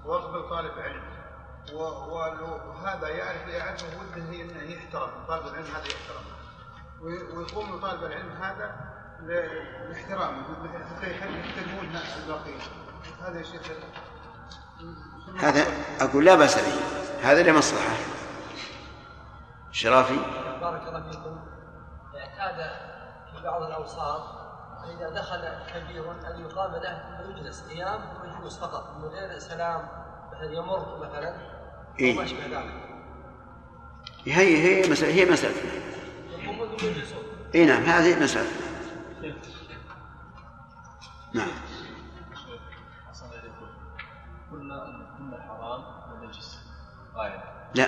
ويقبل 0.05 0.49
طالب 0.49 0.73
علم 0.79 1.03
وهذا 1.73 3.09
يعرف 3.09 3.49
يعرف 3.49 3.85
وده 3.85 4.43
إنه 4.43 4.73
يحترم 4.73 5.11
طالب 5.29 5.47
العلم 5.47 5.66
هذا 5.66 5.87
يحترم. 5.87 6.25
ويقوم 7.37 7.81
طالب 7.81 8.05
العلم 8.05 8.33
هذا 8.33 8.77
لاحترامه 9.89 10.45
يحترمون 11.03 11.97
الباقيين. 12.23 12.61
هذا 13.23 13.39
يا 13.39 13.43
شيخ 13.43 13.62
هذا 15.39 15.66
أقول 16.01 16.24
لا 16.24 16.35
بأس 16.35 16.57
به. 16.57 16.81
هذا 17.22 17.43
لمصلحة. 17.43 17.97
شرافي. 19.72 20.16
بارك 20.61 20.83
الله 20.89 21.11
فيكم. 21.11 21.39
اعتاد 22.16 22.70
في 23.35 23.43
بعض 23.45 23.62
الأوساط 23.62 24.22
إذا 24.99 25.11
دخل 25.11 25.49
كبير 25.74 26.11
أن 26.11 26.41
يقام 26.41 26.72
له 26.72 27.20
ويجلس 27.26 27.62
قيام 27.68 28.01
ويجلس 28.22 28.59
فقط. 28.59 28.97
من 28.97 29.05
غير 29.05 29.39
سلام 29.39 29.89
مثلا 30.33 30.53
يمر 30.53 30.99
مثلا. 30.99 31.37
إيه؟ 32.01 32.14
وما 32.14 32.24
أشبه 32.24 32.47
ذلك. 32.47 32.91
هي 34.26 34.85
هي 34.85 34.91
مسألة 34.91 35.14
هي 35.14 35.24
مسألة. 35.31 35.55
يقومون 36.28 36.68
ويجلسون 36.68 37.22
اي 37.55 37.66
نعم 37.66 37.83
هذه 37.83 38.22
مسألة. 38.22 38.51
نعم. 41.35 41.49
قلنا 44.53 44.86
ان 44.86 45.07
كل 45.18 45.42
حرام 45.42 45.84
ونجس 46.12 46.59
قاعدة. 47.16 47.42
لا. 47.74 47.86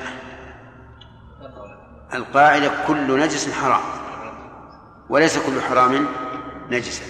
القاعدة 2.15 2.71
كل 2.87 3.21
نجس 3.21 3.53
حرام. 3.53 3.81
وليس 5.09 5.39
كل 5.39 5.61
حرام 5.61 6.09
نجسا 6.71 7.05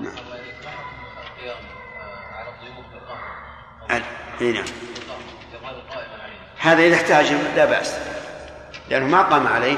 نعم. 0.00 0.12
إي 4.40 4.52
نعم. 4.52 4.64
هذا 6.58 6.82
إذا 6.82 6.96
احتاج 6.96 7.32
لا 7.56 7.64
بأس. 7.64 7.98
لأنه 8.90 9.06
ما 9.06 9.22
قام 9.22 9.46
عليه 9.46 9.76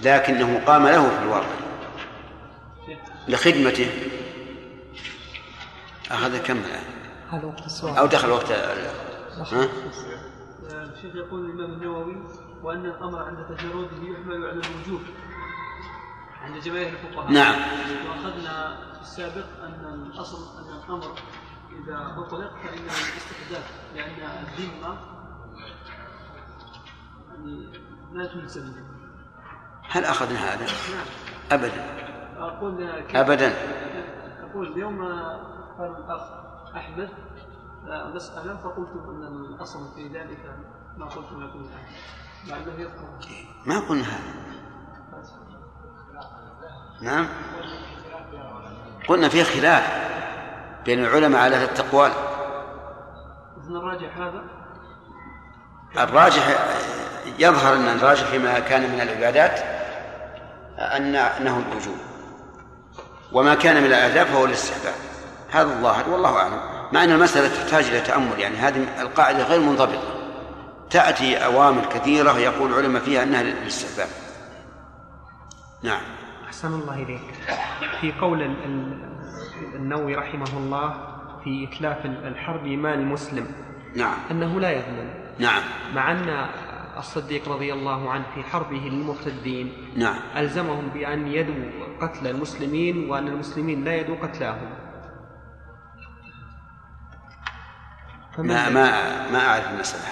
لكنه 0.00 0.60
قام 0.66 0.86
له 0.86 1.10
في 1.10 1.22
الواقع 1.22 1.46
لخدمته. 3.28 4.17
أخذ 6.10 6.38
كم؟ 6.38 6.56
الآن 6.56 6.84
هذا 7.30 7.46
وقت 7.46 7.66
السؤال. 7.66 7.96
أو 7.96 8.06
دخل 8.06 8.30
وقت؟ 8.30 8.50
الشيخ 10.70 11.14
يقول 11.14 11.44
الإمام 11.44 11.72
النووي 11.72 12.16
وأن 12.62 12.86
الأمر 12.86 13.22
عند 13.22 13.56
تجرده 13.56 13.96
يحمل 14.02 14.46
على 14.46 14.60
الوجوب 14.60 15.00
عند 16.42 16.62
جماهير 16.62 16.88
الفقهاء. 16.88 17.32
نعم. 17.32 17.54
وأخذنا 18.08 18.78
في 18.94 19.00
السابق 19.00 19.44
أن 19.62 20.10
الأصل 20.12 20.58
أن 20.58 20.78
الأمر 20.78 21.14
إذا 21.84 22.14
أطلق 22.18 22.50
فإنه 22.50 22.82
الاستحداث 22.82 23.70
لأن 23.94 24.30
الذمة 24.42 24.98
يعني 27.28 27.68
لا 28.12 28.26
تلزم 28.26 28.72
هل 29.88 30.04
أخذنا 30.04 30.38
هذا؟ 30.38 30.66
نعم. 30.66 31.06
أبدا. 31.52 31.84
أقول 32.38 32.88
أبدا. 33.14 33.52
أقول 34.50 34.72
اليوم 34.72 35.02
قال 35.78 35.96
الأخ 35.96 36.22
أحمد 36.76 37.08
آه، 37.88 38.10
بس 38.14 38.30
أعلم 38.30 38.56
فقلت 38.56 38.88
أن 39.08 39.44
الأصل 39.44 39.94
في 39.94 40.08
ذلك 40.08 40.56
ما 40.96 41.06
قلت 41.06 41.32
لكم 41.32 41.60
الآن. 41.60 42.62
أنه 42.62 42.80
يذكر 42.80 43.08
ما 43.66 43.80
قلنا 43.80 44.04
هذا؟ 44.04 44.48
نعم. 47.00 47.28
قلنا 49.08 49.28
في 49.28 49.44
خلاف 49.44 50.08
بين 50.84 51.04
العلماء 51.04 51.42
على 51.42 51.56
هذا 51.56 51.64
التقوال 51.64 52.12
إذن 53.56 53.76
الراجح 53.76 54.18
هذا؟ 54.18 54.44
الراجح 55.98 56.68
يظهر 57.38 57.74
أن 57.74 57.88
الراجح 57.88 58.24
فيما 58.24 58.58
كان 58.58 58.92
من 58.92 59.00
العبادات 59.00 59.58
أن 60.78 61.14
أنه 61.14 61.58
الوجوب 61.58 61.98
وما 63.32 63.54
كان 63.54 63.76
من 63.76 63.86
الآداب 63.86 64.26
فهو 64.26 64.44
الاستحباب. 64.44 65.07
هذا 65.50 65.62
الظاهر 65.76 66.10
والله 66.10 66.36
أعلم. 66.36 66.60
مع 66.92 67.04
أن 67.04 67.10
المسألة 67.10 67.48
تحتاج 67.48 67.84
إلى 67.84 68.00
تأمل 68.00 68.38
يعني 68.40 68.56
هذه 68.56 69.02
القاعدة 69.02 69.42
غير 69.48 69.60
منضبطة. 69.60 70.02
تأتي 70.90 71.36
أوامر 71.36 71.84
كثيرة 71.86 72.38
يقول 72.38 72.70
العلماء 72.72 73.02
فيها 73.02 73.22
أنها 73.22 73.42
للاستحباب 73.42 74.08
نعم. 75.82 76.00
أحسن 76.46 76.68
الله 76.80 76.94
إليك. 77.02 77.20
في 78.00 78.12
قول 78.20 78.42
ال- 78.42 78.64
ال- 78.64 79.08
النووي 79.74 80.14
رحمه 80.14 80.56
الله 80.56 80.94
في 81.44 81.68
إتلاف 81.72 82.06
الحرب 82.06 82.66
مال 82.66 82.98
المسلم 82.98 83.46
نعم. 83.96 84.14
أنه 84.30 84.60
لا 84.60 84.70
يضمن. 84.70 85.10
نعم. 85.38 85.62
مع 85.94 86.12
أن 86.12 86.46
الصديق 86.98 87.48
رضي 87.48 87.72
الله 87.72 88.10
عنه 88.10 88.24
في 88.34 88.42
حربه 88.42 88.76
للمرتدين 88.76 89.72
نعم. 89.96 90.16
ألزمهم 90.36 90.88
بأن 90.94 91.26
يدوا 91.28 91.54
قتل 92.00 92.26
المسلمين 92.26 93.10
وأن 93.10 93.28
المسلمين 93.28 93.84
لا 93.84 93.96
يدوا 93.96 94.16
قتلاهم. 94.22 94.70
ما 98.38 98.68
ما 98.68 99.28
ما 99.30 99.46
أعرف 99.46 99.70
المسألة. 99.70 100.02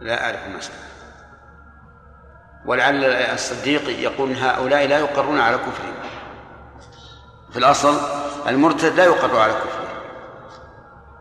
لا 0.00 0.24
أعرف 0.24 0.46
المسألة. 0.46 0.76
ولعل 2.66 3.04
الصديق 3.04 3.88
يقول 3.88 4.32
هؤلاء 4.32 4.86
لا 4.86 4.98
يقرون 4.98 5.40
على 5.40 5.56
كفرهم. 5.58 5.94
في 7.52 7.58
الأصل 7.58 8.00
المرتد 8.48 8.94
لا 8.94 9.04
يقر 9.04 9.38
على 9.38 9.52
كفره 9.52 9.88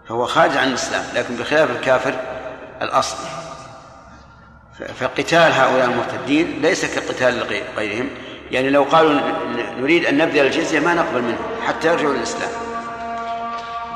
فهو 0.08 0.26
خارج 0.26 0.58
عن 0.58 0.68
الإسلام 0.68 1.04
لكن 1.16 1.36
بخلاف 1.36 1.72
الكافر 1.72 2.16
الأصل. 2.82 3.18
فقتال 4.96 5.52
هؤلاء 5.52 5.86
المرتدين 5.86 6.62
ليس 6.62 6.86
كقتال 6.86 7.64
غيرهم. 7.78 8.10
يعني 8.52 8.70
لو 8.70 8.84
قالوا 8.84 9.22
نريد 9.80 10.06
أن 10.06 10.18
نبذل 10.18 10.46
الجزية 10.46 10.80
ما 10.80 10.94
نقبل 10.94 11.22
منهم 11.22 11.62
حتى 11.68 11.88
يرجعوا 11.88 12.14
للإسلام. 12.14 12.69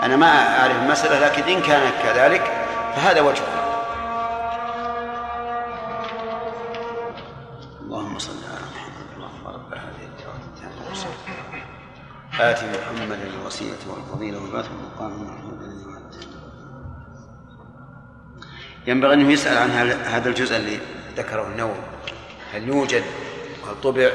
أنا 0.06 0.16
ما 0.16 0.60
أعرف 0.60 0.76
المسألة 0.76 1.20
لكن 1.20 1.44
إن 1.44 1.62
كان 1.62 1.92
كذلك 2.04 2.42
فهذا 2.96 3.22
وجهه 3.22 3.64
اللهم 7.82 8.20
صل 8.20 8.32
على 8.32 8.66
محمد 8.76 9.06
اللهم 9.16 9.48
رب 9.48 9.74
هذه 9.74 10.04
الدعوة 10.04 10.34
آت 12.40 12.64
محمدا 12.64 13.24
الوسيلة 13.24 13.78
والفضيلة 13.88 14.42
والبعث 14.42 14.66
المقام 14.72 15.24
محمود 15.24 15.64
ينبغي 18.88 19.14
أنه 19.14 19.32
يسأل 19.32 19.58
عن 19.58 19.70
هذا 20.04 20.30
الجزء 20.30 20.56
اللي 20.56 20.80
ذكره 21.18 21.48
النووي. 21.48 21.76
هل 22.54 22.68
يوجد 22.68 23.04
وهل 23.64 23.82
طبع؟ 23.82 24.12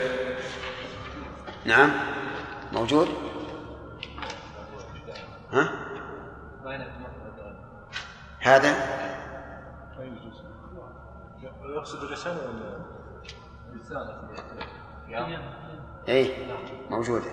نعم. 1.64 1.90
موجود؟ 2.72 3.08
ها؟ 5.52 5.77
هذا؟ 8.48 8.74
يقصد 11.76 12.04
الرسالة 12.04 12.38
ولا 12.48 12.78
رسالة 13.80 14.18
اي 16.08 16.32
موجودة 16.90 17.24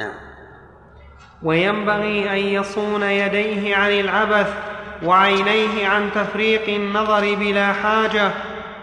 نعم. 0.00 0.14
وينبغي 1.42 2.30
أن 2.30 2.36
يصون 2.36 3.02
يديه 3.02 3.76
عن 3.76 3.90
العبث 3.90 4.54
وعينيه 5.02 5.88
عن 5.88 6.10
تفريق 6.14 6.68
النظر 6.68 7.34
بلا 7.34 7.72
حاجة. 7.72 8.32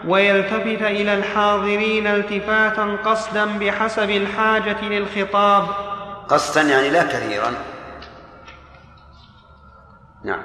ويلتفت 0.06 0.82
إلى 0.82 1.14
الحاضرين 1.14 2.06
التفاتا 2.06 2.96
قصدا 3.04 3.58
بحسب 3.58 4.10
الحاجة 4.10 4.84
للخطاب. 4.84 5.68
قصدا 6.28 6.62
يعني 6.62 6.90
لا 6.90 7.02
كثيرا. 7.02 7.54
نعم. 10.24 10.42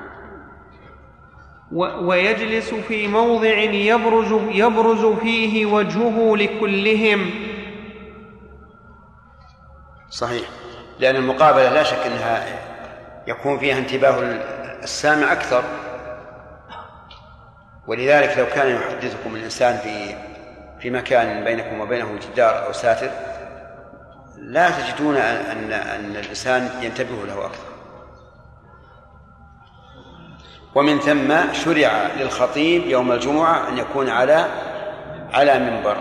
ويجلس 2.02 2.74
في 2.74 3.08
موضع 3.08 3.58
يبرز, 3.60 4.32
يبرز 4.52 5.06
فيه 5.06 5.66
وجهه 5.66 6.38
لكلهم. 6.38 7.32
صحيح. 10.10 10.48
لأن 11.00 11.16
المقابلة 11.16 11.74
لا 11.74 11.84
شك 11.84 12.00
أنها 12.06 12.46
يكون 13.28 13.60
فيها 13.60 13.78
انتباه 13.78 14.20
السامع 14.84 15.32
أكثر. 15.32 15.64
ولذلك 17.88 18.38
لو 18.38 18.46
كان 18.46 18.76
يحدثكم 18.76 19.36
الإنسان 19.36 19.78
في 19.78 20.16
في 20.80 20.90
مكان 20.90 21.44
بينكم 21.44 21.82
وبينه 21.82 22.20
جدار 22.32 22.68
أو 22.68 22.72
ساتر 22.72 23.10
لا 24.38 24.70
تجدون 24.70 25.16
أن 25.16 25.72
أن 25.72 26.16
الإنسان 26.16 26.70
ينتبه 26.82 27.26
له 27.26 27.46
أكثر. 27.46 27.76
ومن 30.76 31.00
ثم 31.00 31.54
شرع 31.54 32.08
للخطيب 32.20 32.86
يوم 32.86 33.12
الجمعة 33.12 33.70
أن 33.70 33.78
يكون 33.78 34.10
على 34.10 34.46
على 35.34 35.60
منبر. 35.60 35.98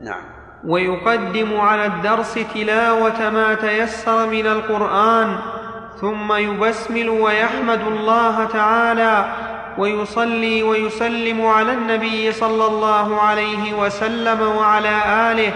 نعم. 0.00 0.22
ويقدم 0.64 1.60
على 1.60 1.86
الدرس 1.86 2.38
تلاوة 2.54 3.30
ما 3.30 3.54
تيسر 3.54 4.26
من 4.26 4.46
القرآن 4.46 5.38
ثم 6.00 6.32
يبسمل 6.32 7.08
ويحمد 7.08 7.80
الله 7.80 8.44
تعالى 8.44 9.45
ويصلي 9.78 10.62
ويسلم 10.62 11.46
على 11.46 11.72
النبي 11.72 12.32
صلى 12.32 12.66
الله 12.66 13.20
عليه 13.20 13.74
وسلم 13.74 14.42
وعلى 14.42 15.00
آله 15.32 15.52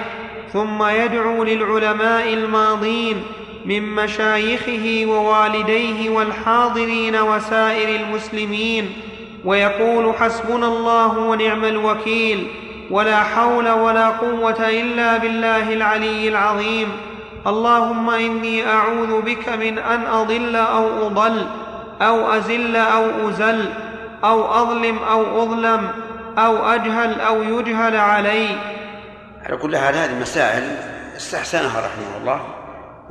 ثم 0.53 0.83
يدعو 0.83 1.45
للعلماء 1.45 2.33
الماضين 2.33 3.23
من 3.65 3.95
مشايخه 3.95 5.05
ووالديه 5.07 6.11
والحاضرين 6.11 7.17
وسائر 7.17 8.01
المسلمين 8.01 8.93
ويقول 9.45 10.15
حسبنا 10.15 10.67
الله 10.67 11.19
ونعم 11.19 11.65
الوكيل 11.65 12.47
ولا 12.91 13.23
حول 13.23 13.69
ولا 13.71 14.09
قوة 14.09 14.69
إلا 14.69 15.17
بالله 15.17 15.73
العلي 15.73 16.29
العظيم. 16.29 16.89
اللهم 17.47 18.11
إني 18.11 18.67
أعوذ 18.67 19.21
بك 19.23 19.49
من 19.49 19.79
أن 19.79 20.07
أضل 20.07 20.57
أو 20.57 21.07
أضل 21.07 21.47
أو 22.03 22.33
أزل 22.33 22.77
أو 22.77 23.29
أزل. 23.29 23.65
أو 24.25 24.63
أظلم 24.63 24.99
أو 24.99 25.43
أظلم 25.43 25.91
أو 26.39 26.57
أجهل 26.57 27.21
أو 27.21 27.43
يجهل 27.43 27.97
علي. 27.97 28.49
على 29.43 29.57
كل 29.57 29.77
حال 29.77 29.97
هذه 29.97 30.15
مسائل 30.15 30.77
استحسنها 31.17 31.81
رحمه 31.81 32.17
الله 32.21 32.41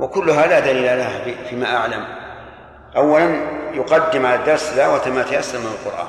وكلها 0.00 0.46
لا 0.46 0.60
دليل 0.60 0.98
لها 0.98 1.24
فيما 1.50 1.76
أعلم. 1.76 2.04
أولا 2.96 3.36
يقدم 3.74 4.26
على 4.26 4.34
الدرس 4.34 4.74
تلاوة 4.74 5.08
ما 5.08 5.22
تيسر 5.22 5.58
من 5.58 5.66
القرآن. 5.66 6.08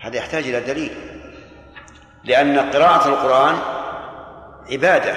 هذا 0.00 0.16
يحتاج 0.16 0.44
إلى 0.44 0.60
دليل. 0.60 0.92
لأن 2.24 2.58
قراءة 2.58 3.08
القرآن 3.08 3.54
عبادة 4.72 5.14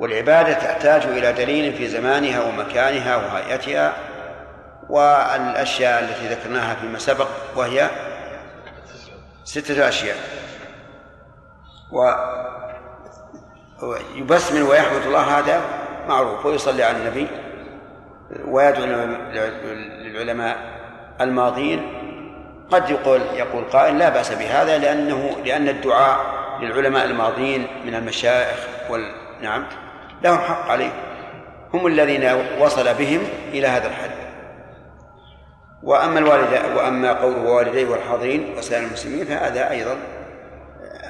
والعبادة 0.00 0.52
تحتاج 0.52 1.02
إلى 1.02 1.32
دليل 1.32 1.72
في 1.74 1.88
زمانها 1.88 2.42
ومكانها 2.42 3.16
وهيئتها. 3.16 3.92
والأشياء 4.88 6.04
التي 6.04 6.34
ذكرناها 6.34 6.74
فيما 6.74 6.98
سبق 6.98 7.28
وهي 7.56 7.90
ستة 9.44 9.88
أشياء. 9.88 10.16
و 11.92 12.12
يبسمل 14.14 14.62
ويحمد 14.62 15.02
الله 15.06 15.38
هذا 15.38 15.60
معروف 16.08 16.46
ويصلي 16.46 16.82
على 16.82 16.96
النبي 16.96 17.28
ويدعو 18.46 18.84
للعلماء 20.02 20.56
الماضين 21.20 22.04
قد 22.70 22.90
يقول 22.90 23.20
يقول 23.20 23.64
قائل 23.64 23.98
لا 23.98 24.08
بأس 24.08 24.32
بهذا 24.32 24.78
لأنه 24.78 25.36
لأن 25.44 25.68
الدعاء 25.68 26.18
للعلماء 26.60 27.04
الماضين 27.04 27.66
من 27.84 27.94
المشايخ 27.94 28.58
وال 28.90 29.14
نعم 29.42 29.66
لهم 30.22 30.38
حق 30.38 30.70
عليه. 30.70 30.90
هم 31.74 31.86
الذين 31.86 32.46
وصل 32.58 32.94
بهم 32.94 33.20
إلى 33.52 33.66
هذا 33.66 33.86
الحد. 33.88 34.23
وأما 35.84 36.18
الوالد 36.18 36.76
وأما 36.76 37.12
قوله 37.12 37.50
والديه 37.50 37.88
والحاضرين 37.88 38.58
وسائر 38.58 38.86
المسلمين 38.86 39.24
فهذا 39.24 39.70
أيضا 39.70 39.96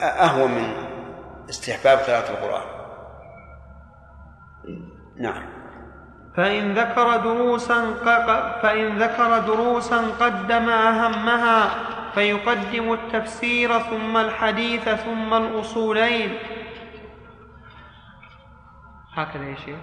أهون 0.02 0.50
من 0.50 0.74
استحباب 1.48 1.98
قراءة 1.98 2.30
القرآن. 2.30 2.64
نعم. 5.16 5.42
فإن 6.36 6.74
ذكر 6.74 7.16
دروسا 7.16 7.94
فإن 8.62 8.98
ذكر 8.98 9.38
دروسا 9.38 9.96
قدم 10.20 10.68
أهمها 10.68 11.70
فيقدم 12.14 12.92
التفسير 12.92 13.78
ثم 13.78 14.16
الحديث 14.16 14.88
ثم 14.88 15.34
الأصولين. 15.34 16.38
هكذا 19.14 19.44
يا 19.44 19.56
شيخ. 19.56 19.78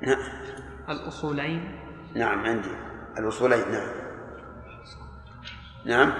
نعم. 0.00 0.18
الأصولين. 0.88 1.78
نعم 2.14 2.46
عندي. 2.46 2.70
الأصولين 3.18 3.70
نعم. 3.72 4.01
نعم. 5.84 6.12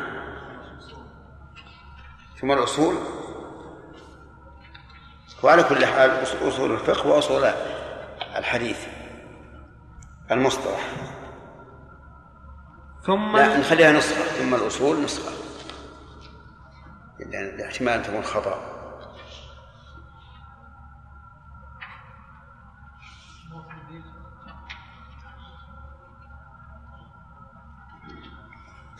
ثم 2.41 2.53
الأصول. 2.53 2.95
وعلى 5.43 5.63
كل 5.63 5.87
حال 5.87 6.23
أصول 6.49 6.73
الفقه 6.73 7.07
وأصول 7.07 7.45
الحديث 8.37 8.87
المصطلح. 10.31 10.93
ثم 13.07 13.37
لا 13.37 13.57
نخليها 13.59 13.93
نسخة 13.93 14.23
ثم 14.25 14.55
الأصول 14.55 15.05
نسخة. 15.05 15.33
يعني 17.19 17.67
احتمال 17.67 17.93
أن 17.93 18.03
تكون 18.03 18.23
خطأ. 18.23 18.72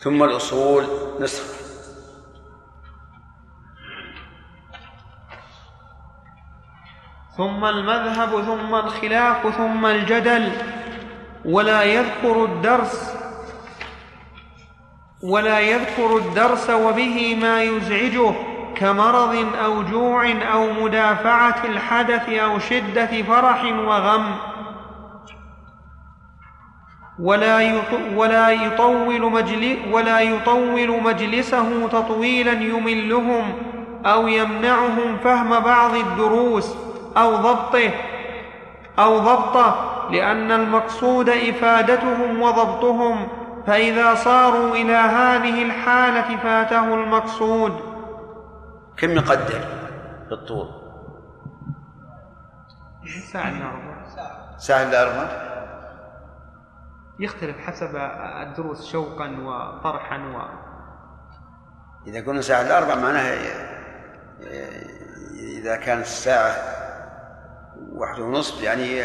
ثم 0.03 0.23
الأصول 0.23 0.85
نسخة 1.19 1.63
ثم 7.37 7.65
المذهب 7.65 8.41
ثم 8.41 8.75
الخلاف 8.75 9.57
ثم 9.57 9.85
الجدل 9.85 10.51
ولا 11.45 11.83
يذكر 11.83 12.45
الدرس 12.45 13.15
ولا 15.23 15.59
يذكر 15.59 16.17
الدرس 16.17 16.69
وبه 16.69 17.35
ما 17.41 17.63
يزعجه 17.63 18.33
كمرض 18.75 19.55
أو 19.55 19.83
جوع 19.83 20.31
أو 20.53 20.73
مدافعة 20.73 21.65
الحدث 21.65 22.29
أو 22.29 22.59
شدة 22.59 23.21
فرح 23.23 23.63
وغم. 23.63 24.52
ولا 27.23 27.59
يط- 27.61 28.15
ولا 28.17 28.49
يطول 28.49 29.31
مجل 29.31 29.77
ولا 29.91 30.19
يطول 30.19 31.03
مجلسه 31.03 31.87
تطويلا 31.87 32.51
يملهم 32.51 33.53
أو 34.05 34.27
يمنعهم 34.27 35.17
فهم 35.23 35.59
بعض 35.59 35.95
الدروس 35.95 36.75
أو 37.17 37.35
ضبطه 37.35 37.91
أو 38.99 39.17
ضبطه 39.17 39.75
لأن 40.11 40.51
المقصود 40.51 41.29
إفادتهم 41.29 42.41
وضبطهم 42.41 43.27
فإذا 43.67 44.15
صاروا 44.15 44.75
إلى 44.75 44.93
هذه 44.93 45.63
الحالة 45.65 46.37
فاته 46.37 46.93
المقصود. 46.93 47.73
كم 48.97 49.11
يقدر 49.11 49.61
بالطول؟ 50.29 50.67
ربع 53.73 53.95
ساعة 54.57 54.83
إلا 54.83 55.01
أربع 55.03 55.52
يختلف 57.19 57.57
حسب 57.57 57.95
الدروس 58.41 58.91
شوقا 58.91 59.37
وطرحا 59.39 60.17
و 60.17 60.63
إذا 62.07 62.25
قلنا 62.25 62.41
ساعة 62.41 62.61
إلا 62.61 62.77
أربع 62.77 62.95
معناها 62.95 63.35
إذا 65.59 65.75
كانت 65.75 66.05
الساعة 66.05 66.55
واحدة 67.91 68.23
ونصف 68.23 68.63
يعني 68.63 69.03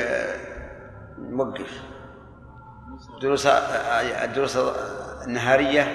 نوقف 1.18 1.82
دروس 3.22 3.46
الدروس 3.46 4.59
النهارية 5.26 5.94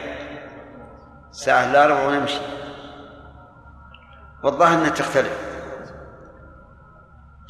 ساعة 1.31 1.65
إلا 1.65 1.85
أربع 1.85 2.07
ونمشي. 2.07 2.39
والظاهر 4.43 4.77
أنها 4.77 4.89
تختلف. 4.89 5.53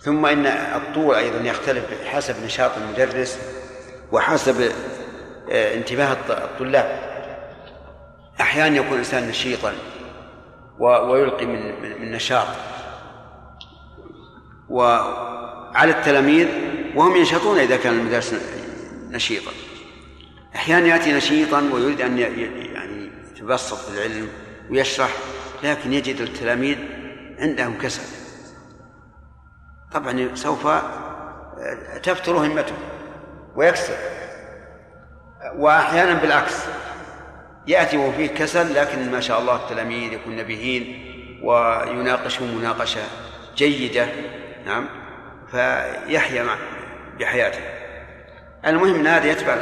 ثم 0.04 0.26
إن 0.26 0.46
الطول 0.46 1.16
أيضا 1.16 1.38
يختلف 1.38 1.92
بحسب 1.92 2.44
نشاط 2.44 2.72
المدرس. 2.78 3.53
وحسب 4.14 4.72
آه، 5.52 5.76
انتباه 5.76 6.14
الط- 6.14 6.32
الطلاب. 6.32 7.14
أحيانا 8.42 8.78
يكون 8.78 8.94
الإنسان 8.94 9.28
نشيطا 9.28 9.74
ويلقي 10.80 11.46
من 11.46 11.82
من- 11.82 12.12
نشاط. 12.12 12.48
وعلى 14.70 15.92
التلاميذ 15.92 16.48
وهم 16.96 17.16
ينشطون 17.16 17.60
إذا 17.60 17.78
كان 17.78 17.94
المدرس 18.00 18.36
نشيطا. 19.10 19.52
أحيانا 20.56 20.88
يأتي 20.88 21.14
نشيطا 21.14 21.70
ويريد 21.74 22.02
أن 22.02 22.18
يعني 22.18 23.12
يتبسط 23.32 23.78
في 23.78 23.98
العلم 23.98 24.28
ويشرح 24.70 25.10
لكن 25.64 25.94
يجد 25.94 26.22
التلاميذ 26.22 26.78
عندهم 27.40 27.78
كسل. 27.78 28.04
طبعا 29.94 30.30
سوف 30.36 30.68
تفتر 32.04 32.38
همته. 32.38 32.74
ويكسر. 33.56 33.96
وأحيانا 35.56 36.14
بالعكس 36.14 36.66
يأتي 37.68 37.98
وهو 37.98 38.12
فيه 38.12 38.28
كسل 38.28 38.76
لكن 38.76 39.12
ما 39.12 39.20
شاء 39.20 39.40
الله 39.40 39.56
التلاميذ 39.56 40.14
يكون 40.14 40.36
نبيهين 40.36 41.14
ويناقشون 41.44 42.56
مناقشة 42.56 43.02
جيدة 43.56 44.08
نعم 44.66 44.86
فيحيا 45.52 46.44
مع 46.44 46.56
بحياته. 47.20 47.60
المهم 48.66 48.96
أن 48.96 49.08
هذا 49.08 49.32
يتبع 49.32 49.54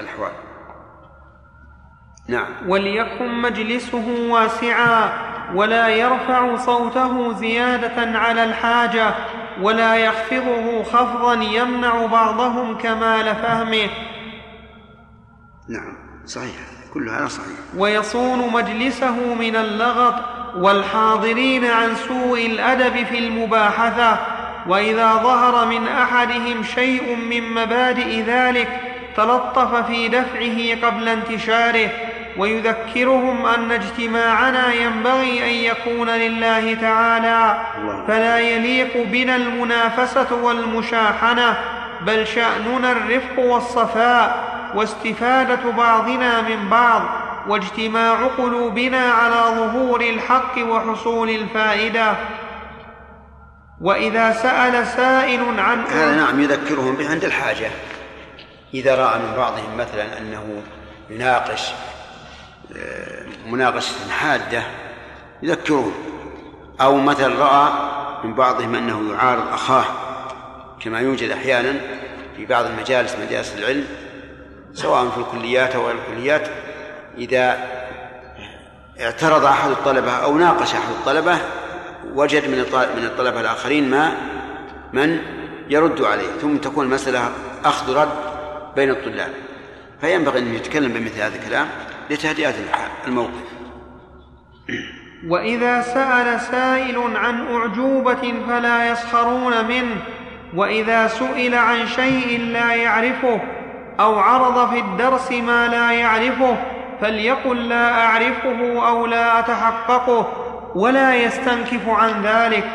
الأحوال. 0.00 0.32
نعم. 2.28 2.70
وليكن 2.70 3.42
مجلسه 3.42 4.30
واسعا 4.30 5.12
ولا 5.54 5.88
يرفع 5.88 6.56
صوته 6.56 7.32
زيادة 7.32 8.18
على 8.18 8.44
الحاجة. 8.44 9.14
ولا 9.62 9.96
يخفضه 9.96 10.82
خفضا 10.82 11.34
يمنع 11.34 12.06
بعضهم 12.06 12.78
كمال 12.78 13.36
فهمه. 13.36 13.88
نعم 15.68 15.96
صحيح. 16.26 16.54
كل 16.94 17.08
هذا 17.08 17.28
صحيح. 17.28 17.56
ويصون 17.76 18.52
مجلسه 18.52 19.34
من 19.34 19.56
اللغط 19.56 20.14
والحاضرين 20.56 21.64
عن 21.64 21.94
سوء 21.94 22.46
الأدب 22.46 23.06
في 23.06 23.18
المباحثة. 23.18 24.18
وإذا 24.68 25.14
ظهر 25.14 25.66
من 25.66 25.88
أحدهم 25.88 26.62
شيء 26.62 27.16
من 27.16 27.54
مبادئ 27.54 28.22
ذلك 28.22 28.80
تلطف 29.16 29.86
في 29.86 30.08
دفعه 30.08 30.88
قبل 30.88 31.08
انتشاره. 31.08 31.90
ويذكرهم 32.36 33.46
أن 33.46 33.72
اجتماعنا 33.72 34.74
ينبغي 34.74 35.44
أن 35.44 35.76
يكون 35.76 36.10
لله 36.10 36.74
تعالى 36.74 37.56
فلا 38.08 38.38
يليق 38.38 39.06
بنا 39.06 39.36
المنافسة 39.36 40.34
والمشاحنة 40.42 41.56
بل 42.00 42.26
شأننا 42.26 42.92
الرفق 42.92 43.38
والصفاء 43.38 44.54
واستفادة 44.74 45.70
بعضنا 45.70 46.40
من 46.40 46.68
بعض 46.68 47.02
واجتماع 47.48 48.26
قلوبنا 48.26 49.12
على 49.12 49.56
ظهور 49.56 50.00
الحق 50.00 50.58
وحصول 50.58 51.30
الفائدة. 51.30 52.14
وإذا 53.80 54.32
سأل 54.32 54.86
سائل 54.86 55.60
عن 55.60 55.84
هذا 55.84 56.16
نعم 56.16 56.40
يذكرهم 56.40 56.96
عند 57.10 57.24
الحاجة. 57.24 57.70
إذا 58.74 58.94
رأى 58.94 59.18
من 59.18 59.36
بعضهم 59.36 59.76
مثلا 59.76 60.18
أنه 60.18 60.62
يناقش 61.10 61.72
مناقشة 63.46 64.10
حادة 64.10 64.62
يذكرهم 65.42 65.92
أو 66.80 66.96
مثلا 66.96 67.44
رأى 67.44 67.72
من 68.24 68.34
بعضهم 68.34 68.74
أنه 68.74 69.12
يعارض 69.12 69.52
أخاه 69.52 69.84
كما 70.80 71.00
يوجد 71.00 71.30
أحيانا 71.30 71.74
في 72.36 72.46
بعض 72.46 72.64
المجالس 72.64 73.16
مجالس 73.26 73.54
العلم 73.58 73.86
سواء 74.74 75.08
في 75.08 75.18
الكليات 75.18 75.74
أو 75.74 75.86
غير 75.86 75.96
الكليات 75.96 76.48
إذا 77.18 77.68
اعترض 79.00 79.44
أحد 79.44 79.70
الطلبة 79.70 80.12
أو 80.12 80.38
ناقش 80.38 80.74
أحد 80.74 80.90
الطلبة 80.90 81.38
وجد 82.14 82.48
من 82.48 82.58
من 82.96 83.04
الطلبة 83.04 83.40
الآخرين 83.40 83.90
ما 83.90 84.12
من 84.92 85.18
يرد 85.68 86.02
عليه 86.02 86.28
ثم 86.40 86.56
تكون 86.56 86.84
المسألة 86.84 87.30
أخذ 87.64 87.96
رد 87.96 88.08
بين 88.76 88.90
الطلاب. 88.90 89.30
فينبغي 90.00 90.38
أن 90.38 90.54
يتكلم 90.54 90.92
بمثل 90.92 91.20
هذا 91.20 91.36
الكلام. 91.36 91.68
لتهدئة 92.10 92.54
الموقف. 93.06 93.44
وإذا 95.28 95.80
سأل 95.80 96.40
سائل 96.40 97.16
عن 97.16 97.54
أعجوبة 97.54 98.34
فلا 98.48 98.90
يسخرون 98.90 99.64
منه 99.64 99.96
وإذا 100.54 101.06
سئل 101.06 101.54
عن 101.54 101.86
شيء 101.86 102.40
لا 102.40 102.74
يعرفه 102.74 103.40
أو 104.00 104.18
عرض 104.18 104.70
في 104.70 104.78
الدرس 104.78 105.32
ما 105.32 105.68
لا 105.68 105.92
يعرفه 105.92 106.56
فليقل 107.00 107.68
لا 107.68 108.04
أعرفه 108.04 108.88
أو 108.88 109.06
لا 109.06 109.38
أتحققه 109.38 110.32
ولا 110.74 111.14
يستنكف 111.14 111.88
عن 111.88 112.22
ذلك. 112.22 112.70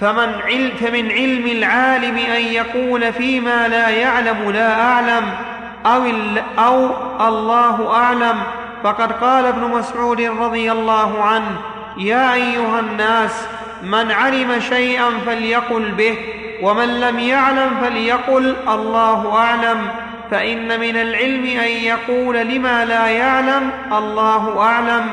فمن 0.00 0.34
عل 0.34 0.72
فمن 0.80 1.10
علم 1.10 1.46
العالم 1.46 2.16
أن 2.16 2.42
يقول 2.42 3.12
فيما 3.12 3.68
لا 3.68 3.88
يعلم 3.88 4.50
لا 4.50 4.80
أعلم. 4.80 5.55
ال 5.94 6.42
أو 6.58 6.90
الله 7.28 7.94
أعلم. 7.94 8.38
فقد 8.84 9.12
قال 9.12 9.46
ابن 9.46 9.60
مسعود 9.60 10.20
رضي 10.20 10.72
الله 10.72 11.22
عنه 11.22 11.58
يا 11.96 12.34
أيها 12.34 12.80
الناس 12.80 13.46
من 13.82 14.10
علم 14.10 14.60
شيئا 14.60 15.10
فليقل 15.26 15.90
به 15.90 16.18
ومن 16.62 17.00
لم 17.00 17.18
يعلم 17.18 17.70
فليقل 17.82 18.56
الله 18.68 19.38
أعلم. 19.38 19.88
فإن 20.30 20.80
من 20.80 20.96
العلم 20.96 21.44
أن 21.46 21.68
يقول 21.68 22.36
لما 22.36 22.84
لا 22.84 23.06
يعلم 23.06 23.70
الله 23.92 24.60
أعلم. 24.60 25.06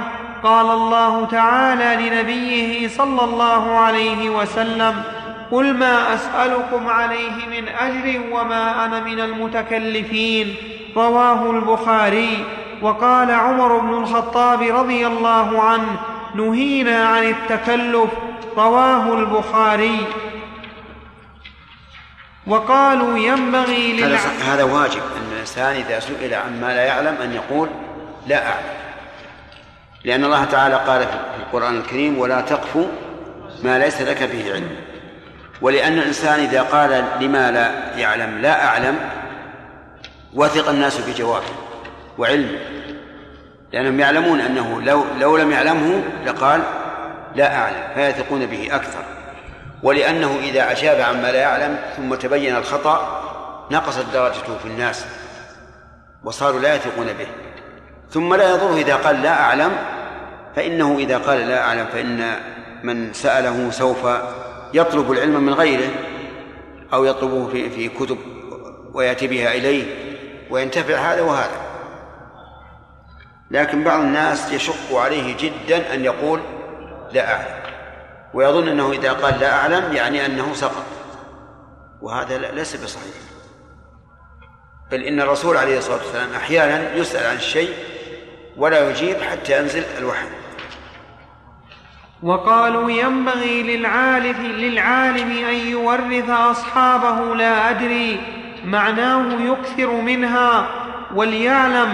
قال 0.43 0.65
الله 0.65 1.25
تعالى 1.25 2.09
لنبيه 2.09 2.87
صلى 2.87 3.23
الله 3.23 3.77
عليه 3.77 4.29
وسلم 4.29 5.03
قل 5.51 5.73
ما 5.73 6.13
أسألكم 6.13 6.87
عليه 6.87 7.47
من 7.51 7.67
أجر 7.67 8.21
وما 8.31 8.85
أنا 8.85 8.99
من 8.99 9.19
المتكلفين. 9.19 10.55
رواه 10.95 11.51
البخاري. 11.51 12.45
وقال 12.81 13.31
عمر 13.31 13.77
بن 13.77 13.93
الخطاب 13.93 14.61
رضي 14.61 15.07
الله 15.07 15.61
عنه 15.61 15.99
نهينا 16.35 17.07
عن 17.07 17.23
التكلف. 17.23 18.09
رواه 18.57 19.13
البخاري. 19.13 20.07
وقالوا 22.47 23.17
ينبغي 23.17 23.93
للع... 23.93 24.19
هذا 24.45 24.63
واجب. 24.63 25.01
أن 25.17 25.31
الإنسان 25.33 25.75
إذا 25.75 25.99
سئل 25.99 26.33
عما 26.33 26.65
لا 26.65 26.85
يعلم 26.85 27.15
أن 27.23 27.33
يقول 27.33 27.69
لا 28.27 28.47
أعلم. 28.47 28.73
لأن 30.05 30.23
الله 30.23 30.43
تعالى 30.43 30.75
قال 30.75 31.01
في 31.01 31.13
القرآن 31.39 31.77
الكريم 31.77 32.17
ولا 32.17 32.41
تقف 32.41 32.77
ما 33.63 33.79
ليس 33.79 34.01
لك 34.01 34.23
به 34.23 34.53
علم. 34.53 34.75
ولأن 35.63 35.99
الإنسان 35.99 36.39
إذا 36.39 36.61
قال 36.61 37.05
لما 37.21 37.51
لا 37.51 37.97
يعلم 37.99 38.41
لا 38.41 38.65
أعلم 38.65 38.99
وثق 40.33 40.69
الناس 40.69 40.97
بجوابه 40.97 41.53
وعلمه 42.17 42.59
لأنهم 43.73 43.99
يعلمون 43.99 44.41
أنه 44.41 44.81
لو 44.81 45.03
لو 45.19 45.37
لم 45.37 45.51
يعلمه 45.51 46.03
لقال 46.25 46.61
لا 47.35 47.55
أعلم 47.55 47.83
فيثقون 47.95 48.45
به 48.45 48.75
أكثر. 48.75 49.03
ولأنه 49.83 50.39
إذا 50.43 50.71
أجاب 50.71 51.01
عما 51.01 51.31
لا 51.31 51.39
يعلم 51.39 51.77
ثم 51.97 52.15
تبين 52.15 52.55
الخطأ 52.55 53.21
نقصت 53.71 54.05
درجته 54.13 54.57
في 54.57 54.65
الناس 54.65 55.05
وصاروا 56.23 56.59
لا 56.59 56.75
يثقون 56.75 57.07
به. 57.07 57.27
ثم 58.11 58.33
لا 58.33 58.49
يضره 58.49 58.75
إذا 58.75 58.95
قال 58.95 59.21
لا 59.21 59.41
أعلم 59.41 59.71
فإنه 60.55 60.97
إذا 60.99 61.17
قال 61.17 61.47
لا 61.47 61.61
أعلم 61.61 61.85
فإن 61.93 62.35
من 62.83 63.13
سأله 63.13 63.71
سوف 63.71 64.07
يطلب 64.73 65.11
العلم 65.11 65.43
من 65.43 65.53
غيره 65.53 65.89
أو 66.93 67.05
يطلبه 67.05 67.47
في 67.47 67.69
في 67.69 67.89
كتب 67.89 68.17
ويأتي 68.93 69.27
بها 69.27 69.53
إليه 69.53 69.85
وينتفع 70.49 70.95
هذا 70.95 71.21
وهذا. 71.21 71.61
لكن 73.51 73.83
بعض 73.83 73.99
الناس 73.99 74.51
يشق 74.51 74.95
عليه 74.95 75.37
جدا 75.37 75.93
أن 75.93 76.05
يقول 76.05 76.39
لا 77.11 77.33
أعلم. 77.33 77.63
ويظن 78.33 78.67
أنه 78.67 78.91
إذا 78.91 79.13
قال 79.13 79.39
لا 79.39 79.53
أعلم 79.59 79.93
يعني 79.93 80.25
أنه 80.25 80.53
سقط. 80.53 80.85
وهذا 82.01 82.37
ليس 82.37 82.75
بصحيح. 82.75 83.15
بل 84.91 85.03
إن 85.03 85.21
الرسول 85.21 85.57
عليه 85.57 85.77
الصلاة 85.77 85.97
والسلام 85.97 86.33
أحيانا 86.33 86.95
يسأل 86.95 87.25
عن 87.27 87.35
الشيء 87.35 87.73
ولا 88.57 88.89
يجيب 88.89 89.21
حتى 89.21 89.59
ينزل 89.59 89.83
الوحي. 89.97 90.42
وقالوا 92.23 92.91
ينبغي 92.91 93.63
للعالم 93.77 94.43
للعالم 94.57 95.31
أن 95.31 95.55
يورث 95.55 96.29
أصحابه 96.29 97.35
لا 97.35 97.69
أدري 97.69 98.19
معناه 98.65 99.25
يكثر 99.41 99.91
منها 100.01 100.67
وليعلم 101.15 101.89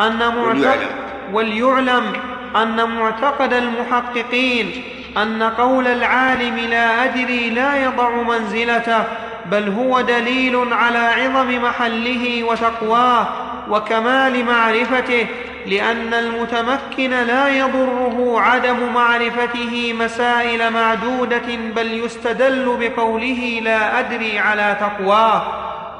أن 0.00 0.18
معتقد 0.36 0.86
وليعلم 1.32 2.12
أن 2.56 2.90
معتقد 2.90 3.52
المحققين 3.52 4.70
أن 5.16 5.42
قول 5.42 5.86
العالم 5.86 6.56
لا 6.56 7.04
أدري 7.04 7.50
لا 7.50 7.84
يضع 7.84 8.10
منزلته 8.22 9.04
بل 9.46 9.68
هو 9.68 10.00
دليل 10.00 10.72
على 10.72 10.98
عظم 10.98 11.62
محله 11.62 12.44
وتقواه 12.44 13.28
وكمال 13.70 14.44
معرفته 14.44 15.26
لأن 15.66 16.14
المتمكن 16.14 17.10
لا 17.10 17.48
يضره 17.48 18.40
عدم 18.40 18.92
معرفته 18.94 19.94
مسائل 19.98 20.70
معدودة 20.70 21.56
بل 21.76 22.04
يستدل 22.04 22.76
بقوله 22.80 23.60
لا 23.62 23.98
أدري 23.98 24.38
على 24.38 24.76
تقواه 24.80 25.42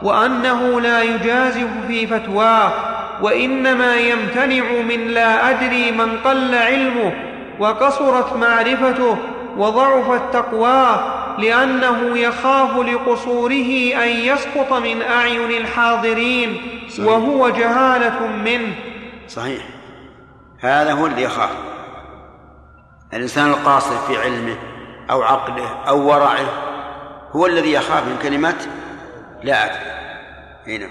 وأنه 0.02 0.80
لا 0.80 1.02
يجازف 1.02 1.68
في 1.88 2.06
فتواه 2.06 2.72
وإنما 3.22 3.96
يمتنع 3.96 4.64
من 4.88 5.08
لا 5.08 5.50
أدري 5.50 5.90
من 5.92 6.18
قل 6.24 6.54
علمه 6.54 7.12
وقصرت 7.58 8.36
معرفته 8.36 9.16
وضعفت 9.56 10.22
تقواه 10.32 11.00
لأنه 11.38 12.18
يخاف 12.18 12.76
لقصوره 12.76 13.92
أن 14.02 14.08
يسقط 14.08 14.72
من 14.72 15.02
أعين 15.02 15.50
الحاضرين. 15.50 16.56
وهو 16.98 17.48
جهالة 17.48 18.26
منه 18.44 18.74
صحيح. 19.31 19.62
هذا 20.61 20.93
هو 20.93 21.07
اللي 21.07 21.22
يخاف. 21.22 21.51
الإنسان 23.14 23.47
القاصر 23.51 23.97
في 23.97 24.16
علمه 24.16 24.57
أو 25.11 25.22
عقله 25.22 25.68
أو 25.89 26.09
ورعه 26.09 26.47
هو 27.33 27.47
الذي 27.47 27.72
يخاف 27.72 28.07
من 28.07 28.18
كلمة 28.22 28.57
لا 29.43 29.64
أدري. 29.64 29.91
هنا 30.66 30.91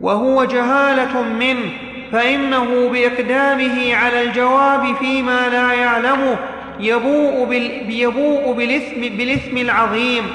وهو 0.00 0.44
جهالة 0.44 1.22
منه 1.22 1.70
فإنه 2.12 2.88
بإقدامه 2.88 3.94
على 3.94 4.22
الجواب 4.22 4.96
فيما 4.96 5.48
لا 5.48 5.72
يعلمه 5.72 6.38
يبوء, 6.80 7.44
بال... 7.44 7.90
يبوء 7.90 8.52
بالإثم... 8.52 9.16
بالإثم 9.16 9.56
العظيم 9.56 10.34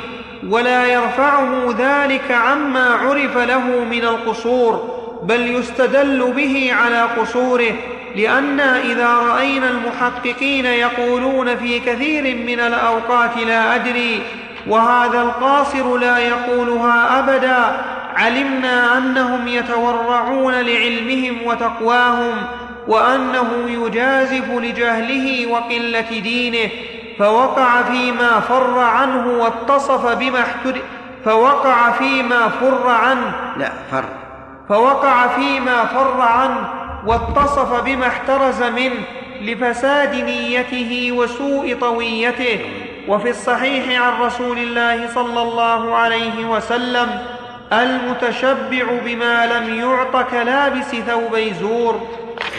ولا 0.50 0.86
يرفعه 0.86 1.76
ذلك 1.78 2.32
عما 2.32 2.90
عرف 2.90 3.38
له 3.38 3.84
من 3.84 4.04
القصور. 4.04 4.97
بل 5.28 5.56
يستدل 5.56 6.34
به 6.36 6.74
على 6.74 7.02
قصوره 7.02 7.74
لأنا 8.16 8.82
إذا 8.82 9.08
رأينا 9.08 9.70
المحققين 9.70 10.66
يقولون 10.66 11.56
في 11.56 11.80
كثير 11.80 12.36
من 12.36 12.60
الأوقات 12.60 13.38
لا 13.38 13.76
أدري 13.76 14.22
وهذا 14.68 15.22
القاصر 15.22 15.98
لا 15.98 16.18
يقولها 16.18 17.20
أبدا 17.20 17.82
علمنا 18.16 18.98
أنهم 18.98 19.48
يتورعون 19.48 20.54
لعلمهم 20.54 21.38
وتقواهم 21.46 22.36
وأنه 22.88 23.50
يجازف 23.68 24.52
لجهله 24.52 25.48
وقلة 25.48 26.20
دينه 26.20 26.70
فوقع 27.20 27.84
فيما 27.84 28.40
فر 28.40 28.80
عنه 28.80 29.28
واتصف 29.28 30.06
بما 30.06 30.40
احتر 30.40 30.82
فوقع 31.26 31.92
فيما 31.92 32.50
فر 32.50 32.90
عنه. 32.90 33.32
لا 33.58 33.72
فر. 33.92 34.27
فوقع 34.70 35.28
فيما 35.28 35.86
فر 35.86 36.22
عنه 36.22 36.70
واتصف 37.06 37.84
بما 37.84 38.08
احترز 38.08 38.64
منه 38.64 39.04
لفساد 39.42 40.16
نيته 40.16 41.12
وسوء 41.12 41.78
طويته. 41.82 42.60
وفي 43.08 43.30
الصحيح 43.30 44.02
عن 44.02 44.22
رسول 44.22 44.58
الله 44.58 45.14
صلى 45.14 45.42
الله 45.42 45.96
عليه 45.96 46.46
وسلم 46.46 47.10
المتشبع 47.74 48.86
بما 49.06 49.46
لم 49.46 49.80
يعط 49.80 50.30
كلابس 50.32 50.96
ثوبي 50.96 51.54
زور 51.54 52.08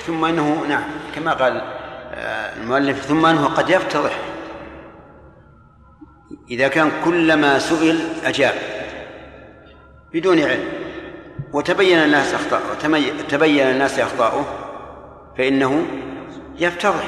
ثم 0.07 0.25
أنه 0.25 0.65
نعم 0.69 0.85
كما 1.15 1.33
قال 1.33 1.63
آه، 2.15 2.57
المؤلف 2.57 3.05
ثم 3.05 3.27
أنه 3.27 3.47
قد 3.47 3.71
يفتضح. 3.71 4.13
إذا 6.51 6.69
كان 6.69 6.91
كلما 7.05 7.59
سئل 7.59 8.01
أجاب 8.25 8.55
بدون 10.15 10.39
علم. 10.41 10.78
وتبين 11.53 11.99
الناس 11.99 12.35
اخطاء 12.35 12.61
تبين 13.29 13.67
الناس 13.71 13.99
أخطاؤه 13.99 14.45
فإنه 15.39 15.87
يفتضح 16.59 17.05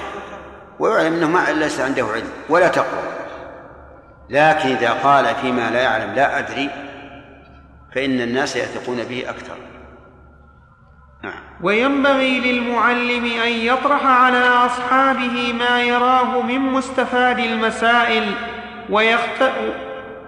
ويعلم 0.78 1.14
إنه 1.14 1.28
ما 1.28 1.52
ليس 1.52 1.80
عنده 1.80 2.06
علم 2.06 2.28
ولا 2.48 2.68
تقوى 2.68 3.02
لكن 4.30 4.68
إذا 4.68 4.90
قال 4.90 5.34
فيما 5.34 5.70
لا 5.70 5.82
يعلم 5.82 6.14
لا 6.14 6.38
أدري 6.38 6.70
فإن 7.94 8.20
الناس 8.20 8.56
يثقون 8.56 9.04
به 9.04 9.24
أكثر 9.28 9.54
نعم. 11.24 11.40
وينبغي 11.62 12.40
للمعلم 12.40 13.24
أن 13.24 13.52
يطرح 13.52 14.06
على 14.06 14.48
أصحابه 14.48 15.52
ما 15.58 15.82
يراه 15.82 16.42
من 16.42 16.60
مستفاد 16.60 17.38
المسائل 17.38 18.34
ويخت... 18.90 19.52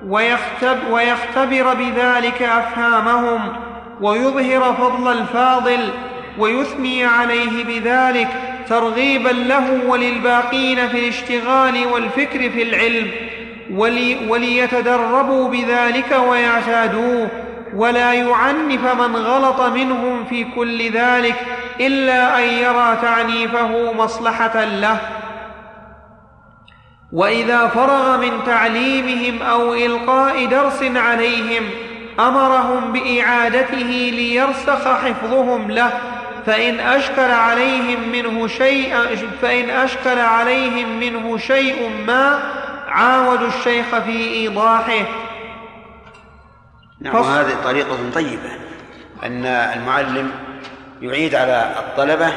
ويختب... 0.07 0.79
ويختبر 0.91 1.75
بذلك 1.75 2.43
أفهامهم 2.43 3.72
ويظهر 4.03 4.75
فضل 4.75 5.13
الفاضل 5.13 5.89
ويثني 6.39 7.05
عليه 7.05 7.65
بذلك 7.65 8.29
ترغيبا 8.69 9.29
له 9.29 9.81
وللباقين 9.87 10.89
في 10.89 10.99
الاشتغال 10.99 11.87
والفكر 11.87 12.51
في 12.51 12.63
العلم. 12.63 13.11
ولي 13.71 14.17
وليتدربوا 14.29 15.49
بذلك 15.49 16.21
ويعتادوه. 16.29 17.29
ولا 17.75 18.13
يعنف 18.13 18.95
من 18.95 19.17
غلط 19.17 19.61
منهم 19.61 20.25
في 20.25 20.45
كل 20.45 20.91
ذلك 20.91 21.37
إلا 21.81 22.39
أن 22.39 22.43
يرى 22.43 22.99
تعنيفه 23.03 23.93
مصلحة 23.93 24.65
له. 24.65 24.99
وإذا 27.13 27.67
فرغ 27.67 28.17
من 28.17 28.31
تعليمهم 28.47 29.43
أو 29.43 29.75
إلقاء 29.75 30.47
درس 30.47 30.83
عليهم 30.83 31.63
أمرهم 32.21 32.93
بإعادته 32.93 34.11
ليرسخ 34.15 34.89
حفظهم 34.89 35.71
له 35.71 35.93
فإن 36.47 36.81
اشكل 36.81 37.31
عليهم 37.31 38.09
منه 38.09 38.47
شيء 38.47 38.95
فإن 39.43 39.71
اشكل 39.71 40.19
عليهم 40.19 41.01
منه 41.01 41.39
شيء 41.39 41.91
ما 42.07 42.43
عاودوا 42.89 43.49
الشيخ 43.49 43.99
في 43.99 44.35
إيضاحه. 44.35 45.07
نعم 47.01 47.15
وهذه 47.15 47.55
طريقة 47.65 48.11
طيبة 48.15 48.51
أن 49.25 49.45
المعلم 49.47 50.31
يعيد 51.03 51.35
على 51.35 51.75
الطلبة 51.79 52.33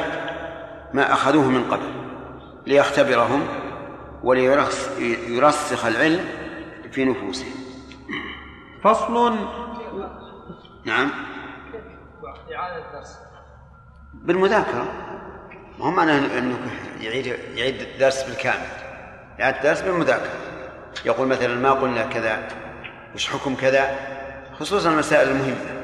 ما 0.94 1.14
أخذوه 1.14 1.48
من 1.48 1.64
قبل 1.64 1.90
ليختبرهم 2.68 3.48
وليرسخ 4.24 5.86
العلم 5.86 6.26
في 6.92 7.06
نفوسهم 7.06 7.52
فصل 8.84 9.36
نعم. 10.86 11.12
إعادة 12.56 12.86
الدرس. 12.86 13.20
بالمذاكرة. 14.14 14.86
ما 15.80 15.86
هو 15.86 15.92
معنى 15.92 16.12
أنه 16.12 16.58
يعيد 17.02 17.26
يعيد 17.56 17.82
الدرس 17.82 18.24
بالكامل. 18.24 18.68
يعيد 19.40 19.56
الدرس 19.56 19.82
بالمذاكرة. 19.82 20.34
يقول 21.06 21.28
مثلا 21.28 21.56
ما 21.56 21.72
قلنا 21.72 22.06
كذا 22.06 22.48
وش 23.16 23.30
حكم 23.30 23.56
كذا؟ 23.56 23.98
خصوصا 24.60 24.90
المسائل 24.90 25.30
المهمة. 25.30 25.76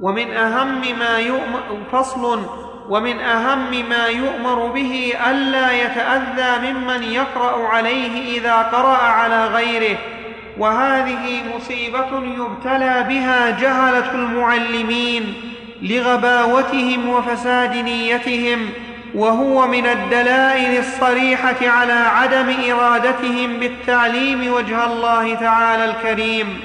ومن 0.00 0.36
أهم 0.36 0.98
ما 0.98 1.18
يؤمر 1.18 1.84
فصل 1.92 2.46
ومن 2.88 3.18
أهم 3.18 3.88
ما 3.88 4.06
يؤمر 4.06 4.66
به 4.66 5.14
ألا 5.30 5.72
يتأذى 5.72 6.72
ممن 6.72 7.02
يقرأ 7.02 7.68
عليه 7.68 8.40
إذا 8.40 8.62
قرأ 8.62 8.96
على 8.96 9.46
غيره. 9.46 10.15
وهذه 10.58 11.42
مصيبة 11.56 12.08
يبتلى 12.12 13.06
بها 13.08 13.50
جهلة 13.50 14.14
المعلمين 14.14 15.34
لغباوتهم 15.82 17.08
وفساد 17.08 17.76
نيتهم 17.76 18.68
وهو 19.14 19.66
من 19.66 19.86
الدلائل 19.86 20.78
الصريحة 20.78 21.68
على 21.68 21.92
عدم 21.92 22.54
إرادتهم 22.70 23.56
بالتعليم 23.60 24.52
وجه 24.52 24.86
الله 24.86 25.34
تعالى 25.34 25.84
الكريم. 25.84 26.60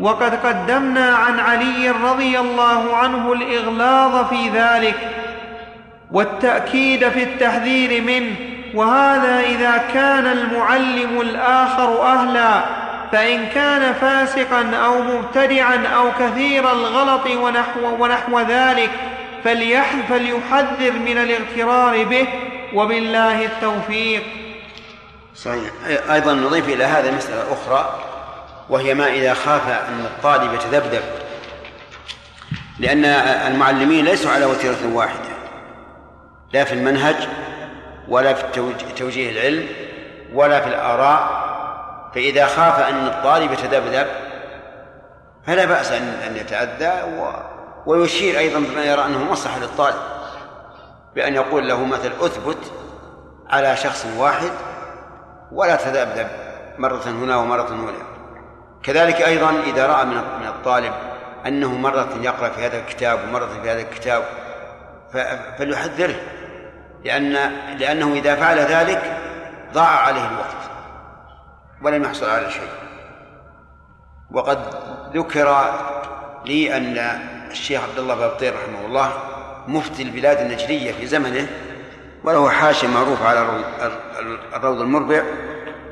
وقد 0.00 0.46
قدمنا 0.46 1.14
عن 1.16 1.40
علي 1.40 1.90
رضي 1.90 2.38
الله 2.38 2.96
عنه 2.96 3.32
الإغلاظ 3.32 4.28
في 4.28 4.48
ذلك 4.48 4.96
والتأكيد 6.12 7.08
في 7.08 7.22
التحذير 7.22 8.02
منه 8.02 8.34
وهذا 8.74 9.40
إذا 9.40 9.84
كان 9.94 10.26
المعلم 10.26 11.20
الآخر 11.20 12.02
أهلا 12.02 12.79
فإن 13.12 13.46
كان 13.46 13.94
فاسقا 13.94 14.70
أو 14.76 15.02
مبتدعا 15.02 15.86
أو 15.86 16.10
كثير 16.18 16.72
الغلط 16.72 17.26
ونحو, 17.26 18.04
ونحو 18.04 18.40
ذلك 18.40 18.90
فليحذر 20.08 20.92
من 20.92 21.18
الاغترار 21.18 22.04
به 22.04 22.26
وبالله 22.74 23.44
التوفيق. 23.44 24.22
صحيح. 25.34 25.70
أيضا 26.10 26.34
نضيف 26.34 26.68
إلى 26.68 26.84
هذا 26.84 27.10
مسألة 27.10 27.44
أخرى 27.52 27.98
وهي 28.70 28.94
ما 28.94 29.06
إذا 29.06 29.34
خاف 29.34 29.68
أن 29.68 30.00
الطالب 30.04 30.54
يتذبذب 30.54 31.02
لأن 32.78 33.04
المعلمين 33.52 34.04
ليسوا 34.04 34.30
على 34.30 34.44
وتيرة 34.44 34.92
واحدة 34.92 35.30
لا 36.52 36.64
في 36.64 36.72
المنهج 36.72 37.16
ولا 38.08 38.34
في 38.34 38.64
توجيه 38.96 39.30
العلم 39.30 39.66
ولا 40.34 40.60
في 40.60 40.66
الآراء 40.66 41.49
فإذا 42.14 42.46
خاف 42.46 42.80
أن 42.80 43.06
الطالب 43.06 43.52
يتذبذب 43.52 44.06
فلا 45.46 45.64
بأس 45.64 45.92
أن 45.92 46.02
أن 46.02 46.36
يتأذى 46.36 47.18
و 47.18 47.30
ويشير 47.86 48.38
أيضا 48.38 48.58
بما 48.58 48.84
يرى 48.84 49.04
أنه 49.06 49.24
مصلحة 49.32 49.58
للطالب. 49.58 49.96
بأن 51.14 51.34
يقول 51.34 51.68
له 51.68 51.84
مثل 51.84 52.12
أثبت 52.20 52.72
على 53.50 53.76
شخص 53.76 54.06
واحد 54.18 54.50
ولا 55.52 55.76
تذبذب 55.76 56.28
مرة 56.78 57.02
هنا 57.06 57.36
ومرة 57.36 57.68
هنا. 57.68 57.92
كذلك 58.82 59.22
أيضا 59.22 59.50
إذا 59.66 59.86
رأى 59.86 60.04
من 60.04 60.14
من 60.14 60.46
الطالب 60.46 60.92
أنه 61.46 61.78
مرة 61.78 62.08
يقرأ 62.20 62.48
في 62.48 62.66
هذا 62.66 62.78
الكتاب 62.78 63.18
ومرة 63.28 63.46
في 63.62 63.70
هذا 63.70 63.80
الكتاب 63.80 64.22
فليحذره 65.58 66.16
لأن 67.04 67.32
لأنه 67.78 68.12
إذا 68.12 68.34
فعل 68.34 68.58
ذلك 68.58 69.16
ضاع 69.72 69.88
عليه 69.88 70.28
الوقت. 70.28 70.69
ولم 71.82 72.04
يحصل 72.04 72.26
على 72.30 72.50
شيء. 72.50 72.68
وقد 74.32 74.58
ذكر 75.14 75.74
لي 76.46 76.76
أن 76.76 76.98
الشيخ 77.50 77.82
عبد 77.82 77.98
الله 77.98 78.14
بابطير 78.14 78.54
رحمه 78.54 78.86
الله 78.86 79.12
مفتي 79.68 80.02
البلاد 80.02 80.38
النجدية 80.38 80.92
في 80.92 81.06
زمنه 81.06 81.46
وله 82.24 82.48
حاشية 82.48 82.88
معروف 82.88 83.22
على 83.22 83.62
الروض 84.56 84.80
المربع 84.80 85.22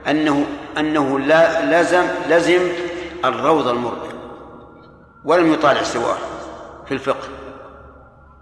أنه 0.08 0.46
أنه 0.78 1.18
لا 1.18 1.80
لزم 1.80 2.04
لزم 2.28 2.68
الروض 3.24 3.68
المربع 3.68 4.08
ولم 5.24 5.52
يطالع 5.52 5.82
سواه 5.82 6.16
في 6.86 6.94
الفقه 6.94 7.28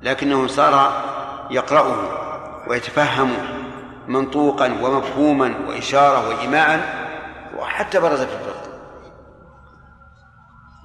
لكنه 0.03 0.47
صار 0.47 1.05
يقرأه 1.51 1.97
ويتفهمه 2.69 3.37
منطوقا 4.09 4.67
ومفهوما 4.83 5.55
وإشارة 5.69 6.29
وإيماء 6.29 6.96
وحتى 7.59 8.01
برز 8.01 8.23
في 8.23 8.35
الفقه 8.35 8.77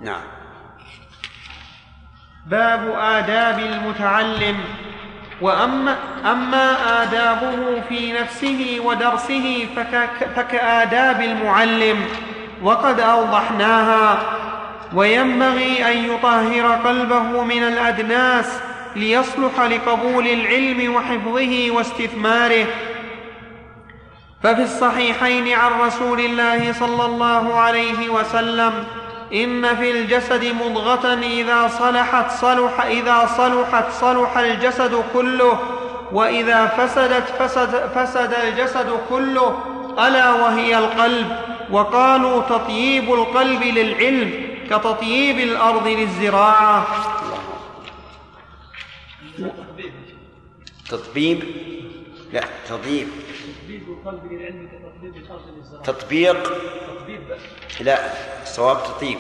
نعم. 0.02 0.22
باب 2.46 2.96
آداب 2.98 3.60
المتعلم. 3.60 4.58
وأما 5.42 5.98
أما 6.26 7.04
آدابه 7.04 7.82
في 7.90 8.14
نفسه 8.14 8.82
ودرسه 8.86 9.68
فكآداب 10.36 11.22
المعلم. 11.22 12.06
وقد 12.64 13.00
أوضحناها. 13.00 14.20
وينبغي 14.94 15.92
أن 15.92 16.14
يطهر 16.14 16.76
قلبه 16.88 17.44
من 17.44 17.64
الأدناس 17.64 18.60
ليصلح 18.96 19.60
لقبول 19.60 20.28
العلم 20.28 20.96
وحفظه 20.96 21.72
واستثماره. 21.72 22.66
ففي 24.44 24.64
الصحيحين 24.64 25.54
عن 25.54 25.82
رسول 25.82 26.20
الله 26.20 26.74
صلى 26.74 27.06
الله 27.06 27.54
عليه 27.56 28.10
وسلم 28.10 28.84
إن 29.34 29.76
في 29.76 29.92
الجسد 29.92 30.46
مضغة 30.46 31.14
إذا 31.14 31.68
صلحت 31.68 32.32
صلح 32.32 32.82
إذا 32.82 33.30
صلحت 33.38 33.92
صلح 33.92 34.38
الجسد 34.38 35.04
كله 35.14 35.60
وإذا 36.12 36.68
فسدت 36.68 37.28
فسد, 37.40 37.90
فسد 37.96 38.34
الجسد 38.34 39.00
كله 39.10 39.64
ألا 40.08 40.32
وهي 40.34 40.78
القلب. 40.78 41.38
وقالوا 41.72 42.42
تطييب 42.42 43.14
القلب 43.14 43.64
للعلم 43.64 44.32
كتطييب 44.70 45.40
الأرض 45.40 45.88
للزراعة. 45.88 46.88
تطبيب 50.90 51.44
لا 52.34 52.44
تطيب 52.70 53.08
تطبيب 53.62 53.84
القلب 53.90 54.32
للعلم 54.32 54.68
كتطبيب 54.68 55.16
الأرض 55.16 55.42
للزراعة 55.58 55.84
تطبيق؟ 55.84 56.44
تطبيب 56.88 57.22
بس. 57.30 57.82
لا 57.82 58.00
الصواب 58.44 58.84
تطيب 58.84 59.18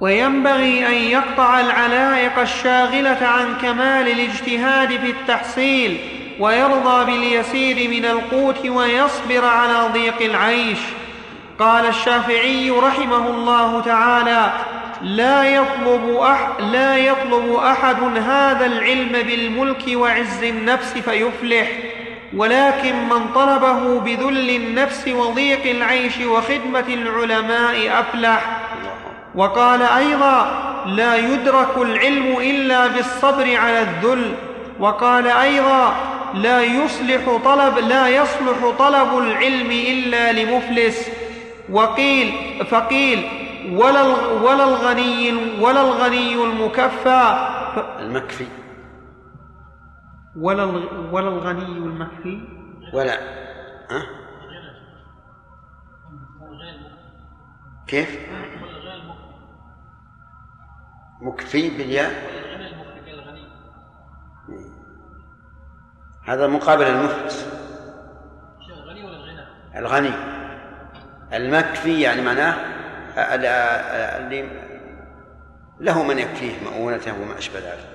وينبغي 0.00 0.86
أن 0.86 0.94
يقطع 0.94 1.60
العلائق 1.60 2.38
الشاغلة 2.38 3.26
عن 3.26 3.58
كمال 3.58 4.08
الاجتهاد 4.08 4.88
في 4.88 5.10
التحصيل 5.10 5.98
ويرضى 6.40 7.04
باليسير 7.04 7.90
من 7.90 8.04
القوت 8.04 8.66
ويصبر 8.66 9.44
على 9.44 9.92
ضيق 9.92 10.22
العيش. 10.22 10.78
قال 11.58 11.86
الشافعي 11.86 12.70
رحمه 12.70 13.30
الله 13.30 13.80
تعالى 13.80 14.52
لا 15.04 15.44
يطلب, 15.44 16.16
أح 16.20 16.48
لا 16.60 16.96
يطلب 16.96 17.54
أحد 17.54 18.02
هذا 18.18 18.66
العلم 18.66 19.12
بالملك 19.12 19.82
وعز 19.88 20.42
النفس 20.42 20.92
فيفلح. 20.92 21.68
ولكن 22.36 23.08
من 23.08 23.28
طلبه 23.34 24.00
بذل 24.00 24.50
النفس 24.50 25.08
وضيق 25.08 25.66
العيش 25.66 26.20
وخدمة 26.20 26.84
العلماء 26.88 28.00
أفلح. 28.00 28.60
وقال 29.34 29.82
أيضا 29.82 30.60
لا 30.86 31.16
يدرك 31.16 31.76
العلم 31.76 32.36
إلا 32.40 32.86
بالصبر 32.86 33.56
على 33.56 33.82
الذل. 33.82 34.34
وقال 34.80 35.26
أيضا 35.26 35.94
لا 36.34 36.62
يصلح 36.62 37.36
طلب 37.44 37.78
لا 37.78 38.08
يصلح 38.08 38.72
طلب 38.78 39.18
العلم 39.18 39.70
إلا 39.70 40.32
لمفلس. 40.32 41.08
وقيل 41.72 42.32
فقيل 42.70 43.43
ولا 43.72 44.02
ولا 44.42 44.64
الغني 44.64 45.32
ولا 45.60 45.80
الغني 45.80 46.34
المكفى. 46.44 47.48
المكفي. 47.98 48.46
ولا 50.36 50.64
ولا 51.12 51.28
الغني 51.28 51.62
المكفي. 51.78 52.48
ولا 52.92 53.18
ها؟ 53.90 54.02
كيف؟ 57.86 58.18
مكفي 61.20 61.70
بالياء؟ 61.70 62.34
هذا 66.26 66.46
مقابل 66.46 66.82
المفلس 66.84 67.48
الغني. 69.76 70.12
المكفي 71.32 72.00
يعني 72.00 72.22
معناه 72.22 72.73
اللي 73.16 74.48
له 75.80 76.02
من 76.02 76.18
يكفيه 76.18 76.52
مؤونته 76.64 77.12
وما 77.22 77.38
أشبه 77.38 77.58
ذلك. 77.58 77.88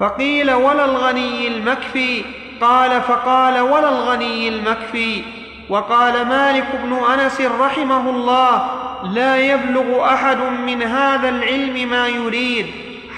فقيل 0.00 0.50
ولا 0.50 0.84
الغني 0.84 1.48
المكفي؟ 1.48 2.24
قال 2.60 3.02
فقال 3.02 3.60
ولا 3.60 3.88
الغني 3.88 4.48
المكفي؟ 4.48 5.22
وقال 5.70 6.26
مالك 6.26 6.66
بن 6.82 6.92
أنس 6.92 7.40
رحمه 7.40 8.10
الله 8.10 8.70
لا 9.04 9.36
يبلغ 9.36 10.14
أحد 10.14 10.38
من 10.38 10.82
هذا 10.82 11.28
العلم 11.28 11.90
ما 11.90 12.08
يريد 12.08 12.66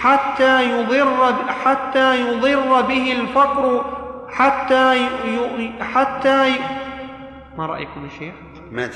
حتى 0.01 0.71
يضر 0.71 1.35
حتى 1.65 2.21
يضر 2.21 2.81
به 2.81 3.13
الفقر 3.13 3.85
حتى 4.31 5.09
حتى 5.81 6.55
ما 7.59 7.67
رأيكم 7.67 8.05
يا 8.05 8.11
شيخ؟ 8.19 8.35
ما 8.71 8.91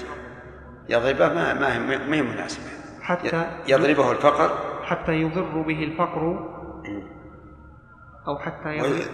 يضربه 0.89 1.29
ما 1.35 1.55
ما 1.55 1.75
هي 1.75 1.79
ما 1.79 2.17
هي 2.17 2.23
مناسبة. 2.23 2.65
حتى 3.03 3.63
يضربه 3.69 4.13
الفقر. 4.13 4.51
حتى 4.85 5.13
يضر 5.13 5.63
به 5.63 5.83
الفقر. 5.83 6.53
أو 8.29 8.39
حتى 8.39 8.69
يضر 8.69 9.05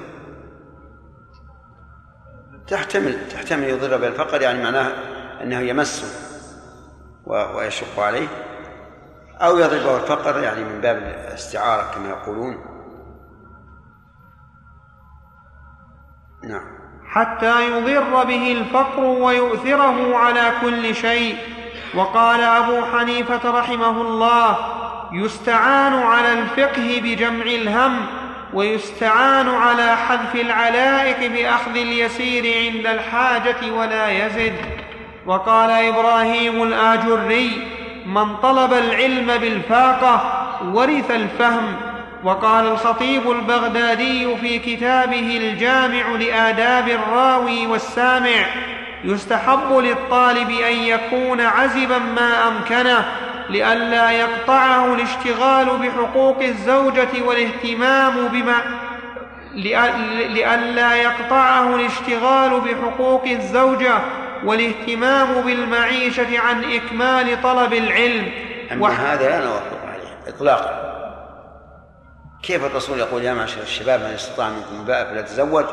تحتمل 2.66 3.28
تحتمل 3.28 3.64
يضر 3.64 3.96
بالفقر 3.96 4.42
يعني 4.42 4.62
معناه 4.62 4.88
أنه 5.42 5.60
يمسه 5.60 6.06
ويشق 7.26 8.00
عليه. 8.00 8.28
أو 9.40 9.58
يضربه 9.58 9.96
الفقر 9.96 10.42
يعني 10.42 10.64
من 10.64 10.80
باب 10.80 10.96
الاستعارة 10.96 11.94
كما 11.94 12.08
يقولون. 12.08 12.64
نعم. 16.44 16.82
حتى 17.04 17.68
يضر 17.68 18.24
به 18.24 18.52
الفقر 18.52 19.00
ويؤثره 19.00 20.16
على 20.16 20.52
كل 20.60 20.94
شيء. 20.94 21.51
وقال 21.94 22.40
أبو 22.40 22.82
حنيفة 22.92 23.50
رحمه 23.50 24.00
الله 24.00 24.56
يستعان 25.12 25.94
على 25.94 26.32
الفقه 26.32 27.00
بجمع 27.04 27.44
الهم 27.44 27.96
ويستعان 28.54 29.48
على 29.48 29.96
حذف 29.96 30.34
العلائق 30.34 31.30
بأخذ 31.30 31.76
اليسير 31.76 32.44
عند 32.56 32.86
الحاجة 32.86 33.72
ولا 33.72 34.10
يزد. 34.10 34.56
وقال 35.26 35.70
إبراهيم 35.70 36.62
الآجري 36.62 37.68
من 38.06 38.36
طلب 38.36 38.72
العلم 38.72 39.26
بالفاقة 39.26 40.44
ورث 40.64 41.10
الفهم. 41.10 41.76
وقال 42.24 42.66
الخطيب 42.66 43.30
البغدادي 43.30 44.36
في 44.36 44.58
كتابه 44.58 45.36
الجامع 45.36 46.08
لآداب 46.08 46.88
الراوي 46.88 47.66
والسامع 47.66 48.46
يستحب 49.04 49.72
للطالب 49.72 50.50
أن 50.50 50.76
يكون 50.76 51.40
عزبا 51.40 51.98
ما 51.98 52.48
أمكنه 52.48 53.04
لئلا 53.50 54.10
يقطعه 54.10 54.94
الاشتغال 54.94 55.66
بحقوق 55.66 56.42
الزوجة 56.42 57.08
والاهتمام 57.24 58.28
بما 58.28 58.56
لئلا 59.54 60.94
يقطعه 60.94 61.76
الاشتغال 61.76 62.60
بحقوق 62.60 63.24
الزوجة 63.26 63.94
والاهتمام 64.44 65.40
بالمعيشة 65.40 66.38
عن 66.38 66.64
إكمال 66.64 67.42
طلب 67.42 67.72
العلم. 67.72 68.32
أما 68.72 68.88
هذا 68.88 69.28
لا 69.28 69.44
نوافق 69.46 69.78
عليه 69.88 70.34
إطلاقا. 70.36 70.92
كيف 72.42 72.64
الرسول 72.64 72.98
يقول 72.98 73.24
يا 73.24 73.34
معشر 73.34 73.60
الشباب 73.62 74.00
من 74.00 74.06
استطاع 74.06 74.48
منكم 74.48 74.80
الباء 74.80 75.04
فليتزوج 75.04 75.64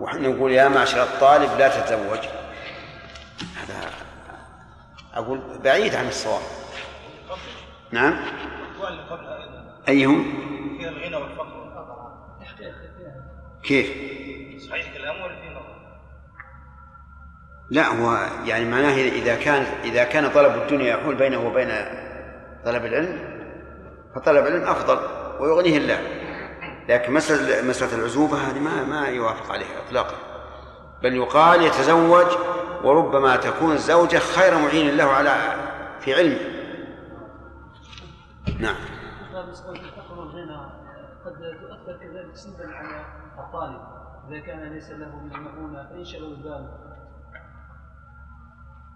ونحن 0.00 0.22
نقول 0.22 0.52
يا 0.52 0.68
معشر 0.68 1.02
الطالب 1.02 1.50
لا 1.58 1.68
تتزوج. 1.68 2.18
هذا 3.56 3.90
أقول 5.14 5.40
بعيد 5.64 5.94
عن 5.94 6.08
الصواب. 6.08 6.42
نعم. 7.92 8.20
أيهم؟ 9.88 10.24
فيها 10.78 10.88
الغنى 10.88 11.16
والفقر. 11.16 11.64
كيف؟ 13.62 13.86
صحيح 14.68 14.94
كلام 14.94 15.22
ولا 15.22 15.34
في 15.34 15.54
لا 17.70 17.86
هو 17.86 18.28
يعني 18.44 18.64
معناه 18.64 18.94
إذا 18.94 19.36
كان 19.36 19.62
إذا 19.84 20.04
كان 20.04 20.30
طلب 20.30 20.62
الدنيا 20.62 20.96
يحول 20.96 21.14
بينه 21.14 21.46
وبين 21.46 21.68
طلب 22.64 22.84
العلم 22.84 23.18
فطلب 24.14 24.46
العلم 24.46 24.62
أفضل 24.62 24.98
ويغنيه 25.40 25.76
الله. 25.76 26.00
لكن 26.88 27.12
مسألة 27.12 27.68
مسألة 27.68 27.94
العزوبة 27.94 28.36
هذه 28.36 28.58
ما 28.58 28.84
ما 28.84 29.08
يوافق 29.08 29.52
عليها 29.52 29.86
إطلاقا. 29.86 30.14
بل 31.02 31.14
يقال 31.14 31.62
يتزوج 31.62 32.26
وربما 32.84 33.36
تكون 33.36 33.72
الزوجة 33.72 34.18
خير 34.18 34.58
معين 34.58 34.96
له 34.96 35.04
على 35.04 35.36
في 36.00 36.14
علمه. 36.14 36.38
نعم. 38.60 38.76
مسألة 39.50 39.70
الفقر 39.70 40.18
والغنى 40.18 40.56
قد 41.24 41.32
تؤثر 41.32 41.98
كذلك 41.98 42.36
سلبا 42.36 42.74
على 42.74 43.04
الطالب 43.38 43.80
إذا 44.28 44.40
كان 44.40 44.72
ليس 44.72 44.90
له 44.90 45.16
من 45.16 45.34
المؤونة 45.34 45.88
فينشغل 45.88 46.24
البال 46.24 46.68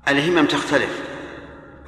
الهمم 0.09 0.47
تختلف. 0.47 1.19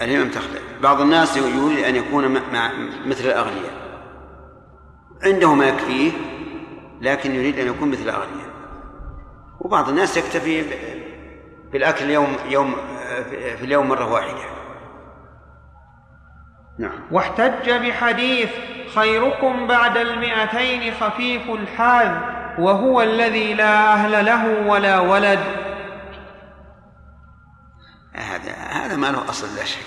الهمم 0.00 0.30
تختلف. 0.30 0.82
بعض 0.82 1.00
الناس 1.00 1.36
يريد 1.36 1.84
أن 1.84 1.96
يكون 1.96 2.52
مع 2.52 2.72
مثل 3.06 3.24
الأغنياء. 3.24 3.80
عنده 5.22 5.54
ما 5.54 5.64
يكفيه 5.64 6.12
لكن 7.00 7.34
يريد 7.34 7.58
أن 7.58 7.66
يكون 7.66 7.90
مثل 7.90 8.02
الأغنياء. 8.02 8.50
وبعض 9.60 9.88
الناس 9.88 10.16
يكتفي 10.16 10.64
بالأكل 11.72 12.10
يوم 12.10 12.36
يوم 12.48 12.76
في 13.30 13.64
اليوم 13.64 13.88
مرة 13.88 14.12
واحدة. 14.12 14.60
نعم. 16.78 17.00
واحتج 17.10 17.70
بحديث 17.70 18.50
خيركم 18.94 19.66
بعد 19.66 19.96
المئتين 19.96 20.94
خفيف 20.94 21.50
الحاذ 21.50 22.12
وهو 22.58 23.02
الذي 23.02 23.54
لا 23.54 23.92
أهل 23.92 24.24
له 24.24 24.66
ولا 24.66 25.00
ولد. 25.00 25.40
هذا 28.12 28.52
هذا 28.52 28.96
ما 28.96 29.06
له 29.06 29.28
أصل 29.28 29.56
لا 29.56 29.64
شك. 29.64 29.86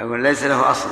أقول 0.00 0.22
ليس 0.22 0.44
له 0.44 0.70
أصل. 0.70 0.90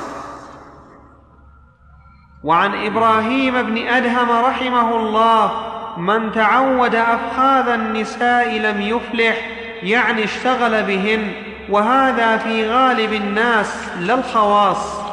وعن 2.43 2.85
إبراهيم 2.85 3.61
بن 3.61 3.87
أدهم 3.87 4.45
رحمه 4.45 4.95
الله 4.95 5.74
من 5.97 6.31
تعود 6.31 6.95
أفخاذ 6.95 7.67
النساء 7.67 8.59
لم 8.59 8.81
يفلح 8.81 9.49
يعني 9.83 10.23
اشتغل 10.23 10.83
بهن 10.83 11.31
وهذا 11.69 12.37
في 12.37 12.69
غالب 12.69 13.13
الناس 13.13 13.73
لا 13.99 14.13
الخواص. 14.13 15.05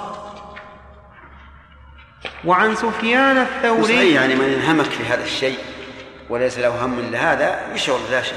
وعن 2.44 2.74
سفيان 2.74 3.38
الثوري 3.38 3.82
صحيح 3.82 4.20
يعني 4.20 4.34
من 4.34 4.44
انهمك 4.44 4.84
في 4.84 5.04
هذا 5.04 5.24
الشيء 5.24 5.58
وليس 6.30 6.58
له 6.58 6.84
هم 6.84 6.98
الا 6.98 7.32
هذا 7.32 7.74
يشغل 7.74 8.00
لا 8.10 8.22
شك. 8.22 8.34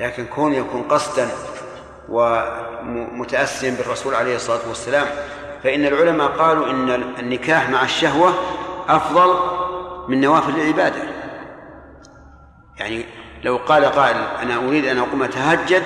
لكن 0.00 0.26
كون 0.26 0.54
يكون 0.54 0.82
قصدا 0.82 1.28
ومتأسيا 2.08 3.70
بالرسول 3.70 4.14
عليه 4.14 4.36
الصلاة 4.36 4.68
والسلام 4.68 5.06
فإن 5.64 5.86
العلماء 5.86 6.28
قالوا 6.28 6.70
إن 6.70 6.90
النكاح 7.18 7.70
مع 7.70 7.82
الشهوة 7.82 8.34
أفضل 8.88 9.34
من 10.08 10.20
نوافل 10.20 10.60
العبادة. 10.60 11.11
يعني 12.76 13.04
لو 13.44 13.56
قال 13.56 13.84
قائل 13.84 14.16
أنا 14.16 14.68
أريد 14.68 14.84
أن 14.84 14.98
أقوم 14.98 15.22
أتهجد 15.22 15.82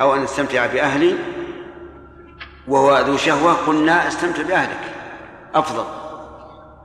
أو 0.00 0.14
أن 0.14 0.22
أستمتع 0.22 0.66
بأهلي 0.66 1.14
وهو 2.68 2.98
ذو 2.98 3.16
شهوة 3.16 3.52
قلنا 3.52 4.08
استمتع 4.08 4.42
بأهلك. 4.42 4.94
أفضل. 5.54 5.84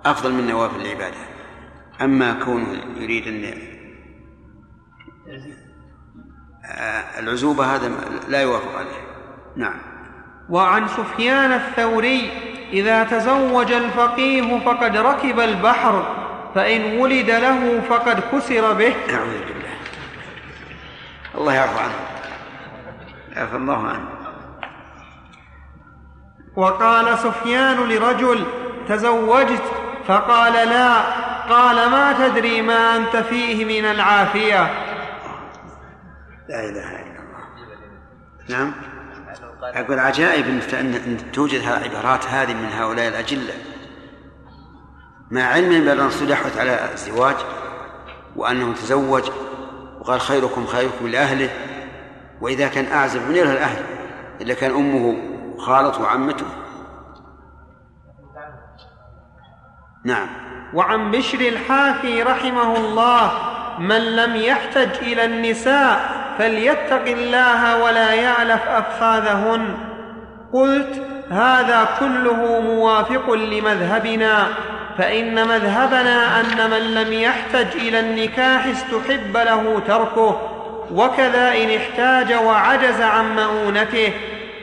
أفضل 0.05 0.33
من 0.33 0.47
نوافل 0.47 0.81
العبادة. 0.81 1.17
أما 2.01 2.33
كونه 2.33 2.83
يريد 2.97 3.27
أن 3.27 3.53
العزوبة 7.19 7.75
هذا 7.75 7.91
لا 8.27 8.41
يوافق 8.41 8.77
عليه. 8.77 9.01
نعم. 9.55 9.81
وعن 10.49 10.87
سفيان 10.87 11.51
الثوري 11.51 12.31
إذا 12.73 13.03
تزوج 13.03 13.71
الفقيه 13.71 14.59
فقد 14.59 14.97
ركب 14.97 15.39
البحر. 15.39 16.22
فإن 16.55 16.99
ولد 16.99 17.29
له 17.29 17.81
فقد 17.89 18.19
كسر 18.31 18.73
به. 18.73 18.95
أعوذ 19.13 19.39
بالله. 19.39 19.73
الله 21.35 21.53
يعفو 21.53 21.79
عنه. 21.79 21.93
يعفو 23.35 23.57
الله 23.57 23.87
عنه. 23.87 24.09
وقال 26.55 27.17
سفيان 27.17 27.77
لرجل 27.89 28.45
تزوجت 28.89 29.63
فقال 30.07 30.53
لا. 30.53 31.01
قال 31.49 31.89
ما 31.89 32.27
تدري 32.27 32.61
ما 32.61 32.95
أنت 32.95 33.15
فيه 33.15 33.65
من 33.65 33.85
العافية. 33.85 34.63
لا 36.49 36.59
إله 36.59 36.89
إلا 36.95 37.19
الله. 37.19 37.43
نعم. 38.49 38.73
أقول 39.63 39.99
عجائب 39.99 40.45
أن 40.73 41.17
توجد 41.33 41.61
العبارات 41.61 42.25
هذه 42.25 42.53
من 42.53 42.69
هؤلاء 42.73 43.07
الأجلة. 43.07 43.53
مع 45.31 45.43
علم 45.43 45.85
بأن 45.85 45.99
الرسول 45.99 46.31
يحث 46.31 46.57
على 46.57 46.91
الزواج 46.93 47.35
وأنه 48.35 48.73
تزوج 48.73 49.23
وقال 49.99 50.21
خيركم 50.21 50.65
خيركم 50.65 51.07
لأهله 51.07 51.49
وإذا 52.41 52.67
كان 52.67 52.91
أعزب 52.91 53.29
من 53.29 53.37
الأهل 53.37 53.83
إذا 54.41 54.53
كان 54.53 54.71
أمه 54.71 55.17
خالته 55.57 56.01
وعمته. 56.01 56.45
نعم. 60.05 60.27
وعن 60.73 61.11
بشر 61.11 61.39
الحافي 61.39 62.23
رحمه 62.23 62.77
الله 62.77 63.31
من 63.79 64.15
لم 64.15 64.35
يحتج 64.35 64.97
إلى 64.97 65.25
النساء 65.25 66.23
فليتق 66.37 67.05
الله 67.05 67.83
ولا 67.83 68.13
يعلف 68.13 68.67
أفخاذهن. 68.67 69.77
قلت 70.53 71.01
هذا 71.29 71.89
كله 71.99 72.59
موافق 72.61 73.33
لمذهبنا. 73.33 74.47
فإن 74.97 75.47
مذهبنا 75.47 76.39
أن 76.39 76.69
من 76.69 76.93
لم 76.93 77.13
يحتج 77.13 77.75
إلى 77.75 77.99
النكاح 77.99 78.65
استحب 78.65 79.37
له 79.37 79.81
تركه 79.87 80.41
وكذا 80.91 81.51
إن 81.51 81.69
احتاج 81.77 82.33
وعجز 82.33 83.01
عن 83.01 83.35
مؤونته. 83.35 84.13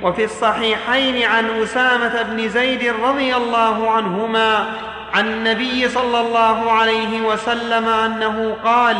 وفي 0.02 0.24
الصحيحين 0.24 1.22
عن 1.22 1.62
أسامة 1.62 2.22
بن 2.22 2.48
زيد 2.48 2.94
رضي 3.02 3.36
الله 3.36 3.90
عنهما 3.90 4.66
عن 5.14 5.26
النبي 5.26 5.88
صلى 5.88 6.20
الله 6.20 6.72
عليه 6.72 7.20
وسلم 7.20 7.88
أنه 7.88 8.56
قال 8.64 8.96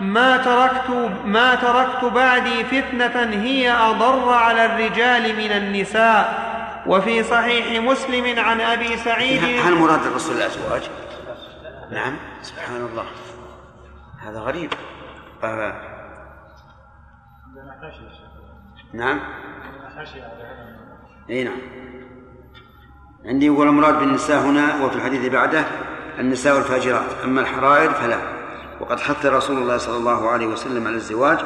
ما 0.00 0.36
تركت 0.36 1.10
ما 1.24 1.54
تركت 1.54 2.04
بعدي 2.14 2.64
فتنة 2.64 3.42
هي 3.42 3.72
أضر 3.72 4.32
على 4.32 4.64
الرجال 4.64 5.36
من 5.36 5.52
النساء. 5.52 6.52
وفي 6.86 7.22
صحيح 7.22 7.82
مسلم 7.82 8.38
عن 8.38 8.60
أبي 8.60 8.96
سعيد. 8.96 9.60
هل 9.66 9.74
مراد 9.74 10.06
الرسول 10.06 10.36
الأزواج؟ 10.36 10.90
نعم 11.90 12.16
سبحان 12.42 12.76
الله. 12.76 13.04
هذا 14.18 14.40
غريب. 14.40 14.72
آه. 15.44 15.74
نعم. 18.92 19.20
إي 21.30 21.44
نعم. 21.44 21.58
عندي 23.26 23.46
يقول 23.46 23.68
المراد 23.68 23.98
بالنساء 23.98 24.40
هنا 24.40 24.84
وفي 24.84 24.96
الحديث 24.96 25.32
بعده 25.32 25.64
النساء 26.18 26.58
الفاجرات 26.58 27.10
أما 27.24 27.40
الحرائر 27.40 27.90
فلا. 27.90 28.18
وقد 28.80 29.00
حث 29.00 29.26
رسول 29.26 29.58
الله 29.58 29.76
صلى 29.76 29.96
الله 29.96 30.30
عليه 30.30 30.46
وسلم 30.46 30.86
على 30.86 30.96
الزواج 30.96 31.38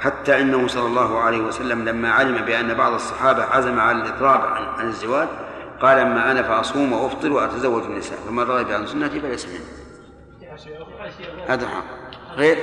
حتى 0.00 0.40
إنه 0.40 0.66
صلى 0.66 0.86
الله 0.86 1.18
عليه 1.18 1.40
وسلم 1.40 1.84
لما 1.84 2.10
علم 2.10 2.44
بأن 2.44 2.74
بعض 2.74 2.92
الصحابة 2.92 3.44
عزم 3.44 3.80
على 3.80 4.02
الإضراب 4.02 4.40
عن, 4.40 4.62
عن 4.62 4.88
الزواج 4.88 5.28
قال 5.80 5.98
أما 5.98 6.30
أنا 6.30 6.42
فأصوم 6.42 6.92
وأفطر 6.92 7.32
وأتزوج 7.32 7.82
النساء 7.82 8.18
فمن 8.18 8.42
رغب 8.42 8.70
عن 8.70 8.86
سنتي 8.86 9.20
فليس 9.20 9.46
مني. 9.46 9.58
هذا 11.48 11.68
حق. 11.68 11.84
غير؟ 12.36 12.58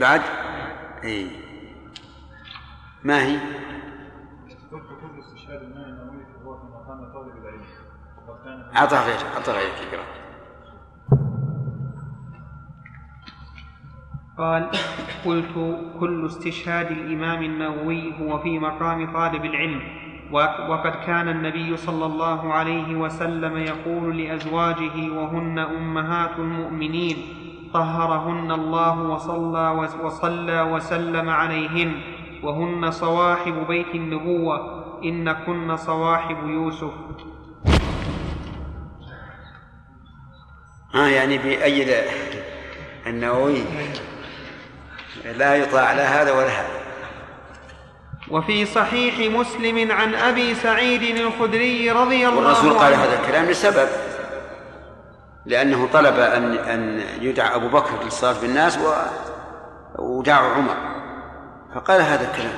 بعد؟ 0.00 0.22
اي 1.04 1.30
ما 3.04 3.22
هي؟ 3.24 3.38
أعطى 8.76 8.96
غير 8.96 9.18
أعطى 9.36 9.52
غير 9.52 9.68
يقرأ 9.68 10.04
قال 14.38 14.70
قلت 15.24 15.78
كل 16.00 16.26
استشهاد 16.26 16.90
الإمام 16.90 17.42
النووي 17.42 18.12
هو 18.20 18.38
في 18.38 18.58
مقام 18.58 19.12
طالب 19.12 19.44
العلم 19.44 19.80
وقد 20.68 20.92
كان 21.06 21.28
النبي 21.28 21.76
صلى 21.76 22.06
الله 22.06 22.52
عليه 22.52 22.94
وسلم 22.96 23.56
يقول 23.56 24.18
لأزواجه 24.18 25.10
وهن 25.12 25.58
أمهات 25.58 26.38
المؤمنين 26.38 27.16
طهرهن 27.74 28.52
الله 28.52 29.02
وصلى 29.02 29.90
وصلى 30.02 30.62
وسلم 30.62 31.30
عليهن 31.30 31.92
وهن 32.42 32.90
صواحب 32.90 33.66
بيت 33.68 33.94
النبوة 33.94 34.84
إن 35.04 35.32
كن 35.32 35.76
صواحب 35.76 36.36
يوسف. 36.46 36.92
ها 40.94 41.08
يعني 41.08 41.38
بأيد 41.38 41.88
النووي؟ 43.06 43.58
لا 45.24 45.54
يطاع 45.54 45.92
لا 45.92 46.22
هذا 46.22 46.32
ولا 46.32 46.48
هذا. 46.48 46.86
وفي 48.30 48.66
صحيح 48.66 49.32
مسلم 49.32 49.92
عن 49.92 50.14
أبي 50.14 50.54
سعيد 50.54 51.16
الخدري 51.16 51.90
رضي 51.90 52.28
الله 52.28 52.40
عنه 52.40 52.48
والرسول 52.48 52.72
قال 52.78 52.94
هذا 52.94 53.20
الكلام 53.20 53.44
لسبب 53.44 53.88
لأنه 55.46 55.88
طلب 55.92 56.18
أن 56.18 56.54
أن 56.54 57.00
يدعى 57.20 57.54
أبو 57.54 57.68
بكر 57.68 58.04
للصلاه 58.04 58.40
بالناس 58.40 58.78
و 58.78 58.92
ودعوا 59.98 60.54
عمر. 60.54 60.76
فقال 61.74 62.00
هذا 62.02 62.30
الكلام. 62.30 62.56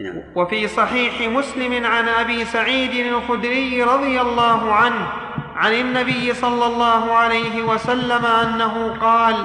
نعم. 0.00 0.22
وفي 0.36 0.68
صحيح 0.68 1.20
مسلم 1.20 1.86
عن 1.86 2.08
أبي 2.08 2.44
سعيد 2.44 3.06
الخدري 3.06 3.82
رضي 3.82 4.20
الله 4.20 4.72
عنه 4.72 5.08
عن 5.56 5.72
النبي 5.72 6.34
صلى 6.34 6.66
الله 6.66 7.12
عليه 7.12 7.62
وسلم 7.62 8.26
أنه 8.26 8.96
قال 9.00 9.44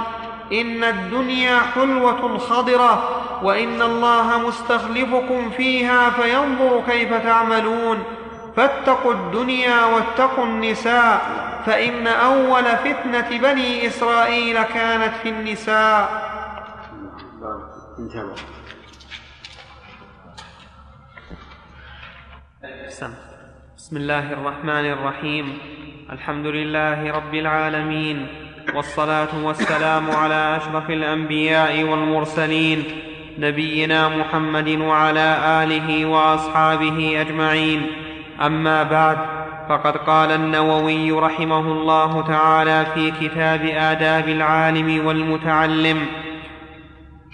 إن 0.52 0.84
الدنيا 0.84 1.60
حلوة 1.60 2.38
خضرة 2.38 3.20
وإن 3.44 3.82
الله 3.82 4.48
مستخلفكم 4.48 5.50
فيها 5.50 6.10
فينظر 6.10 6.84
كيف 6.88 7.14
تعملون 7.14 8.04
فاتقوا 8.58 9.14
الدنيا 9.14 9.86
واتقوا 9.86 10.46
النساء 10.46 11.22
فإن 11.66 12.08
أول 12.08 12.64
فتنة 12.64 13.30
بني 13.30 13.88
إسرائيل 13.88 14.64
كانت 14.64 15.14
في 15.24 15.30
النساء. 15.30 16.30
بسم 23.78 23.98
الله 23.98 24.34
الرحمن 24.34 24.86
الرحيم. 24.92 25.58
الحمد 26.10 26.46
لله 26.46 27.12
رب 27.12 27.34
العالمين. 27.36 28.49
والصلاة 28.76 29.28
والسلام 29.44 30.12
على 30.12 30.58
أشرف 30.58 30.90
الأنبياء 30.90 31.84
والمرسلين 31.84 32.84
نبينا 33.40 34.10
محمد 34.10 34.68
وعلى 34.68 35.38
آله 35.64 36.06
وأصحابه 36.06 37.22
أجمعين. 37.22 37.82
أما 38.42 38.84
بعد 38.84 39.18
فقد 39.70 39.98
قال 39.98 40.32
النووي 40.32 41.12
رحمه 41.12 41.60
الله 41.60 42.28
تعالى 42.28 42.86
في 42.94 43.12
كتاب 43.12 43.66
آداب 43.66 44.30
العالم 44.30 45.06
والمتعلم 45.08 46.06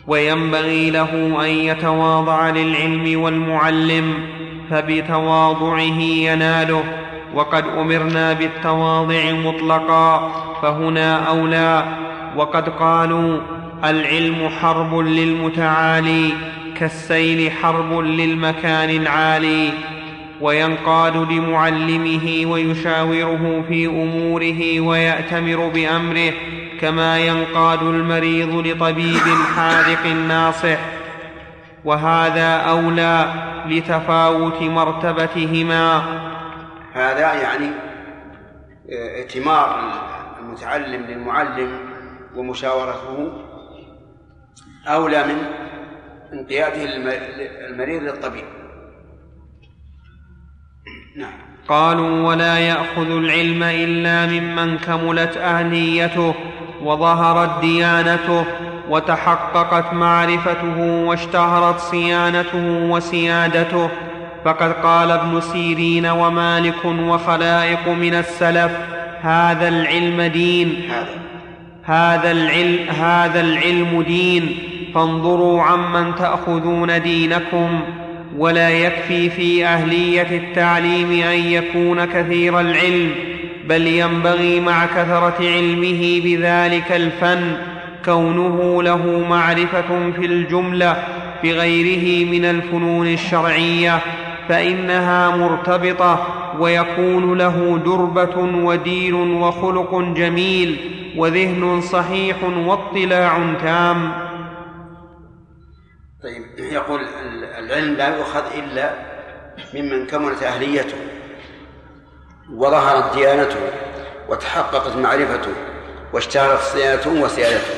وينبغي 0.07 0.91
له 0.91 1.11
أن 1.45 1.49
يتواضع 1.49 2.49
للعلم 2.49 3.21
والمعلم 3.21 4.13
فبتواضعه 4.69 5.99
يناله. 5.99 6.83
وقد 7.33 7.63
أمرنا 7.77 8.33
بالتواضع 8.33 9.31
مطلقا 9.31 10.31
فهنا 10.61 11.29
أولى. 11.29 11.83
وقد 12.35 12.69
قالوا 12.69 13.39
العلم 13.83 14.49
حرب 14.61 14.97
للمتعالي 14.97 16.29
كالسيل 16.79 17.51
حرب 17.51 17.99
للمكان 17.99 18.89
العالي. 18.89 19.69
وينقاد 20.41 21.17
لمعلمه 21.31 22.45
ويشاوره 22.45 23.63
في 23.67 23.87
أموره 23.87 24.79
ويأتمر 24.79 25.67
بأمره 25.67 26.33
كما 26.81 27.19
ينقاد 27.19 27.83
المريض 27.83 28.67
لطبيب 28.67 29.27
حاذق 29.55 30.05
ناصح. 30.27 30.77
وهذا 31.85 32.55
أولى 32.55 33.33
لتفاوت 33.69 34.61
مرتبتهما. 34.61 36.03
هذا 36.95 37.33
يعني 37.33 37.71
ائتمار 38.89 39.93
المتعلم 40.39 41.05
للمعلم 41.05 41.79
ومشاورته 42.35 43.33
أولى 44.87 45.23
من 45.23 45.37
انقياده 46.33 46.83
المريض 47.69 48.03
للطبيب. 48.03 48.43
نعم. 51.15 51.33
قالوا 51.67 52.27
ولا 52.27 52.59
يأخذ 52.59 53.11
العلم 53.11 53.63
إلا 53.63 54.25
ممن 54.25 54.77
كملت 54.77 55.37
أهليته 55.37 56.35
وظهرت 56.83 57.61
ديانته 57.61 58.45
وتحققت 58.89 59.93
معرفته 59.93 60.77
واشتهرت 61.07 61.79
صيانته 61.79 62.89
وسيادته. 62.91 63.89
فقد 64.45 64.71
قال 64.73 65.11
ابن 65.11 65.41
سيرين 65.41 66.05
ومالك 66.05 66.85
وخلائق 66.85 67.87
من 67.87 68.15
السلف 68.15 68.71
هذا 69.21 69.67
العلم 69.67 70.21
دين. 70.21 70.75
هذا 71.83 72.31
العلم 72.31 72.89
هذا 72.89 73.41
العلم 73.41 74.01
دين. 74.07 74.57
فانظروا 74.95 75.63
عمن 75.63 76.15
تأخذون 76.15 77.01
دينكم 77.01 77.79
ولا 78.37 78.69
يكفي 78.69 79.29
في 79.29 79.65
أهلية 79.65 80.37
التعليم 80.37 81.11
أن 81.11 81.39
يكون 81.39 82.05
كثير 82.05 82.59
العلم 82.59 83.11
بل 83.69 83.87
ينبغي 83.87 84.59
مع 84.59 84.85
كثرة 84.85 85.37
علمه 85.39 86.21
بذلك 86.23 86.91
الفن. 86.91 87.57
كونه 88.05 88.83
له 88.83 89.25
معرفة 89.29 90.11
في 90.19 90.25
الجملة 90.25 91.03
بغيره 91.43 92.31
من 92.31 92.45
الفنون 92.45 93.07
الشرعية. 93.07 93.99
فإنها 94.49 95.29
مرتبطة 95.29 96.27
ويكون 96.59 97.37
له 97.37 97.77
دربة 97.85 98.37
ودين 98.65 99.13
وخلق 99.13 99.99
جميل 99.99 100.91
وذهن 101.17 101.81
صحيح 101.81 102.37
واطلاع 102.43 103.53
تام. 103.63 104.11
طيب 106.23 106.43
يقول 106.59 107.01
العلم 107.59 107.93
لا 107.93 108.17
يؤخذ 108.17 108.43
إلا 108.57 108.89
ممن 109.73 110.07
كملت 110.07 110.43
أهليته 110.43 110.97
وظهرت 112.53 113.15
ديانته 113.15 113.59
وتحققت 114.29 114.95
معرفته 114.95 115.51
واشتهرت 116.13 116.59
صيانته 116.59 117.21
وسيادته 117.21 117.73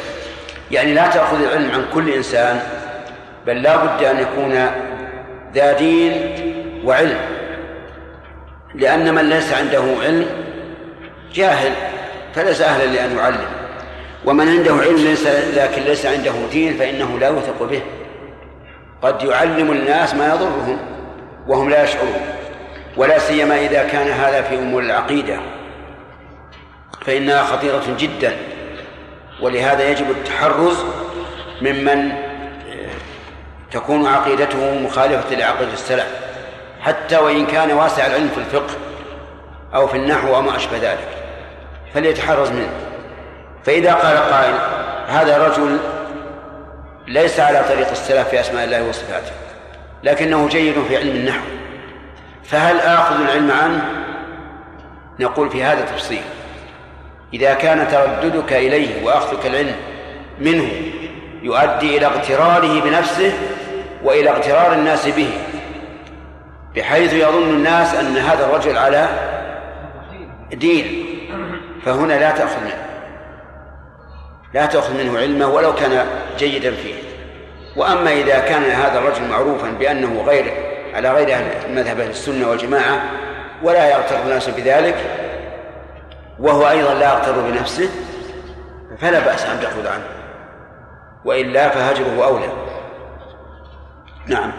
يعني 0.71 0.93
لا 0.93 1.07
تأخذ 1.07 1.41
العلم 1.41 1.71
عن 1.71 1.85
كل 1.93 2.09
إنسان 2.09 2.59
بل 3.47 3.61
لا 3.61 3.75
بد 3.85 4.03
أن 4.03 4.19
يكون 4.19 4.53
ذا 5.53 5.77
دين 5.77 6.13
وعلم. 6.87 7.19
لأن 8.75 9.15
من 9.15 9.29
ليس 9.29 9.53
عنده 9.53 9.83
علم 10.03 10.25
جاهل 11.33 11.71
فليس 12.35 12.61
أهلا 12.61 12.85
لأن 12.85 13.17
يعلم. 13.17 13.47
ومن 14.25 14.47
عنده 14.47 14.73
علم 14.73 14.95
ليس 14.95 15.27
لكن 15.55 15.81
ليس 15.81 16.05
عنده 16.05 16.31
دين 16.51 16.77
فإنه 16.77 17.19
لا 17.19 17.27
يوثق 17.27 17.63
به. 17.63 17.81
قد 19.01 19.23
يعلم 19.23 19.71
الناس 19.71 20.15
ما 20.15 20.27
يضرهم 20.27 20.79
وهم 21.47 21.69
لا 21.69 21.83
يشعرون. 21.83 22.21
ولا 22.97 23.19
سيما 23.19 23.59
إذا 23.59 23.83
كان 23.83 24.07
هذا 24.07 24.41
في 24.41 24.55
أمور 24.55 24.81
العقيدة. 24.81 25.39
فإنها 27.05 27.43
خطيرة 27.43 27.83
جدا. 27.99 28.35
ولهذا 29.41 29.89
يجب 29.89 30.09
التحرز 30.09 30.77
ممن 31.61 32.11
تكون 33.71 34.07
عقيدته 34.07 34.79
مخالفة 34.79 35.35
لعقيدة 35.35 35.73
السلف. 35.73 36.26
حتى 36.87 37.17
وإن 37.17 37.45
كان 37.45 37.71
واسع 37.71 38.05
العلم 38.05 38.29
في 38.29 38.37
الفقه 38.37 38.73
أو 39.75 39.87
في 39.87 39.97
النحو 39.97 40.35
أو 40.35 40.41
ما 40.41 40.55
أشبه 40.55 40.77
ذلك 40.77 41.07
فليتحرز 41.93 42.51
منه. 42.51 42.69
فإذا 43.65 43.93
قال 43.93 44.17
قائل 44.17 44.55
هذا 45.07 45.47
رجل 45.47 45.77
ليس 47.07 47.39
على 47.39 47.63
طريق 47.69 47.89
السلف 47.89 48.27
في 48.27 48.39
أسماء 48.39 48.63
الله 48.63 48.83
وصفاته 48.89 49.31
لكنه 50.03 50.47
جيد 50.47 50.75
في 50.87 50.97
علم 50.97 51.15
النحو 51.15 51.45
فهل 52.43 52.79
آخذ 52.79 53.21
العلم 53.21 53.51
عنه؟ 53.51 53.85
نقول 55.19 55.49
في 55.49 55.63
هذا 55.63 55.81
تفصيل 55.81 56.21
إذا 57.33 57.53
كان 57.53 57.87
ترددك 57.87 58.53
إليه 58.53 59.05
وأخذك 59.05 59.45
العلم 59.45 59.75
منه 60.39 60.71
يؤدي 61.41 61.97
إلى 61.97 62.05
اغتراره 62.05 62.81
بنفسه 62.81 63.33
وإلى 64.03 64.29
اغترار 64.29 64.73
الناس 64.73 65.07
به. 65.07 65.29
بحيث 66.77 67.13
يظن 67.13 67.49
الناس 67.49 67.95
أن 67.95 68.17
هذا 68.17 68.45
الرجل 68.45 68.77
على 68.77 69.07
دين. 70.51 71.05
فهنا 71.85 72.13
لا 72.13 72.31
تأخذ 72.31 72.61
منه. 72.61 72.85
لا 74.53 74.65
تأخذ 74.65 74.93
منه 74.97 75.19
علمه 75.19 75.47
ولو 75.47 75.75
كان 75.75 76.05
جيدا 76.39 76.71
فيه. 76.71 76.93
وأما 77.75 78.11
إذا 78.11 78.39
كان 78.39 78.63
هذا 78.63 78.99
الرجل 78.99 79.27
معروفا 79.27 79.71
بأنه 79.79 80.23
غير 80.27 80.53
على 80.93 81.11
غير 81.11 81.37
مذهب 81.69 81.99
السنة 81.99 82.49
والجماعة 82.49 83.01
ولا 83.63 83.89
يغتر 83.91 84.21
الناس 84.21 84.49
بذلك 84.49 84.95
وهو 86.39 86.69
أيضا 86.69 86.93
لا 86.93 87.13
يغتر 87.13 87.41
بنفسه 87.41 87.89
فلا 88.99 89.19
بأس 89.19 89.45
أن 89.45 89.59
تأخذ 89.59 89.87
عنه. 89.87 90.07
وإلا 91.25 91.69
فهجره 91.69 92.25
أولى. 92.25 92.49
نعم. 94.27 94.51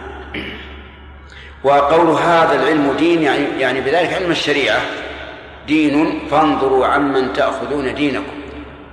وقول 1.63 2.09
هذا 2.09 2.55
العلم 2.55 2.93
دين 2.97 3.23
يعني, 3.23 3.59
يعني 3.59 3.81
بذلك 3.81 4.13
علم 4.13 4.31
الشريعة. 4.31 4.81
دين 5.67 6.27
فانظروا 6.31 6.85
عمن 6.85 7.33
تأخذون 7.33 7.95
دينكم. 7.95 8.39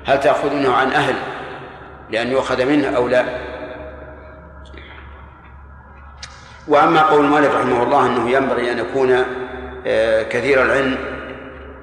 هل 0.07 0.21
تأخذونه 0.21 0.73
عن 0.73 0.93
أهل 0.93 1.15
لأن 2.11 2.33
يؤخذ 2.33 2.65
منه 2.65 2.97
أو 2.97 3.09
لا؟ 3.09 3.25
وأما 6.69 7.03
قول 7.03 7.25
مالك 7.25 7.51
رحمه 7.51 7.83
الله 7.83 8.07
أنه 8.07 8.31
ينبغي 8.31 8.73
أن 8.73 8.79
يكون 8.79 9.25
آه، 9.87 10.23
كثير 10.23 10.63
العلم 10.63 10.99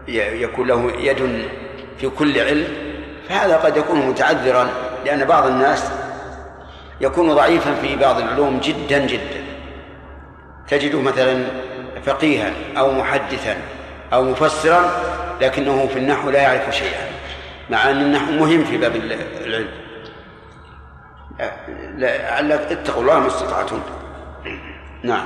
يكون 0.07 0.67
له 0.67 0.91
يد 0.99 1.47
في 1.97 2.09
كل 2.09 2.39
علم 2.39 2.67
فهذا 3.29 3.57
قد 3.57 3.77
يكون 3.77 4.07
متعذرا 4.07 4.69
لأن 5.05 5.25
بعض 5.25 5.47
الناس 5.47 5.91
يكون 7.01 7.33
ضعيفا 7.33 7.73
في 7.81 7.95
بعض 7.95 8.17
العلوم 8.17 8.59
جدا 8.59 9.05
جدا. 9.05 9.42
تجده 10.67 11.01
مثلا 11.01 11.45
فقيها 12.05 12.51
أو 12.77 12.91
محدثا 12.91 13.57
أو 14.13 14.23
مفسرا 14.23 14.91
لكنه 15.41 15.87
في 15.87 15.99
النحو 15.99 16.29
لا 16.29 16.41
يعرف 16.41 16.75
شيئا 16.75 17.07
مع 17.69 17.89
أن 17.89 18.01
النحو 18.01 18.31
مهم 18.31 18.63
في 18.63 18.77
باب 18.77 18.95
العلم. 18.95 19.67
لعلك 21.97 22.71
اتقوا 22.71 23.01
الله 23.01 23.19
ما 23.19 23.27
استطعتم. 23.27 23.79
نعم. 25.03 25.25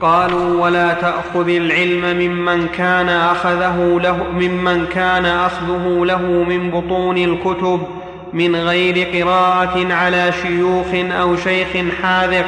قالوا 0.00 0.64
ولا 0.64 0.94
تأخذ 0.94 1.48
العلم 1.48 2.16
ممن 2.16 2.68
كان 2.68 3.08
أخذه 3.08 4.00
له 4.02 4.16
ممن 4.16 4.86
كان 4.86 5.26
أخذه 5.26 6.04
له 6.04 6.22
من 6.22 6.70
بطون 6.70 7.18
الكتب 7.18 7.86
من 8.32 8.56
غير 8.56 9.22
قراءة 9.22 9.92
على 9.92 10.32
شيوخ 10.42 10.86
أو 10.94 11.36
شيخ 11.36 11.68
حاذق 12.02 12.46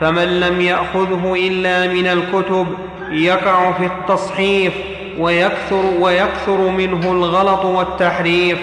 فمن 0.00 0.40
لم 0.40 0.60
يأخذه 0.60 1.34
إلا 1.34 1.86
من 1.86 2.06
الكتب 2.06 2.66
يقع 3.10 3.72
في 3.72 3.86
التصحيف 3.86 4.72
ويكثر 5.18 5.84
ويكثر 6.00 6.56
منه 6.56 7.12
الغلط 7.12 7.64
والتحريف. 7.64 8.58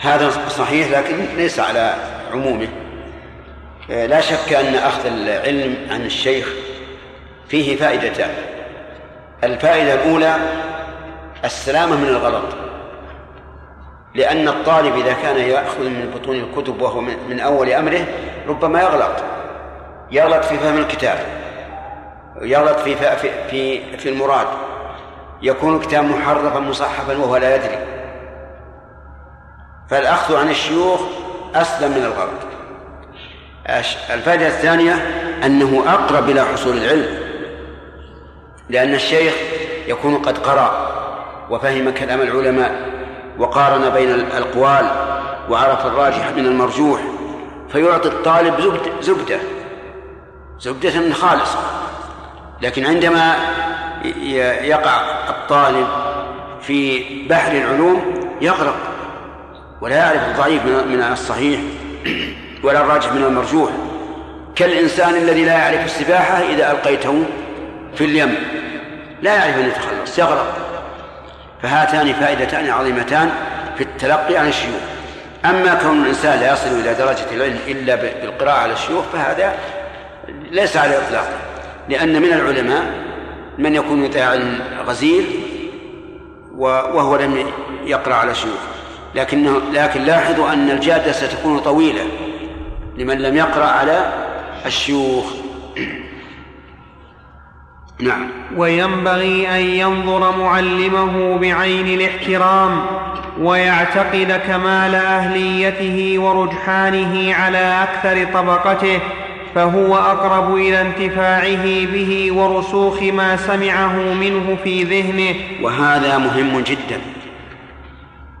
هذا 0.00 0.30
صحيح 0.30 0.90
لكن 0.90 1.16
ليس 1.36 1.60
على 1.60 1.94
عمومه. 2.32 2.68
لا 3.88 4.20
شك 4.20 4.52
أن 4.52 4.74
أخذ 4.74 5.06
العلم 5.06 5.76
عن 5.90 6.06
الشيخ 6.06 6.48
فيه 7.48 7.76
فائدتان. 7.76 8.30
الفائدة 9.44 9.94
الأولى 9.94 10.36
السلامة 11.44 11.96
من 11.96 12.08
الغلط. 12.08 12.56
لأن 14.14 14.48
الطالب 14.48 14.96
إذا 14.96 15.12
كان 15.12 15.36
يأخذ 15.36 15.82
من 15.82 16.10
بطون 16.14 16.36
الكتب 16.36 16.82
وهو 16.82 17.00
من 17.00 17.40
أول 17.40 17.72
أمره 17.72 18.06
ربما 18.48 18.80
يغلط. 18.82 19.35
يغلط 20.10 20.44
في 20.44 20.58
فهم 20.58 20.78
الكتاب. 20.78 21.18
يغلط 22.42 22.78
في 22.78 22.96
في 23.50 23.96
في 23.96 24.08
المراد. 24.08 24.46
يكون 25.42 25.76
الكتاب 25.76 26.04
محرفا 26.04 26.58
مصحفا 26.58 27.16
وهو 27.16 27.36
لا 27.36 27.56
يدري. 27.56 27.78
فالأخذ 29.90 30.36
عن 30.36 30.50
الشيوخ 30.50 31.00
أسلم 31.54 31.90
من 31.90 32.04
الغلط. 32.04 32.46
الفائدة 34.14 34.46
الثانية 34.46 34.92
أنه 35.44 35.84
أقرب 35.86 36.28
إلى 36.28 36.44
حصول 36.44 36.76
العلم. 36.76 37.18
لأن 38.68 38.94
الشيخ 38.94 39.34
يكون 39.86 40.16
قد 40.16 40.38
قرأ 40.38 40.92
وفهم 41.50 41.90
كلام 41.90 42.20
العلماء 42.20 42.74
وقارن 43.38 43.90
بين 43.90 44.10
الأقوال 44.10 44.90
وعرف 45.50 45.86
الراجح 45.86 46.30
من 46.36 46.46
المرجوح 46.46 47.00
فيعطي 47.68 48.08
الطالب 48.08 48.80
زبدة. 49.00 49.38
زبدة 50.60 51.12
خالصة 51.12 51.58
لكن 52.62 52.86
عندما 52.86 53.36
يقع 54.62 55.00
الطالب 55.28 55.86
في 56.62 57.04
بحر 57.28 57.52
العلوم 57.52 58.14
يغرق 58.40 58.76
ولا 59.80 59.96
يعرف 59.96 60.28
الضعيف 60.28 60.64
من 60.64 61.02
الصحيح 61.12 61.60
ولا 62.62 62.80
الراجح 62.80 63.12
من 63.12 63.24
المرجوح. 63.24 63.70
كالإنسان 64.56 65.14
الذي 65.14 65.44
لا 65.44 65.52
يعرف 65.52 65.84
السباحة 65.84 66.42
إذا 66.42 66.70
ألقيته 66.70 67.24
في 67.94 68.04
اليم. 68.04 68.34
لا 69.22 69.34
يعرف 69.34 69.56
أن 69.58 69.66
يتخلص 69.66 70.18
يغرق. 70.18 70.56
فهاتان 71.62 72.12
فائدتان 72.12 72.70
عظيمتان 72.70 73.30
في 73.76 73.84
التلقي 73.84 74.36
عن 74.36 74.48
الشيوخ. 74.48 74.80
أما 75.44 75.74
كون 75.74 76.02
الإنسان 76.02 76.40
لا 76.40 76.52
يصل 76.52 76.80
إلى 76.80 76.94
درجة 76.94 77.26
العلم 77.32 77.58
إلا 77.66 77.94
بالقراءة 77.94 78.58
على 78.58 78.72
الشيوخ 78.72 79.04
فهذا 79.12 79.54
ليس 80.50 80.76
على 80.76 80.98
الإطلاق 80.98 81.28
لأن 81.88 82.22
من 82.22 82.32
العلماء 82.32 83.06
من 83.58 83.74
يكون 83.74 84.04
يطيع 84.04 84.34
غزير 84.86 85.24
وهو 86.56 87.16
لم 87.16 87.46
يقرأ 87.84 88.14
على 88.14 88.30
الشيوخ 88.30 88.60
لكنه 89.14 89.60
لكن 89.72 90.02
لاحظوا 90.02 90.52
أن 90.52 90.70
الجادة 90.70 91.12
ستكون 91.12 91.58
طويلة 91.58 92.04
لمن 92.96 93.18
لم 93.18 93.36
يقرأ 93.36 93.64
على 93.64 94.12
الشيوخ. 94.66 95.24
نعم. 98.00 98.28
وينبغي 98.56 99.48
أن 99.48 99.60
ينظر 99.60 100.36
معلمه 100.36 101.38
بعين 101.38 101.86
الاحترام 102.00 102.86
ويعتقد 103.40 104.40
كمال 104.46 104.94
أهليته 104.94 106.18
ورجحانه 106.18 107.34
على 107.34 107.82
أكثر 107.82 108.32
طبقته 108.34 109.00
فهو 109.56 109.96
أقرب 109.96 110.54
إلى 110.54 110.80
انتفاعه 110.80 111.64
به 111.92 112.32
ورسوخ 112.32 113.02
ما 113.02 113.36
سمعه 113.36 113.96
منه 114.14 114.56
في 114.64 114.82
ذهنه. 114.82 115.34
وهذا 115.62 116.18
مهم 116.18 116.60
جدا. 116.60 117.00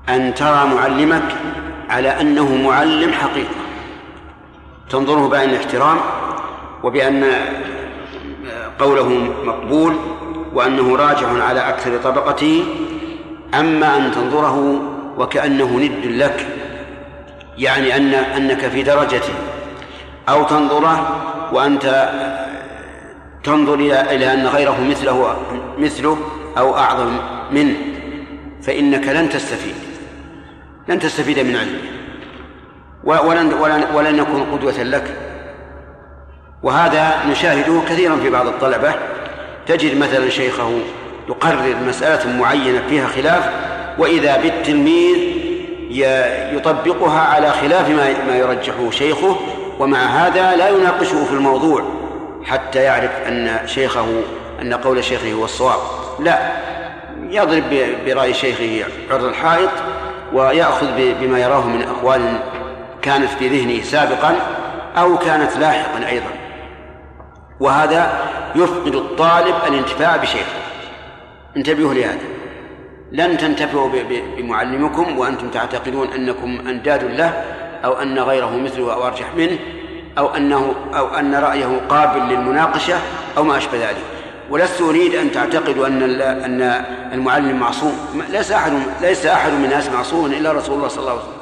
أن 0.08 0.34
ترى 0.34 0.66
معلمك 0.74 1.34
على 1.90 2.08
أنه 2.20 2.54
معلم 2.68 3.12
حقيقة. 3.12 3.54
تنظره 4.90 5.28
بعين 5.28 5.50
الاحترام 5.50 5.96
وبأن 6.82 7.24
قوله 8.78 9.08
مقبول 9.44 9.94
وأنه 10.54 10.96
راجع 10.96 11.44
على 11.44 11.68
أكثر 11.68 11.96
طبقته 11.96 12.64
أما 13.54 13.96
أن 13.96 14.10
تنظره 14.12 14.82
وكأنه 15.18 15.78
ند 15.78 16.06
لك 16.06 16.46
يعني 17.58 17.96
أن 17.96 18.14
أنك 18.14 18.68
في 18.68 18.82
درجة 18.82 19.22
أو 20.28 20.44
تنظره 20.44 21.22
وأنت 21.52 22.10
تنظر 23.44 23.74
إلى 23.74 24.34
أن 24.34 24.46
غيره 24.46 24.80
مثله 24.90 25.36
مثله 25.78 26.18
أو 26.58 26.76
أعظم 26.76 27.16
منه 27.52 27.76
فإنك 28.62 29.08
لن 29.08 29.28
تستفيد. 29.28 29.74
لن 30.88 30.98
تستفيد 30.98 31.38
من 31.38 31.56
علمه. 31.56 31.78
ولن 33.04 33.52
ولن 33.52 33.84
ولن 33.94 34.18
يكون 34.18 34.44
قدوة 34.52 34.82
لك. 34.82 35.14
وهذا 36.62 37.14
نشاهده 37.30 37.80
كثيرا 37.88 38.16
في 38.16 38.30
بعض 38.30 38.46
الطلبة. 38.46 38.94
تجد 39.66 39.98
مثلا 39.98 40.28
شيخه 40.28 40.70
يقرر 41.28 41.76
مسألة 41.88 42.38
معينة 42.38 42.82
فيها 42.88 43.06
خلاف 43.06 43.50
وإذا 43.98 44.36
بالتلميذ 44.36 45.16
يطبقها 46.56 47.20
على 47.20 47.50
خلاف 47.50 47.88
ما 47.88 48.24
ما 48.28 48.36
يرجحه 48.36 48.90
شيخه 48.90 49.36
ومع 49.78 49.98
هذا 49.98 50.56
لا 50.56 50.68
يناقشه 50.68 51.24
في 51.24 51.32
الموضوع 51.32 51.82
حتى 52.44 52.78
يعرف 52.78 53.10
أن 53.28 53.58
شيخه 53.66 54.22
أن 54.62 54.74
قول 54.74 55.04
شيخه 55.04 55.32
هو 55.32 55.44
الصواب. 55.44 55.78
لا 56.18 56.52
يضرب 57.30 57.64
برأي 58.06 58.34
شيخه 58.34 58.84
عرض 59.10 59.24
الحائط 59.24 59.70
ويأخذ 60.32 61.14
بما 61.20 61.38
يراه 61.38 61.66
من 61.66 61.82
أقوال 61.82 62.38
كانت 63.02 63.28
في 63.28 63.48
ذهنه 63.48 63.82
سابقا 63.82 64.36
أو 64.96 65.18
كانت 65.18 65.56
لاحقا 65.56 66.08
أيضا. 66.08 66.30
وهذا 67.60 68.12
يفقد 68.54 68.94
الطالب 68.94 69.54
الانتفاع 69.68 70.16
بشيخه. 70.16 70.56
انتبهوا 71.56 71.94
لهذا. 71.94 72.18
لن 73.12 73.38
تنتفعوا 73.38 73.90
بمعلمكم 74.36 75.18
وأنتم 75.18 75.48
تعتقدون 75.48 76.08
أنكم 76.08 76.68
أنداد 76.68 77.04
له 77.04 77.44
أو 77.86 78.02
أن 78.02 78.18
غيره 78.18 78.56
مثله 78.56 78.92
أو 78.92 79.06
أرجح 79.06 79.34
منه 79.36 79.58
أو 80.18 80.36
أنه 80.36 80.74
أو 80.94 81.14
أن 81.14 81.34
رأيه 81.34 81.80
قابل 81.88 82.20
للمناقشة 82.34 82.98
أو 83.36 83.44
ما 83.44 83.56
أشبه 83.56 83.78
ذلك. 83.78 84.04
ولست 84.50 84.80
أريد 84.80 85.14
أن 85.14 85.32
تعتقدوا 85.32 85.86
أن 85.86 86.02
أن 86.20 86.84
المعلم 87.12 87.60
معصوم. 87.60 87.92
ليس 88.30 88.52
أحد 88.52 88.72
ليس 89.00 89.26
أحد 89.26 89.52
من 89.52 89.64
الناس 89.64 89.88
معصوم 89.88 90.26
إلا 90.26 90.52
رسول 90.52 90.74
الله 90.74 90.88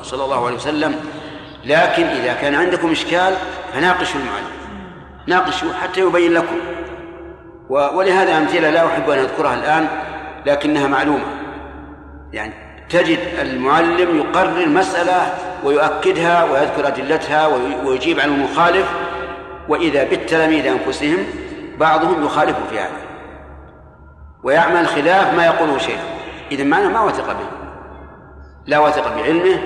صلى 0.03 0.25
الله, 0.25 0.47
عليه 0.47 0.57
وسلم. 0.57 0.95
لكن 1.65 2.07
إذا 2.07 2.33
كان 2.33 2.55
عندكم 2.55 2.91
إشكال 2.91 3.35
فناقشوا 3.75 4.21
المعلم. 4.21 4.55
ناقشوا 5.27 5.73
حتى 5.83 6.01
يبين 6.01 6.33
لكم. 6.33 6.57
ولهذا 7.69 8.39
أمثلة 8.39 8.71
لا 8.71 8.87
أحب 8.87 9.11
أن 9.11 9.19
أذكرها 9.19 9.55
الآن 9.55 9.89
لكنها 10.47 10.89
معلومة. 10.89 11.27
يعني 12.33 12.64
تجد 12.95 13.19
المعلم 13.41 14.19
يقرر 14.19 14.69
مسألة 14.69 15.35
ويؤكدها 15.65 16.45
ويذكر 16.45 16.87
أدلتها 16.87 17.47
ويجيب 17.85 18.21
عن 18.21 18.29
المخالف 18.29 18.91
وإذا 19.69 20.05
بالتلاميذ 20.05 20.67
أنفسهم 20.67 21.19
بعضهم 21.79 22.25
يخالف 22.25 22.57
في 22.71 22.79
هذا. 22.79 23.01
ويعمل 24.43 24.87
خلاف 24.87 25.35
ما 25.35 25.47
يقوله 25.47 25.79
شيخ. 25.79 26.01
إذا 26.53 26.65
معنى 26.65 26.89
ما 26.89 27.03
وثق 27.03 27.33
به. 27.33 27.47
لا 28.67 28.79
وثق 28.79 29.17
بعلمه 29.17 29.59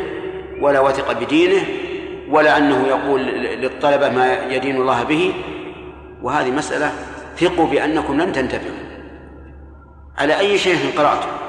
ولا 0.60 0.80
وثق 0.80 1.12
بدينه 1.12 1.62
ولا 2.30 2.56
أنه 2.56 2.86
يقول 2.86 3.20
للطلبة 3.62 4.08
ما 4.08 4.36
يدين 4.50 4.76
الله 4.76 5.02
به. 5.02 5.34
وهذه 6.22 6.50
مسألة 6.50 6.92
ثقوا 7.36 7.66
بأنكم 7.66 8.20
لن 8.20 8.32
تنتفعوا. 8.32 8.88
على 10.18 10.38
أي 10.38 10.58
شيء 10.58 10.98
قرأتم؟ 10.98 11.47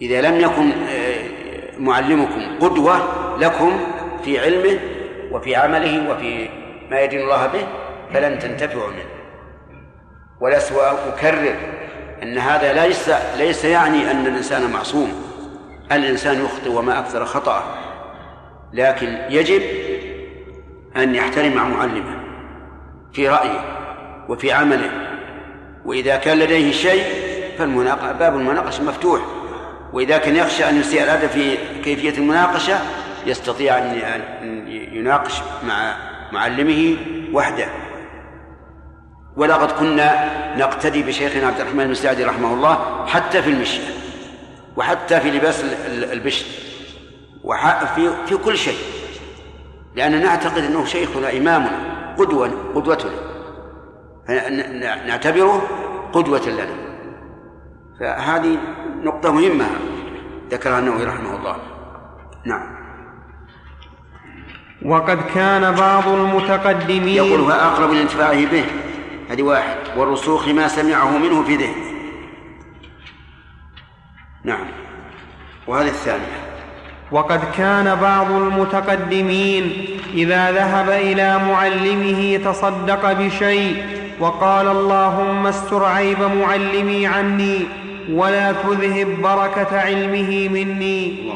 إذا 0.00 0.20
لم 0.20 0.40
يكن 0.40 0.72
آه، 0.72 1.36
معلمكم 1.78 2.58
قدوة 2.60 2.98
لكم 3.38 3.80
في 4.24 4.40
علمه 4.40 4.78
وفي 5.32 5.56
عمله 5.56 6.10
وفي 6.10 6.48
ما 6.90 7.00
يدين 7.00 7.20
الله 7.20 7.46
به 7.46 7.66
فلن 8.14 8.38
تنتفعوا 8.38 8.90
منه. 8.90 9.16
ولست 10.40 10.72
أكرر 11.06 11.56
أن 12.22 12.38
هذا 12.38 12.86
ليس 12.86 13.10
ليس 13.38 13.64
يعني 13.64 14.10
أن 14.10 14.26
الإنسان 14.26 14.70
معصوم. 14.70 15.12
الإنسان 15.92 16.44
يخطئ 16.44 16.70
وما 16.70 16.98
أكثر 16.98 17.24
خطأه. 17.24 17.62
لكن 18.72 19.18
يجب 19.30 19.62
أن 20.96 21.14
يحترم 21.14 21.52
مع 21.54 21.68
معلمه 21.68 22.20
في 23.12 23.28
رأيه 23.28 23.60
وفي 24.28 24.52
عمله. 24.52 24.90
وإذا 25.84 26.16
كان 26.16 26.38
لديه 26.38 26.72
شيء 26.72 27.04
فالمناقشة 27.58 28.12
باب 28.12 28.36
المناقشة 28.36 28.82
مفتوح. 28.82 29.20
وإذا 29.92 30.18
كان 30.18 30.36
يخشى 30.36 30.68
أن 30.68 30.80
يسيء 30.80 31.02
الأدب 31.02 31.28
في 31.28 31.56
كيفية 31.84 32.18
المناقشة 32.18 32.78
يستطيع 33.26 33.78
أن 33.78 34.00
يناقش 34.92 35.40
مع 35.68 35.96
معلمه 36.32 36.96
وحده. 37.32 37.66
ولقد 39.36 39.70
كنا 39.72 40.30
نقتدي 40.56 41.02
بشيخنا 41.02 41.46
عبد 41.46 41.60
الرحمن 41.60 41.86
بن 41.86 41.94
سعدي 41.94 42.24
رحمه 42.24 42.54
الله 42.54 43.06
حتى 43.06 43.42
في 43.42 43.50
المشي 43.50 43.80
وحتى 44.76 45.20
في 45.20 45.30
لباس 45.30 45.64
البشت 45.88 46.46
وفي 47.44 48.10
في 48.26 48.36
كل 48.36 48.58
شيء. 48.58 48.78
لأننا 49.94 50.18
نعتقد 50.18 50.64
أنه 50.64 50.84
شيخنا 50.84 51.30
إمامنا 51.30 51.78
قدوة 52.18 52.50
قدوتنا. 52.74 53.12
نعتبره 55.06 55.68
قدوة 56.12 56.48
لنا. 56.48 56.85
فهذه 58.00 58.58
نقطة 59.02 59.32
مهمة 59.32 59.66
ذكرها 60.50 60.78
النووي 60.78 61.04
رحمه 61.04 61.36
الله. 61.36 61.56
نعم. 62.46 62.76
وقد 64.82 65.18
كان 65.34 65.74
بعض 65.74 66.08
المتقدمين 66.08 67.08
يقول 67.08 67.40
هو 67.40 67.50
أقرب 67.50 67.90
لانتفاعه 67.90 68.46
به. 68.46 68.64
هذه 69.30 69.42
واحد. 69.42 69.76
والرسوخ 69.96 70.48
ما 70.48 70.68
سمعه 70.68 71.18
منه 71.18 71.42
في 71.42 71.56
ذهنه. 71.56 71.86
نعم. 74.44 74.66
وهذه 75.66 75.88
الثانية 75.88 76.46
وقد 77.12 77.40
كان 77.56 77.94
بعض 77.94 78.30
المتقدمين 78.30 79.86
إذا 80.14 80.52
ذهب 80.52 80.90
إلى 80.90 81.38
معلمه 81.38 82.36
تصدق 82.44 83.12
بشيء 83.12 83.84
وقال 84.20 84.68
اللهم 84.68 85.46
استر 85.46 85.84
عيب 85.84 86.20
معلمي 86.20 87.06
عني. 87.06 87.85
ولا 88.10 88.52
تذهب 88.52 89.22
بركة 89.22 89.80
علمه 89.80 90.48
مني. 90.48 91.32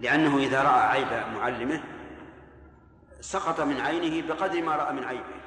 لأنه 0.00 0.38
إذا 0.38 0.62
رأى 0.62 0.80
عيب 0.80 1.34
معلمه 1.36 1.80
سقط 3.20 3.60
من 3.60 3.80
عينه 3.80 4.28
بقدر 4.28 4.62
ما 4.62 4.76
رأى 4.76 4.92
من 4.92 5.04
عيبه. 5.04 5.37